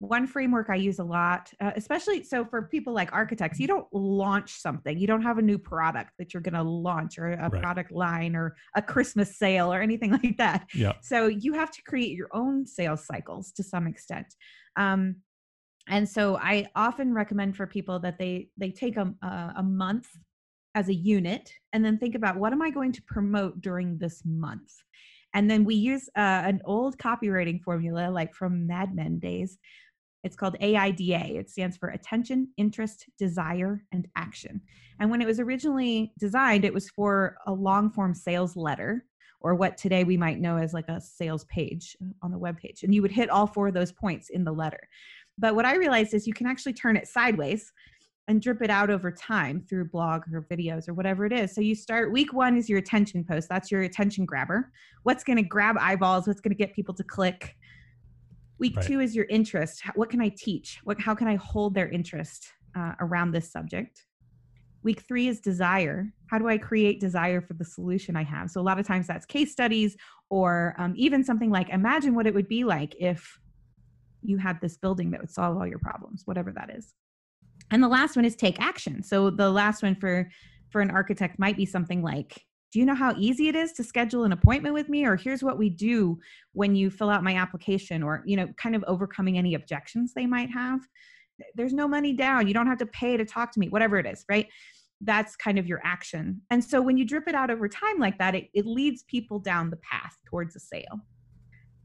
one 0.00 0.26
framework 0.26 0.70
I 0.70 0.76
use 0.76 1.00
a 1.00 1.04
lot, 1.04 1.52
uh, 1.60 1.72
especially 1.74 2.22
so 2.22 2.44
for 2.44 2.62
people 2.62 2.92
like 2.92 3.12
architects, 3.12 3.58
you 3.58 3.66
don't 3.66 3.86
launch 3.92 4.52
something. 4.52 4.96
You 4.96 5.06
don't 5.06 5.22
have 5.22 5.38
a 5.38 5.42
new 5.42 5.58
product 5.58 6.12
that 6.18 6.32
you're 6.32 6.42
going 6.42 6.54
to 6.54 6.62
launch 6.62 7.18
or 7.18 7.32
a 7.32 7.48
right. 7.48 7.60
product 7.60 7.90
line 7.90 8.36
or 8.36 8.56
a 8.76 8.82
Christmas 8.82 9.36
sale 9.38 9.72
or 9.72 9.82
anything 9.82 10.12
like 10.22 10.36
that. 10.38 10.68
Yeah. 10.74 10.92
So 11.02 11.26
you 11.26 11.52
have 11.54 11.72
to 11.72 11.82
create 11.82 12.16
your 12.16 12.28
own 12.32 12.64
sales 12.66 13.06
cycles 13.06 13.50
to 13.52 13.62
some 13.62 13.86
extent. 13.86 14.26
Um, 14.76 15.16
and 15.88 16.08
so 16.08 16.36
I 16.36 16.66
often 16.76 17.12
recommend 17.12 17.56
for 17.56 17.66
people 17.66 17.98
that 18.00 18.18
they 18.18 18.48
they 18.56 18.70
take 18.70 18.96
a, 18.96 19.12
a 19.56 19.62
month 19.62 20.06
as 20.74 20.88
a 20.88 20.94
unit 20.94 21.50
and 21.72 21.84
then 21.84 21.98
think 21.98 22.14
about 22.14 22.36
what 22.36 22.52
am 22.52 22.62
I 22.62 22.70
going 22.70 22.92
to 22.92 23.02
promote 23.02 23.60
during 23.60 23.98
this 23.98 24.22
month? 24.24 24.70
And 25.34 25.50
then 25.50 25.64
we 25.64 25.74
use 25.74 26.08
uh, 26.16 26.42
an 26.46 26.60
old 26.64 26.98
copywriting 26.98 27.62
formula, 27.62 28.10
like 28.10 28.34
from 28.34 28.66
Mad 28.66 28.94
Men 28.94 29.18
days. 29.18 29.58
It's 30.24 30.36
called 30.36 30.56
AIDA. 30.60 31.38
It 31.38 31.50
stands 31.50 31.76
for 31.76 31.90
attention, 31.90 32.48
interest, 32.56 33.06
desire, 33.18 33.84
and 33.92 34.08
action. 34.16 34.60
And 35.00 35.10
when 35.10 35.22
it 35.22 35.26
was 35.26 35.40
originally 35.40 36.12
designed, 36.18 36.64
it 36.64 36.74
was 36.74 36.90
for 36.90 37.36
a 37.46 37.52
long 37.52 37.90
form 37.90 38.14
sales 38.14 38.56
letter 38.56 39.04
or 39.40 39.54
what 39.54 39.76
today 39.76 40.04
we 40.04 40.16
might 40.16 40.40
know 40.40 40.56
as 40.56 40.74
like 40.74 40.88
a 40.88 41.00
sales 41.00 41.44
page 41.44 41.96
uh, 42.02 42.10
on 42.22 42.32
the 42.32 42.38
web 42.38 42.58
page. 42.58 42.82
And 42.82 42.94
you 42.94 43.02
would 43.02 43.12
hit 43.12 43.30
all 43.30 43.46
four 43.46 43.68
of 43.68 43.74
those 43.74 43.92
points 43.92 44.30
in 44.30 44.44
the 44.44 44.52
letter. 44.52 44.88
But 45.38 45.54
what 45.54 45.64
I 45.64 45.76
realized 45.76 46.14
is 46.14 46.26
you 46.26 46.34
can 46.34 46.48
actually 46.48 46.72
turn 46.72 46.96
it 46.96 47.06
sideways 47.06 47.72
and 48.26 48.42
drip 48.42 48.60
it 48.60 48.68
out 48.68 48.90
over 48.90 49.10
time 49.10 49.64
through 49.68 49.88
blog 49.88 50.22
or 50.32 50.46
videos 50.50 50.88
or 50.88 50.94
whatever 50.94 51.24
it 51.24 51.32
is. 51.32 51.54
So 51.54 51.60
you 51.60 51.74
start 51.74 52.12
week 52.12 52.32
one 52.32 52.58
is 52.58 52.68
your 52.68 52.78
attention 52.78 53.24
post. 53.24 53.48
That's 53.48 53.70
your 53.70 53.82
attention 53.82 54.26
grabber. 54.26 54.70
What's 55.04 55.24
going 55.24 55.38
to 55.38 55.42
grab 55.42 55.76
eyeballs? 55.80 56.26
What's 56.26 56.40
going 56.40 56.54
to 56.54 56.58
get 56.58 56.74
people 56.74 56.94
to 56.94 57.04
click? 57.04 57.56
Week 58.58 58.76
right. 58.76 58.84
two 58.84 59.00
is 59.00 59.14
your 59.14 59.26
interest. 59.26 59.82
What 59.94 60.10
can 60.10 60.20
I 60.20 60.30
teach? 60.30 60.80
What, 60.84 61.00
how 61.00 61.14
can 61.14 61.28
I 61.28 61.36
hold 61.36 61.74
their 61.74 61.88
interest 61.88 62.48
uh, 62.76 62.92
around 63.00 63.32
this 63.32 63.50
subject? 63.50 64.04
Week 64.82 65.02
three 65.06 65.28
is 65.28 65.40
desire. 65.40 66.12
How 66.26 66.38
do 66.38 66.48
I 66.48 66.58
create 66.58 67.00
desire 67.00 67.40
for 67.40 67.54
the 67.54 67.64
solution 67.64 68.16
I 68.16 68.24
have? 68.24 68.50
So 68.50 68.60
a 68.60 68.62
lot 68.62 68.78
of 68.78 68.86
times 68.86 69.06
that's 69.06 69.26
case 69.26 69.52
studies 69.52 69.96
or 70.30 70.74
um, 70.78 70.94
even 70.96 71.24
something 71.24 71.50
like 71.50 71.68
imagine 71.70 72.14
what 72.14 72.26
it 72.26 72.34
would 72.34 72.48
be 72.48 72.64
like 72.64 72.94
if 72.98 73.38
you 74.22 74.38
had 74.38 74.60
this 74.60 74.76
building 74.76 75.10
that 75.12 75.20
would 75.20 75.30
solve 75.30 75.56
all 75.56 75.66
your 75.66 75.78
problems, 75.78 76.22
whatever 76.26 76.52
that 76.52 76.70
is 76.70 76.94
and 77.70 77.82
the 77.82 77.88
last 77.88 78.16
one 78.16 78.24
is 78.24 78.36
take 78.36 78.60
action 78.60 79.02
so 79.02 79.30
the 79.30 79.50
last 79.50 79.82
one 79.82 79.94
for 79.94 80.30
for 80.70 80.80
an 80.80 80.90
architect 80.90 81.38
might 81.38 81.56
be 81.56 81.64
something 81.64 82.02
like 82.02 82.44
do 82.72 82.78
you 82.78 82.84
know 82.84 82.94
how 82.94 83.14
easy 83.16 83.48
it 83.48 83.56
is 83.56 83.72
to 83.72 83.84
schedule 83.84 84.24
an 84.24 84.32
appointment 84.32 84.74
with 84.74 84.88
me? 84.88 85.06
Or 85.06 85.16
here's 85.16 85.42
what 85.42 85.58
we 85.58 85.70
do 85.70 86.18
when 86.52 86.74
you 86.74 86.90
fill 86.90 87.08
out 87.08 87.24
my 87.24 87.34
application 87.34 88.02
or 88.02 88.22
you 88.26 88.36
know 88.36 88.48
kind 88.56 88.76
of 88.76 88.84
overcoming 88.86 89.38
any 89.38 89.54
objections 89.54 90.12
they 90.14 90.26
might 90.26 90.50
have. 90.50 90.80
There's 91.54 91.72
no 91.72 91.88
money 91.88 92.12
down. 92.12 92.48
You 92.48 92.54
don't 92.54 92.66
have 92.66 92.78
to 92.78 92.86
pay 92.86 93.16
to 93.16 93.24
talk 93.24 93.52
to 93.52 93.60
me 93.60 93.68
whatever 93.68 93.98
it 93.98 94.06
is 94.06 94.24
right? 94.28 94.48
That's 95.00 95.36
kind 95.36 95.58
of 95.58 95.66
your 95.66 95.80
action. 95.84 96.42
And 96.50 96.62
so 96.62 96.82
when 96.82 96.96
you 96.96 97.04
drip 97.04 97.28
it 97.28 97.34
out 97.34 97.50
over 97.50 97.68
time 97.68 97.98
like 97.98 98.18
that 98.18 98.34
it, 98.34 98.48
it 98.52 98.66
leads 98.66 99.04
people 99.04 99.38
down 99.38 99.70
the 99.70 99.76
path 99.76 100.16
towards 100.28 100.56
a 100.56 100.60
sale. 100.60 101.00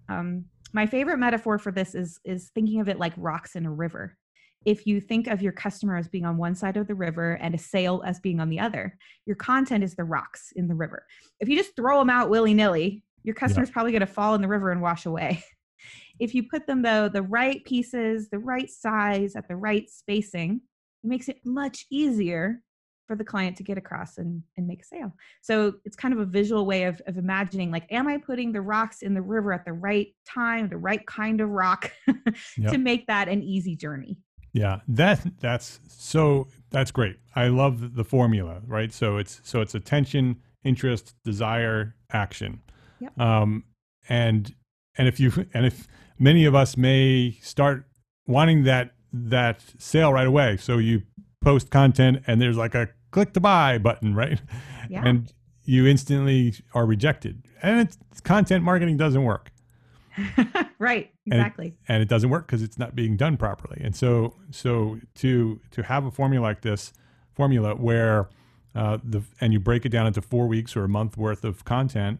Um, 0.09 0.45
my 0.73 0.87
favorite 0.87 1.17
metaphor 1.17 1.59
for 1.59 1.71
this 1.71 1.95
is 1.95 2.19
is 2.25 2.51
thinking 2.53 2.81
of 2.81 2.89
it 2.89 2.99
like 2.99 3.13
rocks 3.15 3.55
in 3.55 3.65
a 3.65 3.71
river 3.71 4.17
if 4.65 4.85
you 4.85 5.01
think 5.01 5.27
of 5.27 5.41
your 5.41 5.51
customer 5.51 5.97
as 5.97 6.07
being 6.07 6.25
on 6.25 6.37
one 6.37 6.55
side 6.55 6.77
of 6.77 6.87
the 6.87 6.95
river 6.95 7.33
and 7.41 7.53
a 7.53 7.57
sale 7.57 8.01
as 8.05 8.19
being 8.19 8.39
on 8.39 8.49
the 8.49 8.59
other, 8.59 8.97
your 9.25 9.35
content 9.35 9.83
is 9.83 9.95
the 9.95 10.03
rocks 10.03 10.51
in 10.55 10.67
the 10.67 10.75
river. 10.75 11.05
If 11.39 11.49
you 11.49 11.57
just 11.57 11.75
throw 11.75 11.99
them 11.99 12.09
out 12.09 12.29
willy 12.29 12.53
nilly, 12.53 13.03
your 13.23 13.35
customer's 13.35 13.69
yeah. 13.69 13.73
probably 13.73 13.91
going 13.91 14.01
to 14.01 14.07
fall 14.07 14.35
in 14.35 14.41
the 14.41 14.47
river 14.47 14.71
and 14.71 14.81
wash 14.81 15.05
away. 15.05 15.43
if 16.19 16.33
you 16.33 16.43
put 16.49 16.67
them 16.67 16.81
though 16.81 17.09
the 17.09 17.21
right 17.21 17.63
pieces, 17.65 18.29
the 18.29 18.39
right 18.39 18.69
size, 18.69 19.35
at 19.35 19.47
the 19.47 19.55
right 19.55 19.89
spacing, 19.89 20.61
it 21.03 21.07
makes 21.07 21.29
it 21.29 21.39
much 21.45 21.85
easier 21.89 22.61
for 23.07 23.17
the 23.17 23.23
client 23.23 23.57
to 23.57 23.63
get 23.63 23.77
across 23.77 24.17
and, 24.17 24.41
and 24.57 24.65
make 24.65 24.81
a 24.81 24.85
sale. 24.85 25.13
So 25.41 25.73
it's 25.83 25.95
kind 25.95 26.13
of 26.13 26.21
a 26.21 26.25
visual 26.25 26.65
way 26.65 26.83
of, 26.83 27.01
of 27.05 27.17
imagining 27.17 27.69
like, 27.69 27.91
am 27.91 28.07
I 28.07 28.17
putting 28.17 28.53
the 28.53 28.61
rocks 28.61 29.01
in 29.01 29.13
the 29.13 29.21
river 29.21 29.51
at 29.51 29.65
the 29.65 29.73
right 29.73 30.07
time, 30.25 30.69
the 30.69 30.77
right 30.77 31.05
kind 31.05 31.41
of 31.41 31.49
rock 31.49 31.91
yep. 32.57 32.71
to 32.71 32.77
make 32.77 33.07
that 33.07 33.27
an 33.27 33.43
easy 33.43 33.75
journey? 33.75 34.17
Yeah, 34.53 34.81
that 34.87 35.25
that's 35.39 35.79
so 35.87 36.47
that's 36.69 36.91
great. 36.91 37.17
I 37.35 37.47
love 37.47 37.95
the 37.95 38.03
formula, 38.03 38.61
right? 38.67 38.93
So 38.93 39.17
it's 39.17 39.41
so 39.43 39.61
it's 39.61 39.73
attention, 39.73 40.37
interest, 40.63 41.15
desire, 41.23 41.95
action. 42.11 42.61
Yep. 42.99 43.19
Um, 43.19 43.63
and 44.07 44.53
and 44.97 45.07
if 45.07 45.19
you 45.19 45.31
and 45.53 45.65
if 45.65 45.87
many 46.19 46.45
of 46.45 46.53
us 46.53 46.77
may 46.77 47.37
start 47.41 47.85
wanting 48.27 48.63
that 48.63 48.91
that 49.11 49.63
sale 49.79 50.13
right 50.13 50.27
away, 50.27 50.57
so 50.57 50.77
you 50.77 51.01
post 51.43 51.69
content 51.69 52.21
and 52.27 52.39
there's 52.39 52.57
like 52.57 52.75
a 52.75 52.89
click 53.11 53.33
to 53.33 53.39
buy 53.39 53.77
button, 53.77 54.15
right? 54.15 54.41
Yeah. 54.89 55.01
And 55.05 55.31
you 55.63 55.87
instantly 55.87 56.53
are 56.73 56.85
rejected. 56.85 57.45
And 57.61 57.79
it's, 57.79 57.97
content 58.21 58.65
marketing 58.65 58.97
doesn't 58.97 59.23
work. 59.23 59.52
right 60.79 61.11
exactly 61.25 61.65
and 61.67 61.73
it, 61.73 61.79
and 61.87 62.01
it 62.01 62.09
doesn't 62.09 62.29
work 62.29 62.45
because 62.45 62.61
it's 62.61 62.77
not 62.77 62.95
being 62.95 63.17
done 63.17 63.37
properly. 63.37 63.81
And 63.83 63.95
so 63.95 64.35
so 64.51 64.99
to 65.15 65.59
to 65.71 65.83
have 65.83 66.05
a 66.05 66.11
formula 66.11 66.43
like 66.43 66.61
this 66.61 66.93
formula 67.33 67.75
where 67.75 68.29
uh, 68.75 68.97
the 69.03 69.23
and 69.41 69.53
you 69.53 69.59
break 69.59 69.85
it 69.85 69.89
down 69.89 70.07
into 70.07 70.21
four 70.21 70.47
weeks 70.47 70.75
or 70.75 70.83
a 70.83 70.89
month 70.89 71.17
worth 71.17 71.43
of 71.43 71.65
content 71.65 72.19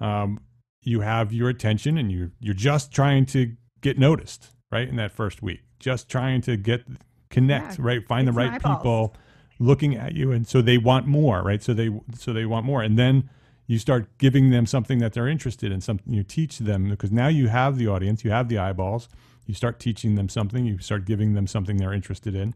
um, 0.00 0.40
you 0.82 1.00
have 1.00 1.32
your 1.32 1.48
attention 1.48 1.98
and 1.98 2.10
you're 2.10 2.32
you're 2.40 2.54
just 2.54 2.92
trying 2.92 3.26
to 3.26 3.54
get 3.80 3.98
noticed 3.98 4.50
right 4.70 4.88
in 4.88 4.96
that 4.96 5.12
first 5.12 5.42
week. 5.42 5.60
Just 5.78 6.08
trying 6.08 6.40
to 6.42 6.56
get 6.56 6.84
connect 7.28 7.78
yeah, 7.78 7.84
right 7.84 8.08
find 8.08 8.26
the 8.26 8.32
right 8.32 8.62
people 8.62 9.14
looking 9.58 9.94
at 9.94 10.14
you. 10.14 10.32
And 10.32 10.46
so 10.46 10.62
they 10.62 10.78
want 10.78 11.06
more 11.06 11.42
right? 11.42 11.62
So 11.62 11.74
they 11.74 11.90
so 12.16 12.32
they 12.32 12.46
want 12.46 12.64
more. 12.66 12.82
And 12.82 12.98
then 12.98 13.28
you 13.70 13.78
start 13.78 14.18
giving 14.18 14.50
them 14.50 14.66
something 14.66 14.98
that 14.98 15.12
they're 15.12 15.28
interested 15.28 15.70
in, 15.70 15.80
something 15.80 16.12
you 16.12 16.24
teach 16.24 16.58
them 16.58 16.90
because 16.90 17.12
now 17.12 17.28
you 17.28 17.46
have 17.46 17.78
the 17.78 17.86
audience, 17.86 18.24
you 18.24 18.30
have 18.32 18.48
the 18.48 18.58
eyeballs. 18.58 19.08
You 19.46 19.54
start 19.54 19.78
teaching 19.78 20.16
them 20.16 20.28
something, 20.28 20.66
you 20.66 20.78
start 20.78 21.04
giving 21.04 21.34
them 21.34 21.46
something 21.46 21.76
they're 21.76 21.92
interested 21.92 22.34
in. 22.34 22.52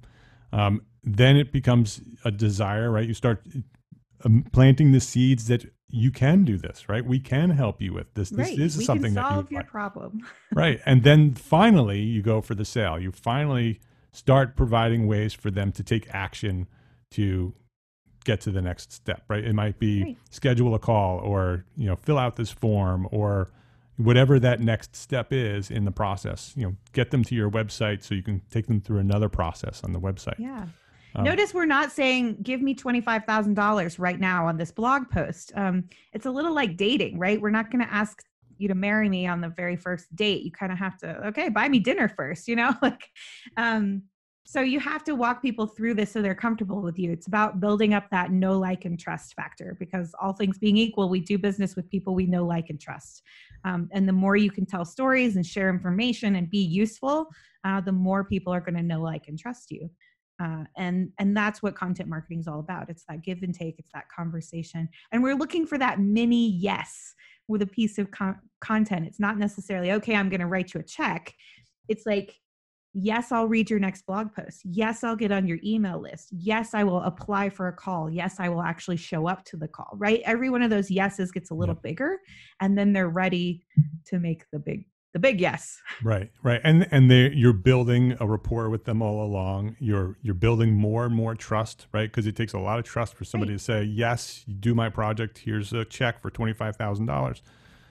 Um, 0.53 0.83
then 1.05 1.37
it 1.37 1.53
becomes 1.53 2.00
a 2.24 2.33
desire, 2.33 2.90
right? 2.90 3.07
You 3.07 3.14
start 3.14 3.46
um, 4.24 4.44
planting 4.53 4.90
the 4.90 4.98
seeds 4.98 5.46
that 5.46 5.64
you 5.88 6.11
can 6.11 6.42
do 6.42 6.59
this, 6.59 6.88
right? 6.88 7.07
We 7.07 7.20
can 7.20 7.50
help 7.50 7.81
you 7.81 7.92
with 7.92 8.12
this. 8.14 8.31
This, 8.31 8.48
right. 8.48 8.59
this 8.59 8.72
is 8.72 8.79
we 8.79 8.85
something 8.85 9.14
can 9.14 9.22
solve 9.22 9.44
that 9.44 9.50
you 9.53 9.59
your 9.59 9.64
problem. 9.64 10.27
right, 10.53 10.81
and 10.85 11.05
then 11.05 11.35
finally 11.35 12.00
you 12.00 12.22
go 12.22 12.40
for 12.40 12.57
the 12.57 12.64
sale. 12.64 12.98
You 12.98 13.12
finally 13.12 13.79
start 14.11 14.57
providing 14.57 15.07
ways 15.07 15.33
for 15.33 15.53
them 15.53 15.70
to 15.72 15.85
take 15.85 16.12
action 16.12 16.66
to 17.12 17.55
get 18.24 18.40
to 18.42 18.50
the 18.50 18.62
next 18.62 18.92
step, 18.92 19.22
right? 19.28 19.44
It 19.44 19.54
might 19.54 19.78
be 19.78 20.02
right. 20.02 20.16
schedule 20.30 20.74
a 20.74 20.78
call 20.78 21.18
or, 21.18 21.64
you 21.76 21.87
know, 21.87 21.96
fill 21.96 22.18
out 22.18 22.37
this 22.37 22.50
form 22.50 23.06
or 23.12 23.50
whatever 23.96 24.40
that 24.40 24.60
next 24.60 24.96
step 24.96 25.32
is 25.32 25.70
in 25.70 25.84
the 25.84 25.90
process, 25.90 26.52
you 26.56 26.64
know, 26.64 26.74
get 26.92 27.10
them 27.10 27.22
to 27.24 27.34
your 27.34 27.50
website 27.50 28.02
so 28.02 28.14
you 28.14 28.22
can 28.22 28.40
take 28.50 28.66
them 28.66 28.80
through 28.80 28.98
another 28.98 29.28
process 29.28 29.82
on 29.84 29.92
the 29.92 30.00
website. 30.00 30.38
Yeah. 30.38 30.66
Um, 31.14 31.24
Notice 31.24 31.54
we're 31.54 31.64
not 31.64 31.92
saying 31.92 32.38
give 32.42 32.60
me 32.60 32.74
$25,000 32.74 33.98
right 33.98 34.18
now 34.18 34.48
on 34.48 34.56
this 34.56 34.72
blog 34.72 35.08
post. 35.10 35.52
Um, 35.54 35.84
it's 36.12 36.26
a 36.26 36.30
little 36.30 36.52
like 36.52 36.76
dating, 36.76 37.18
right? 37.18 37.40
We're 37.40 37.50
not 37.50 37.70
going 37.70 37.84
to 37.84 37.92
ask 37.92 38.24
you 38.58 38.68
to 38.68 38.74
marry 38.74 39.08
me 39.08 39.26
on 39.26 39.40
the 39.40 39.48
very 39.48 39.76
first 39.76 40.14
date. 40.14 40.42
You 40.42 40.50
kind 40.50 40.72
of 40.72 40.78
have 40.78 40.96
to, 40.98 41.28
okay, 41.28 41.48
buy 41.48 41.68
me 41.68 41.78
dinner 41.78 42.08
first, 42.08 42.48
you 42.48 42.56
know, 42.56 42.74
like, 42.82 43.08
um, 43.56 44.02
so 44.46 44.61
you 44.61 44.78
have 44.78 45.02
to 45.04 45.14
walk 45.14 45.40
people 45.40 45.66
through 45.66 45.94
this 45.94 46.12
so 46.12 46.20
they're 46.20 46.35
comfortable 46.35 46.83
with 46.83 46.98
you. 46.98 47.11
It's 47.11 47.26
about 47.26 47.61
building 47.61 47.94
up 47.94 48.11
that 48.11 48.30
know, 48.30 48.59
like, 48.59 48.85
and 48.85 49.00
trust 49.00 49.35
factor 49.35 49.74
because 49.80 50.14
all 50.20 50.35
things 50.35 50.59
being 50.59 50.76
equal, 50.76 51.09
we 51.09 51.20
do 51.20 51.38
business 51.38 51.74
with 51.74 51.88
people 51.88 52.14
we 52.14 52.26
know, 52.26 52.44
like, 52.44 52.68
and 52.68 52.78
trust. 52.78 53.22
Um, 53.64 53.88
and 53.92 54.07
the 54.07 54.12
more 54.12 54.37
you 54.37 54.50
can 54.50 54.66
tell 54.66 54.85
stories 54.85 55.37
and 55.37 55.46
share 55.46 55.70
information 55.70 56.37
and 56.37 56.50
be 56.50 56.62
useful, 56.62 57.28
uh, 57.64 57.80
the 57.80 57.92
more 57.92 58.22
people 58.22 58.52
are 58.52 58.61
going 58.61 58.76
to 58.76 58.83
know, 58.83 59.00
like, 59.00 59.28
and 59.28 59.38
trust 59.38 59.70
you. 59.70 59.88
Uh, 60.42 60.64
and 60.76 61.11
and 61.18 61.37
that's 61.37 61.62
what 61.62 61.76
content 61.76 62.09
marketing 62.09 62.40
is 62.40 62.48
all 62.48 62.59
about. 62.59 62.90
It's 62.90 63.04
that 63.09 63.22
give 63.22 63.42
and 63.42 63.54
take. 63.54 63.76
It's 63.78 63.92
that 63.94 64.09
conversation, 64.14 64.88
and 65.12 65.22
we're 65.22 65.37
looking 65.37 65.64
for 65.64 65.78
that 65.78 66.00
mini 66.00 66.50
yes 66.50 67.14
with 67.46 67.62
a 67.62 67.66
piece 67.66 67.98
of 67.98 68.11
con- 68.11 68.40
content. 68.61 69.07
It's 69.07 69.20
not 69.20 69.38
necessarily 69.38 69.92
okay. 69.92 70.16
I'm 70.16 70.28
going 70.28 70.40
to 70.40 70.46
write 70.46 70.74
you 70.74 70.80
a 70.80 70.83
check. 70.83 71.33
It's 71.88 72.04
like 72.04 72.35
Yes, 72.94 73.33
I'll 73.33 73.48
read 73.48 73.68
your 73.68 73.80
next 73.80 74.07
blog 74.07 74.33
post. 74.33 74.62
Yes, 74.64 75.02
I'll 75.02 75.16
get 75.16 75.33
on 75.33 75.46
your 75.48 75.59
email 75.64 76.00
list. 76.00 76.28
Yes, 76.30 76.74
I 76.74 76.85
will 76.85 77.02
apply 77.02 77.50
for 77.50 77.66
a 77.66 77.72
call. 77.72 78.09
Yes, 78.09 78.37
I 78.38 78.48
will 78.48 78.62
actually 78.62 78.96
show 78.96 79.26
up 79.26 79.44
to 79.46 79.57
the 79.57 79.66
call, 79.66 79.90
right? 79.94 80.22
Every 80.24 80.48
one 80.48 80.62
of 80.62 80.70
those 80.70 80.90
yeses 80.90 81.33
gets 81.33 81.50
a 81.50 81.54
little 81.54 81.74
bigger 81.74 82.20
and 82.61 82.78
then 82.78 82.92
they're 82.92 83.09
ready 83.09 83.64
to 84.07 84.18
make 84.20 84.48
the 84.52 84.61
big 84.61 84.87
the 85.12 85.20
big 85.20 85.40
yes. 85.40 85.80
Right, 86.02 86.30
right. 86.42 86.61
And 86.64 86.88
and 86.90 87.09
they 87.09 87.30
you're 87.30 87.52
building 87.52 88.16
a 88.18 88.27
rapport 88.27 88.68
with 88.68 88.85
them 88.85 89.00
all 89.00 89.25
along. 89.25 89.77
You're 89.79 90.18
you're 90.23 90.35
building 90.35 90.75
more 90.75 91.06
and 91.06 91.14
more 91.14 91.37
trust, 91.37 91.87
right? 91.92 92.10
Because 92.10 92.27
it 92.27 92.37
takes 92.37 92.52
a 92.52 92.58
lot 92.58 92.81
of 92.81 92.85
trust 92.85 93.14
for 93.14 93.25
somebody 93.25 93.52
right. 93.52 93.58
to 93.58 93.64
say, 93.64 93.85
"Yes, 93.85 94.44
do 94.58 94.75
my 94.75 94.88
project. 94.88 95.38
Here's 95.38 95.73
a 95.73 95.85
check 95.85 96.21
for 96.21 96.31
$25,000." 96.33 97.42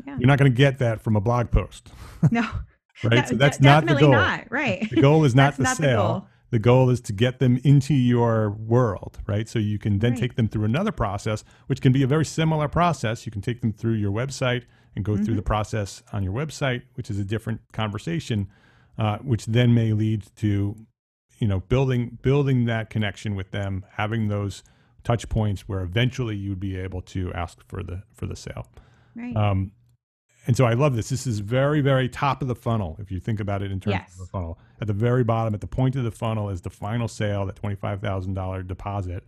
Yeah. 0.06 0.18
You're 0.18 0.28
not 0.28 0.38
going 0.38 0.52
to 0.52 0.56
get 0.56 0.80
that 0.80 1.00
from 1.00 1.16
a 1.16 1.22
blog 1.22 1.50
post. 1.50 1.92
No. 2.30 2.48
right? 3.04 3.28
so 3.28 3.36
that's 3.36 3.60
not 3.60 3.86
the 3.86 3.96
goal. 3.96 4.12
Not, 4.12 4.46
right. 4.50 4.90
The 4.90 5.02
goal 5.02 5.26
is 5.26 5.36
not 5.36 5.58
the 5.58 5.64
not 5.64 5.78
sale. 5.78 5.88
The 5.90 5.96
goal. 5.96 6.28
the 6.52 6.60
goal. 6.60 6.90
is 6.90 7.02
to 7.02 7.14
get 7.14 7.40
them 7.40 7.60
into 7.64 7.94
your 7.94 8.52
world, 8.52 9.20
right? 9.28 9.48
So 9.48 9.60
you 9.60 9.80
can 9.80 10.00
then 10.00 10.12
right. 10.12 10.20
take 10.20 10.36
them 10.36 10.48
through 10.48 10.66
another 10.66 10.92
process, 10.92 11.44
which 11.68 11.82
can 11.82 11.92
be 11.92 12.04
a 12.04 12.08
very 12.08 12.26
similar 12.26 12.68
process. 12.68 13.26
You 13.26 13.32
can 13.32 13.42
take 13.42 13.62
them 13.62 13.74
through 13.74 13.94
your 13.94 14.12
website 14.12 14.64
and 14.96 15.04
go 15.04 15.14
mm-hmm. 15.14 15.24
through 15.24 15.36
the 15.36 15.42
process 15.42 16.04
on 16.12 16.24
your 16.24 16.34
website, 16.34 16.84
which 16.96 17.10
is 17.10 17.20
a 17.20 17.26
different 17.26 17.62
conversation, 17.72 18.48
uh, 18.98 19.18
which 19.20 19.46
then 19.46 19.74
may 19.74 19.94
lead 19.94 20.24
to, 20.38 20.76
you 21.40 21.48
know, 21.48 21.62
building 21.62 22.18
building 22.22 22.66
that 22.66 22.90
connection 22.90 23.36
with 23.36 23.52
them, 23.52 23.86
having 23.94 24.28
those 24.28 24.64
touch 25.04 25.28
points 25.30 25.68
where 25.68 25.82
eventually 25.82 26.36
you'd 26.36 26.60
be 26.60 26.78
able 26.78 27.02
to 27.02 27.34
ask 27.34 27.60
for 27.68 27.84
the 27.84 28.04
for 28.14 28.26
the 28.26 28.36
sale. 28.36 28.68
Right. 29.16 29.36
Um, 29.36 29.72
and 30.48 30.58
so 30.58 30.66
I 30.66 30.74
love 30.74 30.96
this. 30.96 31.10
This 31.10 31.26
is 31.26 31.40
very, 31.40 31.82
very 31.82 32.10
top 32.10 32.42
of 32.42 32.48
the 32.48 32.56
funnel. 32.56 32.98
If 33.00 33.12
you 33.12 33.20
think 33.20 33.40
about 33.40 33.62
it 33.62 33.72
in 33.72 33.80
terms 33.80 33.94
Yes. 33.96 34.14
of 34.14 34.20
the 34.20 34.26
funnel, 34.26 34.60
at 34.82 34.88
the 34.88 34.94
very 34.94 35.24
bottom, 35.24 35.54
at 35.54 35.62
the 35.62 35.68
point 35.68 35.96
of 35.96 36.04
the 36.04 36.12
funnel, 36.12 36.50
is 36.50 36.62
the 36.62 36.70
final 36.70 37.08
sale, 37.08 37.46
that 37.46 37.56
twenty-five 37.56 38.02
thousand 38.02 38.34
dollar 38.34 38.64
deposit. 38.64 39.24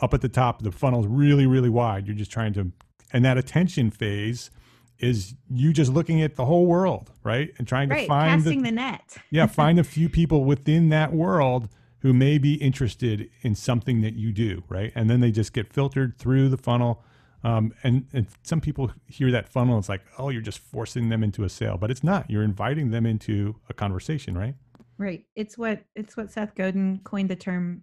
Up 0.00 0.12
at 0.12 0.20
the 0.20 0.28
top, 0.28 0.62
the 0.62 0.72
funnel's 0.72 1.06
really, 1.06 1.46
really 1.46 1.68
wide. 1.70 2.06
You're 2.06 2.16
just 2.16 2.30
trying 2.30 2.52
to, 2.54 2.72
and 3.12 3.24
that 3.24 3.38
attention 3.38 3.90
phase 3.90 4.50
is 4.98 5.34
you 5.50 5.72
just 5.72 5.92
looking 5.92 6.22
at 6.22 6.36
the 6.36 6.44
whole 6.44 6.66
world, 6.66 7.10
right, 7.24 7.52
and 7.58 7.66
trying 7.66 7.88
to 7.88 8.06
find 8.06 8.42
Casting 8.42 8.62
the, 8.62 8.70
the 8.70 8.74
net. 8.74 9.16
yeah, 9.30 9.46
find 9.62 9.78
a 9.78 9.84
few 9.84 10.08
people 10.08 10.44
within 10.44 10.88
that 10.90 11.12
world 11.12 11.68
who 12.00 12.12
may 12.12 12.38
be 12.38 12.54
interested 12.54 13.28
in 13.42 13.54
something 13.54 14.02
that 14.02 14.14
you 14.14 14.30
do, 14.32 14.62
right? 14.68 14.92
And 14.94 15.08
then 15.08 15.20
they 15.20 15.30
just 15.30 15.52
get 15.52 15.72
filtered 15.72 16.18
through 16.18 16.48
the 16.48 16.56
funnel. 16.58 17.02
Um, 17.44 17.72
and, 17.82 18.06
and 18.12 18.26
some 18.42 18.60
people 18.60 18.90
hear 19.06 19.30
that 19.30 19.48
funnel, 19.48 19.78
it's 19.78 19.88
like, 19.88 20.02
oh, 20.18 20.30
you're 20.30 20.42
just 20.42 20.58
forcing 20.58 21.08
them 21.10 21.22
into 21.22 21.44
a 21.44 21.48
sale, 21.48 21.76
but 21.76 21.90
it's 21.90 22.02
not. 22.02 22.30
You're 22.30 22.42
inviting 22.42 22.90
them 22.90 23.04
into 23.06 23.56
a 23.68 23.74
conversation, 23.74 24.36
right? 24.36 24.54
Right. 24.96 25.24
It's 25.36 25.58
what 25.58 25.84
it's 25.94 26.16
what 26.16 26.30
Seth 26.30 26.54
Godin 26.54 27.00
coined 27.04 27.28
the 27.28 27.36
term 27.36 27.82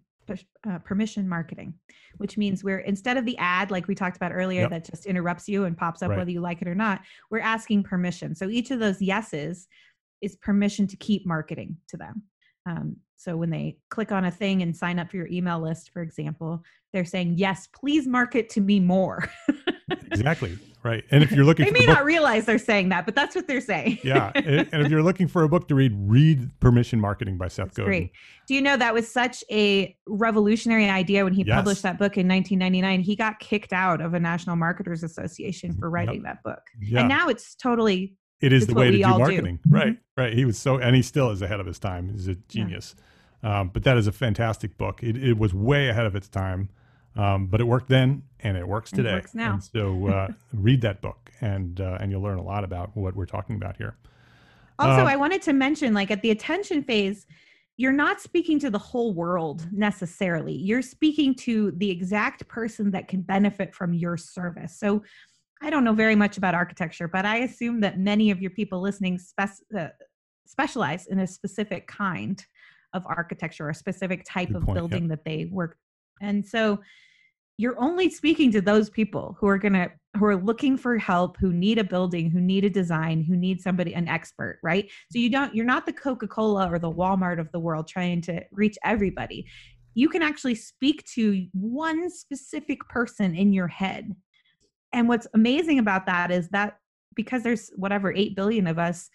uh, 0.68 0.80
permission 0.80 1.28
marketing, 1.28 1.74
which 2.18 2.38
means 2.38 2.64
we're 2.64 2.80
instead 2.80 3.18
of 3.18 3.26
the 3.26 3.38
ad 3.38 3.70
like 3.70 3.88
we 3.88 3.96
talked 3.96 4.16
about 4.16 4.32
earlier 4.34 4.62
Yep. 4.62 4.70
that 4.70 4.86
just 4.86 5.06
interrupts 5.06 5.50
you 5.50 5.66
and 5.66 5.78
pops 5.78 6.02
up 6.02 6.10
Right. 6.10 6.18
whether 6.20 6.32
you 6.32 6.40
like 6.42 6.62
it 6.62 6.68
or 6.70 6.76
not, 6.76 7.02
we're 7.30 7.40
asking 7.40 7.84
permission. 7.84 8.34
So 8.34 8.50
each 8.50 8.72
of 8.72 8.80
those 8.80 9.02
yeses 9.02 9.68
is 10.22 10.36
permission 10.38 10.88
to 10.88 10.96
keep 10.98 11.26
marketing 11.28 11.76
to 11.90 11.98
them. 11.98 12.24
Um, 12.66 12.98
so 13.16 13.38
when 13.38 13.50
they 13.50 13.78
click 13.90 14.12
on 14.12 14.26
a 14.26 14.32
thing 14.32 14.62
and 14.62 14.76
sign 14.76 14.98
up 15.00 15.10
for 15.12 15.18
your 15.18 15.28
email 15.28 15.60
list, 15.60 15.92
for 15.92 16.02
example, 16.02 16.64
they're 16.94 17.06
saying, 17.06 17.36
"Yes, 17.38 17.68
please 17.68 18.08
market 18.08 18.50
to 18.52 18.62
me 18.62 18.80
more." 18.80 19.30
Exactly, 20.08 20.58
right. 20.84 21.04
And 21.12 21.24
if 21.24 21.32
you're 21.32 21.46
looking 21.46 21.66
they 21.66 21.70
for 21.72 21.78
may 21.78 21.86
book, 21.86 21.96
not 21.98 22.06
realize 22.06 22.46
they're 22.46 22.58
saying 22.58 22.90
that, 22.90 23.06
but 23.06 23.14
that's 23.16 23.36
what 23.36 23.48
they're 23.48 23.62
saying. 23.62 24.00
yeah, 24.04 24.32
and 24.36 24.68
and 24.72 24.84
if 24.84 24.90
you're 24.92 25.04
looking 25.10 25.28
for 25.28 25.44
a 25.44 25.50
book 25.50 25.68
to 25.70 25.76
read, 25.76 25.94
read 25.96 26.50
Permission 26.60 27.00
Marketing 27.00 27.38
by 27.38 27.48
Seth 27.48 27.68
That's 27.68 27.78
Godin. 27.78 27.86
great. 27.92 28.12
Do 28.48 28.56
you 28.56 28.62
know 28.62 28.76
that 28.78 28.94
was 28.94 29.08
such 29.08 29.44
a 29.52 29.96
revolutionary 30.08 30.90
idea 30.90 31.24
when 31.24 31.34
he 31.34 31.44
Yes. 31.46 31.56
published 31.56 31.84
that 31.84 31.98
book 32.00 32.18
in 32.18 32.28
1999? 32.28 33.02
He 33.02 33.16
got 33.16 33.40
kicked 33.40 33.72
out 33.74 34.02
of 34.02 34.14
a 34.14 34.20
National 34.20 34.56
Marketers 34.56 35.04
Association 35.04 35.74
for 35.78 35.90
writing 35.90 36.24
that 36.24 36.42
book. 36.44 36.62
Yeah, 36.82 37.02
And 37.02 37.10
now 37.10 37.28
it's 37.30 37.56
totally 37.56 38.16
it 38.42 38.52
is 38.54 38.64
it's 38.64 38.74
the 38.74 38.80
way 38.80 38.92
to 38.92 38.98
do 38.98 39.04
all 39.06 39.14
do. 39.14 39.20
marketing. 39.20 39.60
Right, 39.70 39.98
right. 40.18 40.34
He 40.34 40.46
was 40.46 40.58
so, 40.58 40.78
and 40.78 40.96
he 40.96 41.02
still 41.02 41.30
is 41.32 41.42
ahead 41.42 41.60
of 41.60 41.66
his 41.66 41.80
time. 41.80 42.10
He's 42.10 42.28
a 42.28 42.36
genius. 42.36 42.96
Um, 43.44 43.70
but 43.74 43.84
that 43.84 43.98
is 43.98 44.06
a 44.08 44.12
fantastic 44.12 44.78
book. 44.78 45.02
It, 45.02 45.18
it 45.18 45.38
was 45.38 45.54
way 45.54 45.90
ahead 45.90 46.06
of 46.06 46.16
its 46.16 46.28
time, 46.28 46.70
um, 47.16 47.48
but 47.48 47.60
it 47.60 47.64
worked 47.64 47.90
then 47.90 48.24
and 48.40 48.56
it 48.58 48.68
works 48.68 48.92
And 48.92 49.00
it 49.00 49.04
today. 49.04 49.16
works 49.16 49.34
now. 49.36 49.54
And 49.54 49.64
so 49.64 50.08
uh, 50.08 50.28
read 50.54 50.82
that 50.82 51.02
book 51.02 51.32
and 51.42 51.82
uh, 51.82 51.98
and 52.00 52.12
you'll 52.12 52.22
learn 52.22 52.38
a 52.38 52.44
lot 52.44 52.64
about 52.64 52.96
what 52.96 53.16
we're 53.16 53.26
talking 53.26 53.56
about 53.56 53.78
here. 53.78 53.96
Also, 54.80 55.02
Um, 55.02 55.08
I 55.08 55.16
wanted 55.16 55.42
to 55.44 55.54
mention 55.54 55.94
like 55.94 56.12
at 56.12 56.22
the 56.22 56.30
attention 56.32 56.84
phase, 56.84 57.26
you're 57.78 57.92
not 57.92 58.22
speaking 58.22 58.60
to 58.60 58.70
the 58.70 58.78
whole 58.78 59.12
world 59.14 59.68
necessarily. 59.72 60.54
You're 60.54 60.82
speaking 60.84 61.34
to 61.36 61.72
the 61.72 61.90
exact 61.90 62.48
person 62.48 62.92
that 62.92 63.08
can 63.08 63.22
benefit 63.22 63.74
from 63.74 63.94
your 63.94 64.18
service. 64.18 64.78
So 64.78 65.04
I 65.62 65.70
don't 65.70 65.84
know 65.84 65.94
very 65.94 66.16
much 66.16 66.38
about 66.38 66.56
architecture, 66.56 67.08
but 67.08 67.26
I 67.26 67.38
assume 67.38 67.82
that 67.82 68.00
many 68.00 68.32
of 68.32 68.42
your 68.42 68.52
people 68.52 68.82
listening 68.82 69.20
spec- 69.20 69.58
uh, 69.78 69.88
specialize 70.46 71.08
in 71.08 71.20
a 71.20 71.28
specific 71.28 71.88
kind 71.88 72.44
of 72.94 73.06
architecture 73.06 73.68
or 73.68 73.70
a 73.70 73.76
specific 73.76 74.26
type 74.28 74.50
Good 74.50 74.58
of 74.58 74.64
point, 74.64 74.76
yep. 74.78 74.82
building 74.90 75.08
that 75.10 75.24
they 75.24 75.46
work. 75.52 75.78
And 76.22 76.46
so 76.46 76.80
you're 77.58 77.80
only 77.80 78.10
speaking 78.10 78.52
to 78.52 78.62
those 78.62 78.90
people 78.90 79.38
who 79.40 79.48
are 79.48 79.58
going 79.58 79.74
to 79.74 79.92
who 80.18 80.26
are 80.26 80.36
looking 80.36 80.78
for 80.78 80.98
help 80.98 81.38
who 81.38 81.54
need 81.54 81.78
a 81.78 81.84
building 81.84 82.30
who 82.30 82.42
need 82.42 82.66
a 82.66 82.70
design 82.70 83.24
who 83.24 83.38
need 83.38 83.62
somebody 83.62 83.94
an 83.94 84.08
expert 84.08 84.60
right 84.64 84.90
so 85.12 85.20
you 85.20 85.30
don't 85.30 85.54
you're 85.56 85.66
not 85.66 85.86
the 85.86 85.94
coca-cola 85.94 86.70
or 86.70 86.80
the 86.80 86.92
walmart 86.92 87.40
of 87.40 87.52
the 87.52 87.60
world 87.60 87.88
trying 87.88 88.20
to 88.20 88.42
reach 88.52 88.78
everybody 88.84 89.46
you 89.94 90.10
can 90.10 90.22
actually 90.22 90.56
speak 90.56 91.04
to 91.06 91.46
one 91.54 92.10
specific 92.10 92.80
person 92.90 93.36
in 93.36 93.54
your 93.54 93.68
head 93.68 94.16
and 94.94 95.08
what's 95.08 95.28
amazing 95.34 95.80
about 95.80 96.06
that 96.06 96.32
is 96.32 96.50
that 96.50 96.78
because 97.16 97.44
there's 97.44 97.72
whatever 97.76 98.14
8 98.14 98.36
billion 98.36 98.68
of 98.68 98.80
us 98.80 99.10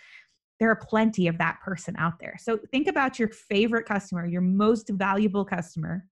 there 0.59 0.71
are 0.71 0.77
plenty 0.77 1.29
of 1.29 1.39
that 1.39 1.59
person 1.65 1.95
out 1.99 2.19
there 2.21 2.37
so 2.41 2.59
think 2.71 2.89
about 2.89 3.19
your 3.19 3.29
favorite 3.29 3.87
customer 3.87 4.27
your 4.27 4.43
most 4.43 4.89
valuable 4.91 5.45
customer 5.45 6.05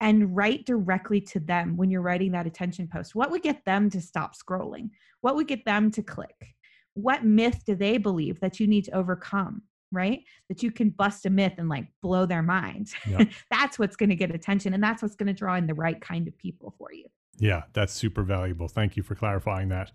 and 0.00 0.36
write 0.36 0.66
directly 0.66 1.18
to 1.18 1.40
them 1.40 1.76
when 1.76 1.90
you're 1.90 2.02
writing 2.02 2.32
that 2.32 2.46
attention 2.46 2.86
post. 2.86 3.14
What 3.14 3.30
would 3.30 3.42
get 3.42 3.64
them 3.64 3.88
to 3.90 4.00
stop 4.00 4.34
scrolling? 4.36 4.90
What 5.22 5.34
would 5.34 5.48
get 5.48 5.64
them 5.64 5.90
to 5.92 6.02
click? 6.02 6.54
What 6.92 7.24
myth 7.24 7.62
do 7.66 7.74
they 7.74 7.96
believe 7.96 8.38
that 8.40 8.60
you 8.60 8.66
need 8.66 8.84
to 8.84 8.92
overcome? 8.92 9.62
Right? 9.92 10.20
That 10.48 10.62
you 10.62 10.72
can 10.72 10.90
bust 10.90 11.24
a 11.24 11.30
myth 11.30 11.54
and 11.56 11.70
like 11.70 11.86
blow 12.02 12.26
their 12.26 12.42
mind. 12.42 12.90
That's 13.50 13.78
what's 13.78 13.96
going 13.96 14.10
to 14.10 14.16
get 14.16 14.34
attention 14.34 14.74
and 14.74 14.82
that's 14.82 15.02
what's 15.02 15.14
going 15.14 15.28
to 15.28 15.32
draw 15.32 15.54
in 15.54 15.66
the 15.66 15.74
right 15.74 16.00
kind 16.00 16.26
of 16.28 16.36
people 16.36 16.74
for 16.76 16.92
you. 16.92 17.06
Yeah, 17.38 17.64
that's 17.72 17.92
super 17.92 18.22
valuable. 18.22 18.68
Thank 18.68 18.96
you 18.96 19.02
for 19.02 19.14
clarifying 19.14 19.68
that. 19.68 19.92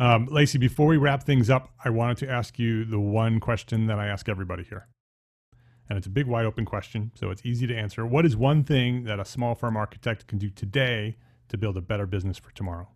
Um, 0.00 0.26
Lacey, 0.30 0.58
before 0.58 0.86
we 0.86 0.96
wrap 0.96 1.24
things 1.24 1.50
up, 1.50 1.70
I 1.84 1.90
wanted 1.90 2.18
to 2.18 2.30
ask 2.30 2.58
you 2.58 2.84
the 2.84 3.00
one 3.00 3.40
question 3.40 3.86
that 3.86 3.98
I 3.98 4.06
ask 4.06 4.28
everybody 4.28 4.62
here. 4.62 4.86
And 5.88 5.96
it's 5.96 6.06
a 6.06 6.10
big, 6.10 6.26
wide 6.26 6.44
open 6.44 6.64
question, 6.64 7.12
so 7.14 7.30
it's 7.30 7.44
easy 7.44 7.66
to 7.66 7.74
answer. 7.74 8.06
What 8.06 8.26
is 8.26 8.36
one 8.36 8.62
thing 8.62 9.04
that 9.04 9.18
a 9.18 9.24
small 9.24 9.54
firm 9.54 9.76
architect 9.76 10.26
can 10.26 10.38
do 10.38 10.50
today 10.50 11.16
to 11.48 11.56
build 11.56 11.76
a 11.76 11.80
better 11.80 12.06
business 12.06 12.38
for 12.38 12.52
tomorrow? 12.52 12.88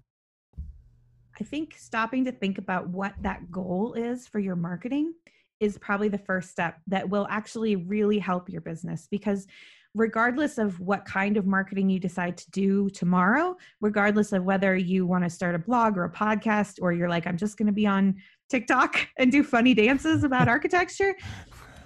I 1.40 1.45
think 1.45 1.74
stopping 1.78 2.24
to 2.26 2.32
think 2.32 2.59
about 2.59 2.88
what 2.88 3.14
that 3.22 3.51
goal 3.51 3.95
is 3.95 4.28
for 4.28 4.38
your 4.38 4.57
marketing 4.57 5.14
is 5.59 5.78
probably 5.78 6.09
the 6.09 6.18
first 6.18 6.51
step 6.51 6.78
that 6.88 7.09
will 7.09 7.26
actually 7.30 7.76
really 7.76 8.18
help 8.18 8.49
your 8.49 8.61
business 8.61 9.09
because 9.11 9.47
regardless 9.95 10.59
of 10.59 10.80
what 10.80 11.05
kind 11.05 11.36
of 11.36 11.47
marketing 11.47 11.90
you 11.90 11.99
decide 11.99 12.36
to 12.38 12.51
do 12.51 12.88
tomorrow, 12.90 13.57
regardless 13.80 14.32
of 14.32 14.45
whether 14.45 14.74
you 14.76 15.07
want 15.07 15.22
to 15.24 15.30
start 15.30 15.55
a 15.55 15.59
blog 15.59 15.99
or 15.99 16.05
a 16.05 16.12
podcast 16.12 16.78
or 16.80 16.93
you're 16.93 17.09
like 17.09 17.26
I'm 17.26 17.36
just 17.36 17.59
going 17.59 17.66
to 17.66 17.72
be 17.72 17.86
on 17.86 18.16
TikTok 18.49 19.07
and 19.18 19.30
do 19.30 19.43
funny 19.43 19.74
dances 19.74 20.24
about 20.24 20.49
architecture, 20.57 21.14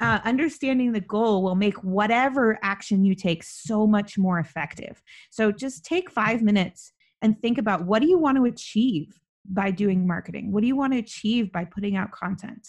uh, 0.00 0.20
understanding 0.24 0.92
the 0.92 1.00
goal 1.00 1.42
will 1.42 1.54
make 1.54 1.76
whatever 1.82 2.58
action 2.62 3.04
you 3.04 3.14
take 3.14 3.42
so 3.42 3.86
much 3.86 4.18
more 4.18 4.38
effective. 4.38 5.02
So 5.30 5.50
just 5.50 5.84
take 5.84 6.10
five 6.10 6.42
minutes 6.42 6.92
and 7.22 7.40
think 7.40 7.58
about 7.58 7.86
what 7.86 8.02
do 8.02 8.08
you 8.08 8.18
want 8.18 8.36
to 8.36 8.44
achieve 8.44 9.18
by 9.48 9.70
doing 9.70 10.06
marketing? 10.06 10.52
What 10.52 10.60
do 10.60 10.66
you 10.66 10.76
want 10.76 10.92
to 10.92 10.98
achieve 10.98 11.50
by 11.50 11.64
putting 11.64 11.96
out 11.96 12.10
content? 12.10 12.68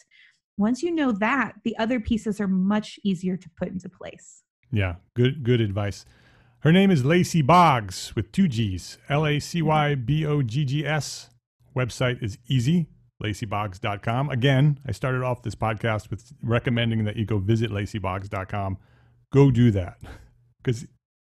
Once 0.58 0.82
you 0.82 0.92
know 0.92 1.12
that, 1.12 1.54
the 1.64 1.78
other 1.78 2.00
pieces 2.00 2.40
are 2.40 2.48
much 2.48 3.00
easier 3.04 3.38
to 3.38 3.50
put 3.58 3.68
into 3.68 3.90
place. 3.90 4.44
Yeah, 4.72 4.96
good 5.14 5.44
good 5.44 5.62
advice. 5.62 6.06
Her 6.62 6.72
name 6.72 6.92
is 6.92 7.06
Lacey 7.06 7.42
Boggs 7.42 8.14
with 8.16 8.32
two 8.32 8.48
G's. 8.48 8.98
L 9.10 9.26
A 9.26 9.40
C 9.40 9.62
Y 9.62 9.96
B 9.96 10.26
O 10.26 10.42
G 10.42 10.66
G 10.66 10.86
S. 10.86 11.30
Website 11.76 12.22
is 12.24 12.40
easy, 12.48 12.88
laceyboggs.com. 13.24 14.30
Again, 14.30 14.80
I 14.86 14.92
started 14.92 15.24
off 15.24 15.44
this 15.44 15.54
podcast 15.56 16.10
with 16.10 16.34
recommending 16.42 17.06
that 17.06 17.16
you 17.16 17.26
go 17.26 17.38
visit 17.38 17.70
laceyboggs.com. 17.70 18.78
Go 19.32 19.52
do 19.52 19.70
that 19.72 20.00
because 20.62 20.88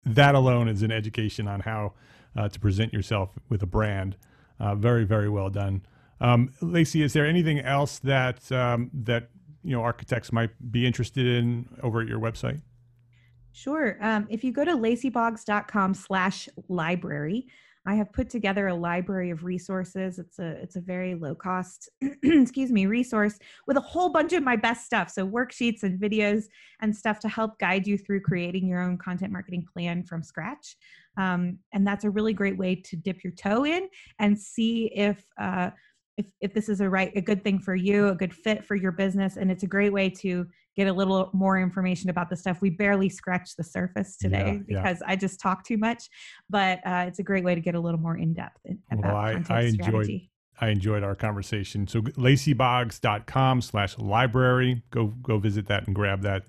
that 0.04 0.34
alone 0.34 0.68
is 0.68 0.82
an 0.82 0.90
education 0.90 1.46
on 1.46 1.60
how 1.60 1.92
uh, 2.36 2.48
to 2.48 2.58
present 2.58 2.92
yourself 2.92 3.38
with 3.48 3.62
a 3.62 3.66
brand. 3.66 4.16
Uh, 4.58 4.74
very, 4.74 5.04
very 5.04 5.28
well 5.28 5.50
done. 5.50 5.82
Um, 6.20 6.52
Lacey, 6.60 7.02
is 7.02 7.12
there 7.12 7.26
anything 7.26 7.60
else 7.60 7.98
that 8.00 8.50
um, 8.52 8.90
that 8.92 9.30
you 9.62 9.76
know 9.76 9.82
architects 9.82 10.32
might 10.32 10.50
be 10.70 10.86
interested 10.86 11.26
in 11.26 11.68
over 11.82 12.00
at 12.00 12.08
your 12.08 12.18
website? 12.18 12.60
Sure. 13.52 13.96
Um, 14.00 14.26
if 14.30 14.44
you 14.44 14.52
go 14.52 14.64
to 14.64 14.72
laceyboggs.com 14.72 15.94
slash 15.94 16.48
library, 16.68 17.46
I 17.86 17.94
have 17.94 18.12
put 18.12 18.28
together 18.28 18.68
a 18.68 18.74
library 18.74 19.30
of 19.30 19.44
resources. 19.44 20.18
It's 20.18 20.38
a 20.38 20.50
it's 20.62 20.76
a 20.76 20.80
very 20.80 21.14
low 21.14 21.34
cost, 21.34 21.88
excuse 22.22 22.70
me, 22.70 22.86
resource 22.86 23.38
with 23.66 23.78
a 23.78 23.80
whole 23.80 24.10
bunch 24.10 24.34
of 24.34 24.42
my 24.42 24.54
best 24.54 24.84
stuff. 24.84 25.10
So 25.10 25.26
worksheets 25.26 25.82
and 25.82 25.98
videos 25.98 26.44
and 26.82 26.94
stuff 26.94 27.20
to 27.20 27.28
help 27.28 27.58
guide 27.58 27.86
you 27.86 27.96
through 27.96 28.20
creating 28.20 28.66
your 28.66 28.82
own 28.82 28.98
content 28.98 29.32
marketing 29.32 29.66
plan 29.72 30.04
from 30.04 30.22
scratch. 30.22 30.76
Um, 31.16 31.58
and 31.72 31.86
that's 31.86 32.04
a 32.04 32.10
really 32.10 32.34
great 32.34 32.58
way 32.58 32.74
to 32.74 32.96
dip 32.96 33.24
your 33.24 33.32
toe 33.32 33.64
in 33.64 33.88
and 34.18 34.38
see 34.38 34.92
if 34.94 35.24
uh, 35.38 35.70
if 36.18 36.26
if 36.42 36.52
this 36.52 36.68
is 36.68 36.82
a 36.82 36.88
right 36.88 37.12
a 37.16 37.22
good 37.22 37.42
thing 37.42 37.58
for 37.58 37.74
you, 37.74 38.08
a 38.08 38.14
good 38.14 38.34
fit 38.34 38.62
for 38.62 38.74
your 38.74 38.92
business, 38.92 39.38
and 39.38 39.50
it's 39.50 39.62
a 39.62 39.66
great 39.68 39.92
way 39.92 40.10
to 40.10 40.46
get 40.76 40.86
a 40.86 40.92
little 40.92 41.30
more 41.32 41.58
information 41.58 42.10
about 42.10 42.30
the 42.30 42.36
stuff. 42.36 42.60
We 42.60 42.70
barely 42.70 43.08
scratched 43.08 43.56
the 43.56 43.64
surface 43.64 44.16
today 44.16 44.62
Yeah, 44.68 44.76
yeah. 44.76 44.82
because 44.82 45.02
I 45.06 45.16
just 45.16 45.40
talk 45.40 45.64
too 45.64 45.76
much, 45.76 46.08
but 46.48 46.78
uh, 46.86 47.04
it's 47.08 47.18
a 47.18 47.22
great 47.22 47.44
way 47.44 47.54
to 47.54 47.60
get 47.60 47.74
a 47.74 47.80
little 47.80 48.00
more 48.00 48.16
in 48.16 48.34
depth 48.34 48.60
about 48.92 49.04
Well, 49.04 49.16
I- 49.16 49.32
content 49.32 49.50
I 49.58 49.62
enjoyed 49.62 49.84
strategy. 49.84 50.30
I 50.62 50.68
enjoyed 50.68 51.02
our 51.02 51.14
conversation. 51.14 51.86
So 51.88 52.02
laceyboggs.com 52.02 53.62
slash 53.62 53.98
library. 53.98 54.82
Go 54.90 55.06
go 55.22 55.38
visit 55.38 55.66
that 55.68 55.86
and 55.86 55.94
grab 55.94 56.22
that 56.22 56.44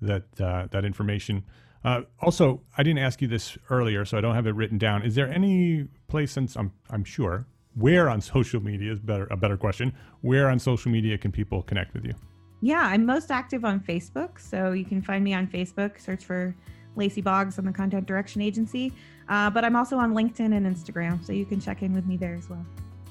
that 0.00 0.24
uh, 0.40 0.68
that 0.70 0.84
information. 0.84 1.44
Uh, 1.84 2.02
also, 2.20 2.62
I 2.76 2.82
didn't 2.82 2.98
ask 3.00 3.20
you 3.22 3.28
this 3.28 3.56
earlier, 3.70 4.04
so 4.04 4.18
I 4.18 4.20
don't 4.20 4.34
have 4.34 4.46
it 4.46 4.54
written 4.54 4.78
down. 4.78 5.02
Is 5.02 5.14
there 5.14 5.28
any 5.28 5.86
place, 6.08 6.32
since 6.32 6.56
I'm, 6.56 6.72
I'm 6.90 7.04
sure, 7.04 7.46
where 7.74 8.08
on 8.10 8.20
social 8.20 8.60
media 8.60 8.90
is 8.92 8.98
better 9.00 9.26
a 9.30 9.36
better 9.36 9.56
question? 9.56 9.92
Where 10.20 10.48
on 10.48 10.58
social 10.58 10.90
media 10.90 11.16
can 11.18 11.30
people 11.32 11.62
connect 11.62 11.94
with 11.94 12.04
you? 12.04 12.14
Yeah, 12.60 12.80
I'm 12.80 13.04
most 13.04 13.30
active 13.30 13.64
on 13.64 13.80
Facebook, 13.80 14.40
so 14.40 14.72
you 14.72 14.84
can 14.84 15.02
find 15.02 15.22
me 15.22 15.34
on 15.34 15.46
Facebook. 15.46 16.00
Search 16.00 16.24
for 16.24 16.54
Lacey 16.96 17.20
Boggs 17.20 17.58
on 17.58 17.64
the 17.64 17.72
Content 17.72 18.06
Direction 18.06 18.40
Agency. 18.40 18.92
Uh, 19.28 19.50
but 19.50 19.64
I'm 19.64 19.76
also 19.76 19.96
on 19.98 20.14
LinkedIn 20.14 20.56
and 20.56 20.66
Instagram, 20.66 21.24
so 21.24 21.32
you 21.32 21.44
can 21.44 21.60
check 21.60 21.82
in 21.82 21.92
with 21.92 22.06
me 22.06 22.16
there 22.16 22.34
as 22.34 22.48
well. 22.48 22.64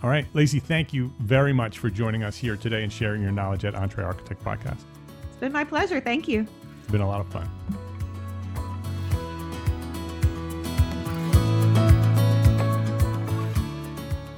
All 0.03 0.09
right, 0.09 0.25
Lacey, 0.33 0.59
thank 0.59 0.93
you 0.93 1.11
very 1.19 1.53
much 1.53 1.79
for 1.79 1.89
joining 1.89 2.23
us 2.23 2.37
here 2.37 2.57
today 2.57 2.83
and 2.83 2.91
sharing 2.91 3.21
your 3.21 3.31
knowledge 3.31 3.65
at 3.65 3.75
Entre 3.75 4.03
Architect 4.03 4.43
Podcast. 4.43 4.81
It's 5.27 5.37
been 5.39 5.51
my 5.51 5.63
pleasure. 5.63 5.99
Thank 5.99 6.27
you. 6.27 6.47
It's 6.81 6.91
been 6.91 7.01
a 7.01 7.07
lot 7.07 7.21
of 7.21 7.27
fun. 7.27 7.49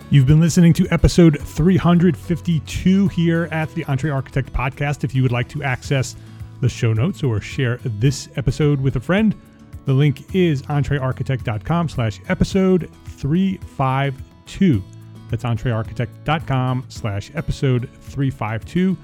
You've 0.10 0.26
been 0.26 0.40
listening 0.40 0.72
to 0.74 0.88
episode 0.90 1.38
352 1.38 3.10
here 3.10 3.50
at 3.52 3.70
the 3.76 3.84
Entre 3.86 4.10
Architect 4.10 4.54
Podcast. 4.54 5.04
If 5.04 5.14
you 5.14 5.22
would 5.22 5.34
like 5.34 5.50
to 5.50 5.64
access 5.64 6.16
the 6.62 6.70
show 6.70 6.94
notes 6.94 7.24
or 7.24 7.42
share 7.42 7.78
this 7.84 8.30
episode 8.38 8.80
with 8.80 8.96
a 8.96 9.02
friend, 9.02 9.36
the 9.84 9.92
link 9.92 10.34
is 10.34 10.62
entrearchitect.com 10.62 11.90
slash 11.90 12.22
episode 12.30 12.90
352. 13.04 14.84
That's 15.30 15.44
entrearchitect.com 15.44 16.86
slash 16.88 17.32
episode 17.36 17.90
352. 18.00 18.98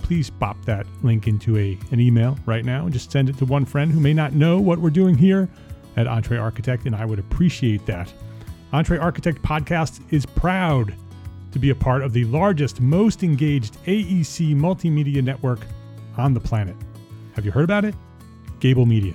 Please 0.00 0.30
pop 0.30 0.56
that 0.64 0.86
link 1.02 1.28
into 1.28 1.58
a, 1.58 1.78
an 1.90 2.00
email 2.00 2.38
right 2.46 2.64
now 2.64 2.84
and 2.84 2.92
just 2.94 3.12
send 3.12 3.28
it 3.28 3.36
to 3.36 3.44
one 3.44 3.66
friend 3.66 3.92
who 3.92 4.00
may 4.00 4.14
not 4.14 4.32
know 4.32 4.58
what 4.58 4.78
we're 4.78 4.88
doing 4.88 5.14
here 5.14 5.46
at 5.98 6.06
Entre 6.06 6.38
Architect, 6.38 6.86
and 6.86 6.96
I 6.96 7.04
would 7.04 7.18
appreciate 7.18 7.84
that. 7.84 8.10
EntreArchitect 8.72 9.40
Podcast 9.40 10.00
is 10.12 10.26
proud 10.26 10.94
to 11.52 11.58
be 11.58 11.70
a 11.70 11.74
part 11.74 12.02
of 12.02 12.12
the 12.12 12.24
largest, 12.26 12.80
most 12.80 13.22
engaged 13.22 13.82
AEC 13.84 14.54
multimedia 14.54 15.22
network 15.22 15.60
on 16.18 16.34
the 16.34 16.40
planet. 16.40 16.76
Have 17.34 17.46
you 17.46 17.50
heard 17.50 17.64
about 17.64 17.84
it? 17.86 17.94
Gable 18.60 18.84
Media. 18.84 19.14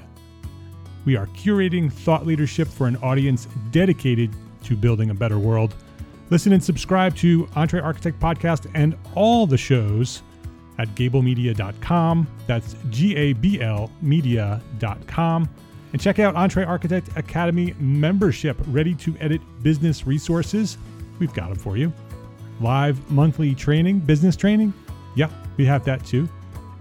We 1.06 1.16
are 1.18 1.28
curating 1.28 1.92
thought 1.92 2.26
leadership 2.26 2.68
for 2.68 2.88
an 2.88 2.96
audience 2.98 3.48
dedicated 3.72 4.32
to 4.64 4.76
building 4.76 5.12
a 5.12 5.14
better 5.14 5.38
world. 5.38 5.76
Listen 6.30 6.54
and 6.54 6.64
subscribe 6.64 7.16
to 7.18 7.48
Entre 7.56 7.80
Architect 7.80 8.20
Podcast 8.20 8.72
and 8.74 8.98
all 9.14 9.46
the 9.46 9.58
shows 9.58 10.24
at 10.80 10.88
gablemedia.com. 10.96 12.28
That's 12.48 12.76
G 12.90 13.16
A 13.16 13.34
B 13.34 13.62
L 13.62 13.92
media.com. 14.02 15.50
And 15.94 16.02
check 16.02 16.18
out 16.18 16.36
Entre 16.36 16.66
Architect 16.66 17.10
Academy 17.16 17.76
membership, 17.80 18.58
ready 18.68 18.96
to 18.96 19.16
edit 19.20 19.42
business 19.62 20.08
resources. 20.08 20.80
We've 21.20 21.34
got 21.34 21.50
them 21.50 21.60
for 21.60 21.78
you. 21.78 21.94
Live 22.60 23.00
monthly 23.12 23.54
training, 23.54 24.00
business 24.00 24.36
training. 24.36 24.74
Yeah, 25.16 25.30
we 25.56 25.66
have 25.66 25.86
that 25.86 26.04
too. 26.04 26.28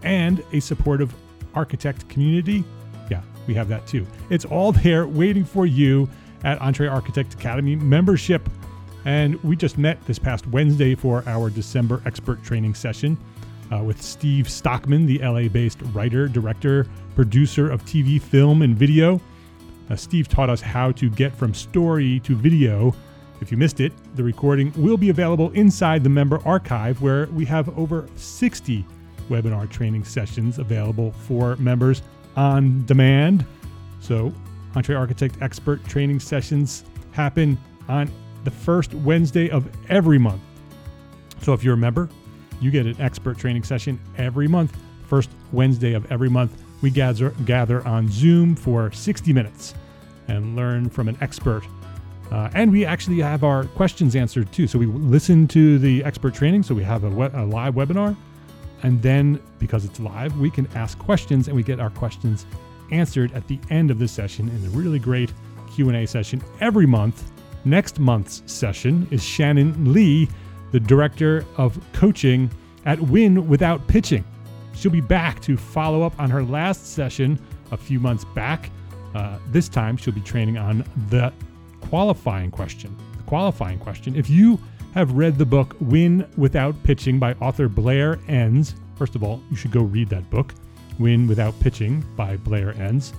And 0.03 0.43
a 0.53 0.61
supportive 0.61 1.15
architect 1.55 2.09
community. 2.09 2.65
Yeah, 3.11 3.21
we 3.47 3.53
have 3.53 3.69
that 3.69 3.87
too. 3.87 4.07
It's 4.31 4.47
all 4.47 4.73
there 4.73 5.07
waiting 5.07 5.45
for 5.45 5.67
you 5.67 6.09
at 6.43 6.59
Entre 6.63 6.89
Architect 6.89 7.35
Academy 7.35 7.77
membership. 7.77 8.49
And 9.05 9.43
we 9.45 9.57
just 9.57 9.77
met 9.77 10.03
this 10.07 10.19
past 10.19 10.47
Wednesday 10.47 10.95
for 10.95 11.23
our 11.27 11.51
December 11.51 12.01
expert 12.07 12.43
training 12.43 12.75
session 12.75 13.19
uh, 13.73 13.83
with 13.83 14.03
Steve 14.03 14.49
Stockman, 14.49 15.07
the 15.07 15.19
LA 15.19 15.49
based 15.49 15.81
writer, 15.93 16.29
director, 16.29 16.87
producer 17.15 17.71
of 17.71 17.85
TV, 17.85 18.21
film, 18.21 18.63
and 18.63 18.77
video. 18.77 19.21
Uh, 19.91 19.97
Steve 19.97 20.29
taught 20.29 20.51
us 20.51 20.61
how 20.61 20.93
to 20.93 21.09
get 21.11 21.35
from 21.35 21.55
story 21.55 22.21
to 22.21 22.35
video. 22.35 22.95
If 23.41 23.51
you 23.51 23.57
missed 23.57 23.81
it, 23.81 23.93
the 24.15 24.23
recording 24.23 24.73
will 24.77 24.97
be 24.97 25.11
available 25.11 25.51
inside 25.51 26.05
the 26.05 26.11
member 26.11 26.41
archive 26.47 27.01
where 27.03 27.27
we 27.27 27.45
have 27.47 27.77
over 27.79 28.07
60 28.15 28.85
webinar 29.29 29.69
training 29.69 30.05
sessions 30.05 30.59
available 30.59 31.13
for 31.13 31.57
members 31.57 32.03
on 32.37 32.85
demand. 32.87 33.45
So, 34.01 34.33
Entre 34.75 34.95
Architect 34.95 35.37
expert 35.41 35.85
training 35.85 36.21
sessions 36.21 36.85
happen 37.13 37.59
on 37.89 38.11
the 38.45 38.51
first 38.51 38.95
Wednesday 38.95 39.51
of 39.51 39.69
every 39.91 40.19
month. 40.19 40.41
So, 41.41 41.53
if 41.53 41.65
you're 41.65 41.75
a 41.75 41.79
member, 41.79 42.09
you 42.63 42.71
get 42.71 42.87
an 42.87 43.01
expert 43.01 43.39
training 43.39 43.65
session 43.65 43.99
every 44.17 44.49
month. 44.49 44.77
First 45.07 45.31
Wednesday 45.53 45.93
of 45.95 46.11
every 46.11 46.29
month, 46.31 46.63
we 46.81 46.91
gather, 46.91 47.31
gather 47.45 47.87
on 47.87 48.09
Zoom 48.09 48.55
for 48.57 48.91
60 48.93 49.33
minutes 49.33 49.75
and 50.29 50.57
learn 50.57 50.89
from 50.89 51.09
an 51.09 51.19
expert. 51.21 51.63
Uh, 52.31 52.49
and 52.55 52.73
we 52.73 52.85
actually 52.87 53.21
have 53.21 53.45
our 53.45 53.65
questions 53.65 54.17
answered 54.17 54.51
too. 54.53 54.67
So 54.67 54.79
we 54.79 54.87
listen 54.87 55.47
to 55.49 55.79
the 55.79 56.03
expert 56.05 56.35
training. 56.35 56.63
So 56.63 56.75
we 56.75 56.83
have 56.83 57.05
a, 57.05 57.11
we- 57.11 57.27
a 57.27 57.45
live 57.45 57.75
webinar. 57.75 58.17
And 58.83 59.01
then 59.03 59.41
because 59.59 59.85
it's 59.85 60.01
live, 60.01 60.39
we 60.39 60.51
can 60.51 60.67
ask 60.75 60.99
questions 60.99 61.47
and 61.49 61.57
we 61.57 61.63
get 61.63 61.79
our 61.79 61.91
questions 61.91 62.47
answered 62.91 63.33
at 63.33 63.47
the 63.49 63.59
end 63.71 63.91
of 63.91 63.99
the 63.99 64.09
session 64.09 64.49
in 64.49 64.65
a 64.67 64.71
really 64.71 64.99
great 64.99 65.33
Q&A 65.75 66.07
session 66.07 66.43
every 66.61 66.87
month. 66.87 67.31
Next 67.65 67.99
month's 68.01 68.43
session 68.51 69.07
is 69.11 69.23
Shannon 69.23 69.93
Lee, 69.93 70.29
the 70.73 70.81
director 70.81 71.45
of 71.57 71.79
coaching 71.93 72.51
at 72.85 73.01
Win 73.01 73.47
Without 73.47 73.87
Pitching. 73.87 74.25
She'll 74.75 74.91
be 74.91 75.01
back 75.01 75.41
to 75.43 75.57
follow 75.57 76.03
up 76.03 76.19
on 76.19 76.31
her 76.31 76.43
last 76.43 76.93
session 76.95 77.39
a 77.71 77.77
few 77.77 78.01
months 78.01 78.25
back. 78.25 78.71
Uh, 79.15 79.39
this 79.49 79.69
time, 79.69 79.97
she'll 79.97 80.15
be 80.15 80.21
training 80.21 80.59
on 80.59 80.85
the 81.11 81.33
qualifying 81.83 82.51
question. 82.51 82.97
The 83.17 83.23
qualifying 83.25 83.79
question. 83.79 84.17
If 84.17 84.31
you 84.31 84.59
have 84.95 85.13
read 85.13 85.39
the 85.39 85.47
book 85.47 85.77
Win 85.81 86.27
Without 86.37 86.81
Pitching 86.83 87.19
by 87.19 87.35
author 87.35 87.69
Blair 87.69 88.19
Enns, 88.29 88.75
first 88.97 89.15
of 89.15 89.23
all, 89.23 89.43
you 89.51 89.57
should 89.57 89.71
go 89.71 89.83
read 89.83 90.09
that 90.09 90.29
book, 90.31 90.55
Win 90.99 91.27
Without 91.27 91.59
Pitching 91.61 92.05
by 92.17 92.37
Blair 92.39 92.73
Enns. 92.81 93.13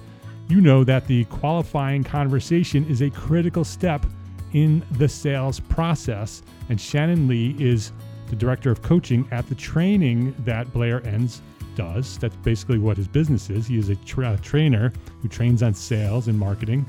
You 0.50 0.62
know 0.62 0.84
that 0.84 1.08
the 1.08 1.26
qualifying 1.26 2.04
conversation 2.04 2.86
is 2.88 3.02
a 3.02 3.10
critical 3.10 3.64
step 3.64 4.06
in 4.54 4.84
the 4.92 5.08
sales 5.08 5.60
process, 5.60 6.44
and 6.70 6.80
Shannon 6.80 7.28
Lee 7.28 7.56
is 7.60 7.92
the 8.30 8.36
director 8.36 8.72
of 8.72 8.82
coaching 8.82 9.28
at 9.32 9.48
the 9.48 9.56
training 9.56 10.36
that 10.40 10.72
Blair 10.74 11.06
Enns 11.06 11.42
does. 11.76 12.18
That's 12.18 12.36
basically 12.38 12.78
what 12.78 12.98
his 12.98 13.08
business 13.08 13.50
is. 13.50 13.68
He 13.68 13.78
is 13.78 13.90
a 13.90 13.96
tra- 13.98 14.40
trainer 14.42 14.94
who 15.22 15.28
trains 15.28 15.64
on 15.64 15.74
sales 15.74 16.28
and 16.28 16.38
marketing. 16.38 16.86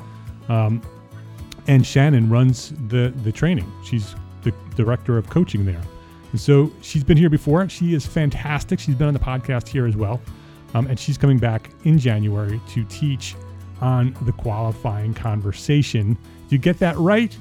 Um, 0.48 0.82
and 1.66 1.86
Shannon 1.86 2.28
runs 2.28 2.72
the 2.88 3.12
the 3.22 3.32
training. 3.32 3.70
She's 3.84 4.14
the 4.42 4.52
director 4.76 5.16
of 5.16 5.28
coaching 5.30 5.64
there. 5.64 5.80
And 6.32 6.40
so 6.40 6.70
she's 6.82 7.04
been 7.04 7.16
here 7.16 7.30
before. 7.30 7.68
She 7.68 7.94
is 7.94 8.06
fantastic. 8.06 8.78
She's 8.78 8.94
been 8.94 9.08
on 9.08 9.14
the 9.14 9.20
podcast 9.20 9.68
here 9.68 9.86
as 9.86 9.96
well. 9.96 10.20
Um, 10.74 10.86
and 10.88 10.98
she's 10.98 11.16
coming 11.16 11.38
back 11.38 11.70
in 11.84 11.98
January 11.98 12.60
to 12.70 12.84
teach 12.84 13.36
on 13.80 14.16
the 14.22 14.32
qualifying 14.32 15.14
conversation. 15.14 16.18
If 16.46 16.52
you 16.52 16.58
get 16.58 16.78
that 16.80 16.96
right, 16.96 17.36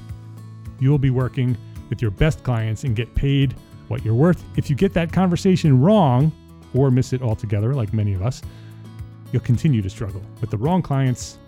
you'll 0.78 0.98
be 0.98 1.10
working 1.10 1.56
with 1.94 2.02
your 2.02 2.10
best 2.10 2.42
clients 2.42 2.82
and 2.82 2.96
get 2.96 3.14
paid 3.14 3.54
what 3.86 4.04
you're 4.04 4.16
worth. 4.16 4.42
If 4.56 4.68
you 4.68 4.74
get 4.74 4.92
that 4.94 5.12
conversation 5.12 5.80
wrong 5.80 6.32
or 6.74 6.90
miss 6.90 7.12
it 7.12 7.22
altogether, 7.22 7.72
like 7.72 7.92
many 7.92 8.14
of 8.14 8.22
us, 8.22 8.42
you'll 9.30 9.42
continue 9.42 9.80
to 9.80 9.88
struggle 9.88 10.20
with 10.40 10.50
the 10.50 10.58
wrong 10.58 10.82
clients 10.82 11.38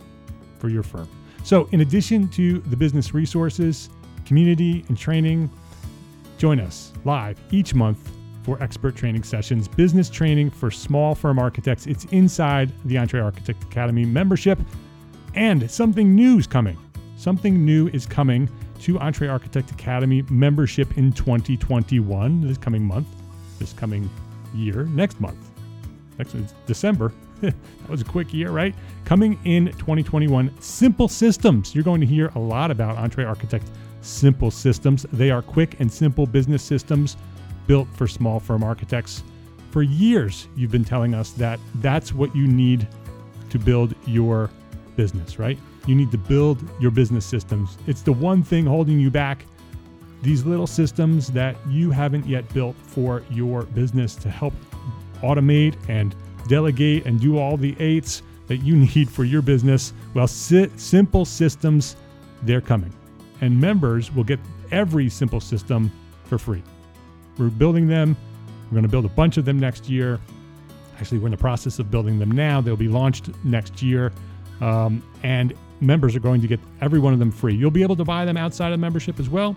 for 0.61 0.69
your 0.69 0.85
firm. 0.85 1.09
So, 1.43 1.69
in 1.73 1.81
addition 1.81 2.29
to 2.29 2.61
the 2.61 2.77
business 2.77 3.13
resources, 3.13 3.91
community, 4.25 4.85
and 4.87 4.97
training, 4.97 5.51
join 6.39 6.61
us 6.61 6.93
live 7.05 7.41
each 7.51 7.75
month 7.75 8.09
for 8.45 8.63
expert 8.63 8.95
training 8.95 9.25
sessions, 9.25 9.67
business 9.67 10.09
training 10.09 10.51
for 10.51 10.71
small 10.71 11.17
firm 11.17 11.41
architects. 11.41 11.89
It's 11.89 12.05
inside 12.07 12.71
the 12.85 12.99
Entre 12.99 13.21
Architect 13.21 13.65
Academy 13.65 14.05
membership. 14.05 14.61
And 15.35 15.69
something 15.69 16.15
new 16.15 16.39
is 16.39 16.47
coming. 16.47 16.79
Something 17.17 17.65
new 17.65 17.89
is 17.89 18.07
coming 18.07 18.49
to 18.81 18.99
Entre 18.99 19.29
Architect 19.29 19.71
Academy 19.71 20.23
membership 20.31 20.97
in 20.97 21.13
2021, 21.13 22.47
this 22.47 22.59
coming 22.59 22.85
month, 22.85 23.09
this 23.59 23.73
coming 23.73 24.09
year, 24.55 24.85
next 24.85 25.21
month. 25.21 25.39
Next 26.19 26.35
December. 26.67 27.13
that 27.41 27.55
was 27.89 28.01
a 28.01 28.05
quick 28.05 28.33
year, 28.33 28.51
right? 28.51 28.75
Coming 29.05 29.39
in 29.45 29.67
2021, 29.73 30.51
Simple 30.61 31.09
Systems. 31.09 31.75
You're 31.75 31.85
going 31.85 32.01
to 32.01 32.07
hear 32.07 32.33
a 32.35 32.39
lot 32.39 32.71
about 32.71 32.97
EntreArchitect 32.97 33.65
Simple 34.01 34.51
Systems. 34.51 35.05
They 35.13 35.31
are 35.31 35.43
quick 35.43 35.79
and 35.81 35.93
simple 35.93 36.27
business 36.27 36.63
systems 36.63 37.17
built 37.67 37.89
for 37.95 38.07
small 38.07 38.41
firm 38.41 38.63
architects. 38.63 39.23
For 39.71 39.83
years, 39.83 40.49
you've 40.57 40.71
been 40.71 40.85
telling 40.85 41.15
us 41.15 41.33
that 41.33 41.61
that's 41.77 42.13
what 42.15 42.35
you 42.35 42.47
need 42.47 42.89
to 43.51 43.59
build 43.59 43.95
your 44.07 44.51
business, 44.97 45.39
right? 45.39 45.59
You 45.87 45.95
need 45.95 46.11
to 46.11 46.19
build 46.19 46.69
your 46.81 46.91
business 46.91 47.25
systems. 47.25 47.79
It's 47.87 48.03
the 48.03 48.13
one 48.13 48.43
thing 48.43 48.67
holding 48.67 48.99
you 48.99 49.11
back. 49.11 49.45
These 50.23 50.45
little 50.45 50.67
systems 50.67 51.29
that 51.29 51.57
you 51.69 51.91
haven't 51.91 52.27
yet 52.27 52.53
built 52.53 52.75
for 52.83 53.23
your 53.31 53.63
business 53.63 54.17
to 54.17 54.31
help 54.31 54.55
automate 55.23 55.77
and 55.89 56.15
delegate 56.49 57.07
and 57.07 57.21
do 57.21 57.39
all 57.39 57.57
the 57.57 57.77
eights 57.79 58.23
that 58.49 58.59
you 58.59 58.77
need 58.95 59.09
for 59.09 59.25
your 59.25 59.43
business, 59.43 59.93
well, 60.15 60.27
si- 60.27 60.71
Simple 60.77 61.25
Systems, 61.25 61.97
they're 62.43 62.61
coming. 62.61 62.93
And 63.41 63.61
members 63.61 64.13
will 64.13 64.25
get 64.25 64.41
every 64.73 65.09
Simple 65.09 65.41
System 65.41 65.93
for 66.25 66.39
free. 66.39 66.63
We're 67.39 67.49
building 67.49 67.87
them. 67.87 68.17
We're 68.67 68.77
going 68.77 68.83
to 68.83 68.89
build 68.89 69.05
a 69.05 69.11
bunch 69.11 69.37
of 69.37 69.45
them 69.45 69.61
next 69.61 69.89
year. 69.89 70.19
Actually, 70.99 71.19
we're 71.19 71.27
in 71.27 71.33
the 71.33 71.37
process 71.37 71.79
of 71.79 71.91
building 71.91 72.19
them 72.19 72.31
now. 72.31 72.61
They'll 72.61 72.77
be 72.77 72.89
launched 72.89 73.31
next 73.45 73.83
year. 73.83 74.13
Um, 74.61 75.03
and 75.23 75.53
members 75.81 76.17
are 76.17 76.21
going 76.21 76.41
to 76.41 76.47
get 76.47 76.61
every 76.81 76.99
one 76.99 77.13
of 77.13 77.19
them 77.19 77.31
free. 77.31 77.55
You'll 77.55 77.71
be 77.71 77.83
able 77.83 77.97
to 77.97 78.05
buy 78.05 78.25
them 78.25 78.37
outside 78.37 78.73
of 78.73 78.81
membership 78.81 79.21
as 79.21 79.29
well, 79.29 79.57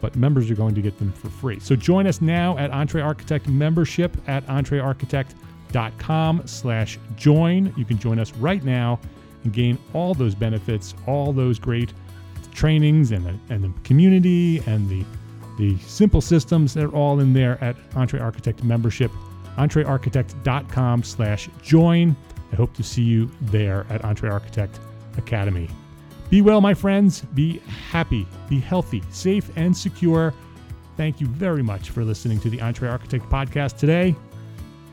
but 0.00 0.16
members 0.16 0.50
are 0.50 0.54
going 0.54 0.74
to 0.74 0.82
get 0.82 0.98
them 0.98 1.12
for 1.12 1.28
free. 1.28 1.60
So 1.60 1.76
join 1.76 2.06
us 2.06 2.20
now 2.20 2.56
at 2.58 2.70
Entre 2.70 3.00
Architect 3.00 3.48
membership 3.48 4.16
at 4.26 4.46
entrearchitect.com 4.46 6.46
slash 6.46 6.98
join. 7.16 7.72
You 7.76 7.84
can 7.84 7.98
join 7.98 8.18
us 8.18 8.32
right 8.34 8.62
now 8.62 9.00
and 9.44 9.52
gain 9.52 9.78
all 9.92 10.14
those 10.14 10.34
benefits, 10.34 10.94
all 11.06 11.32
those 11.32 11.58
great 11.58 11.92
trainings 12.52 13.12
and 13.12 13.24
the, 13.24 13.38
and 13.48 13.64
the 13.64 13.72
community 13.82 14.58
and 14.66 14.88
the 14.88 15.04
the 15.58 15.76
simple 15.80 16.20
systems 16.20 16.72
they're 16.72 16.88
all 16.88 17.20
in 17.20 17.32
there 17.32 17.62
at 17.62 17.76
Entre 17.94 18.18
Architect 18.18 18.64
membership 18.64 19.10
entrearchitect.com 19.58 21.02
slash 21.02 21.48
join 21.62 22.16
i 22.52 22.56
hope 22.56 22.72
to 22.74 22.82
see 22.82 23.02
you 23.02 23.30
there 23.42 23.86
at 23.90 24.02
EntreArchitect 24.02 24.78
academy. 25.16 25.68
Be 26.30 26.40
well 26.40 26.60
my 26.60 26.74
friends. 26.74 27.20
Be 27.34 27.58
happy. 27.90 28.26
Be 28.48 28.58
healthy 28.60 29.02
safe 29.10 29.50
and 29.56 29.76
secure. 29.76 30.32
Thank 30.96 31.20
you 31.20 31.26
very 31.26 31.62
much 31.62 31.90
for 31.90 32.04
listening 32.04 32.40
to 32.40 32.50
the 32.50 32.60
Entre 32.60 32.88
Architect 32.88 33.24
podcast 33.28 33.78
today. 33.78 34.14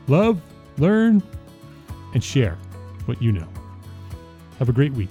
Love 0.06 0.40
learn 0.78 1.22
and 2.14 2.22
share 2.24 2.58
what 3.06 3.22
you 3.22 3.32
know. 3.32 3.48
Have 4.58 4.68
a 4.68 4.72
great 4.72 4.92
week 4.92 5.10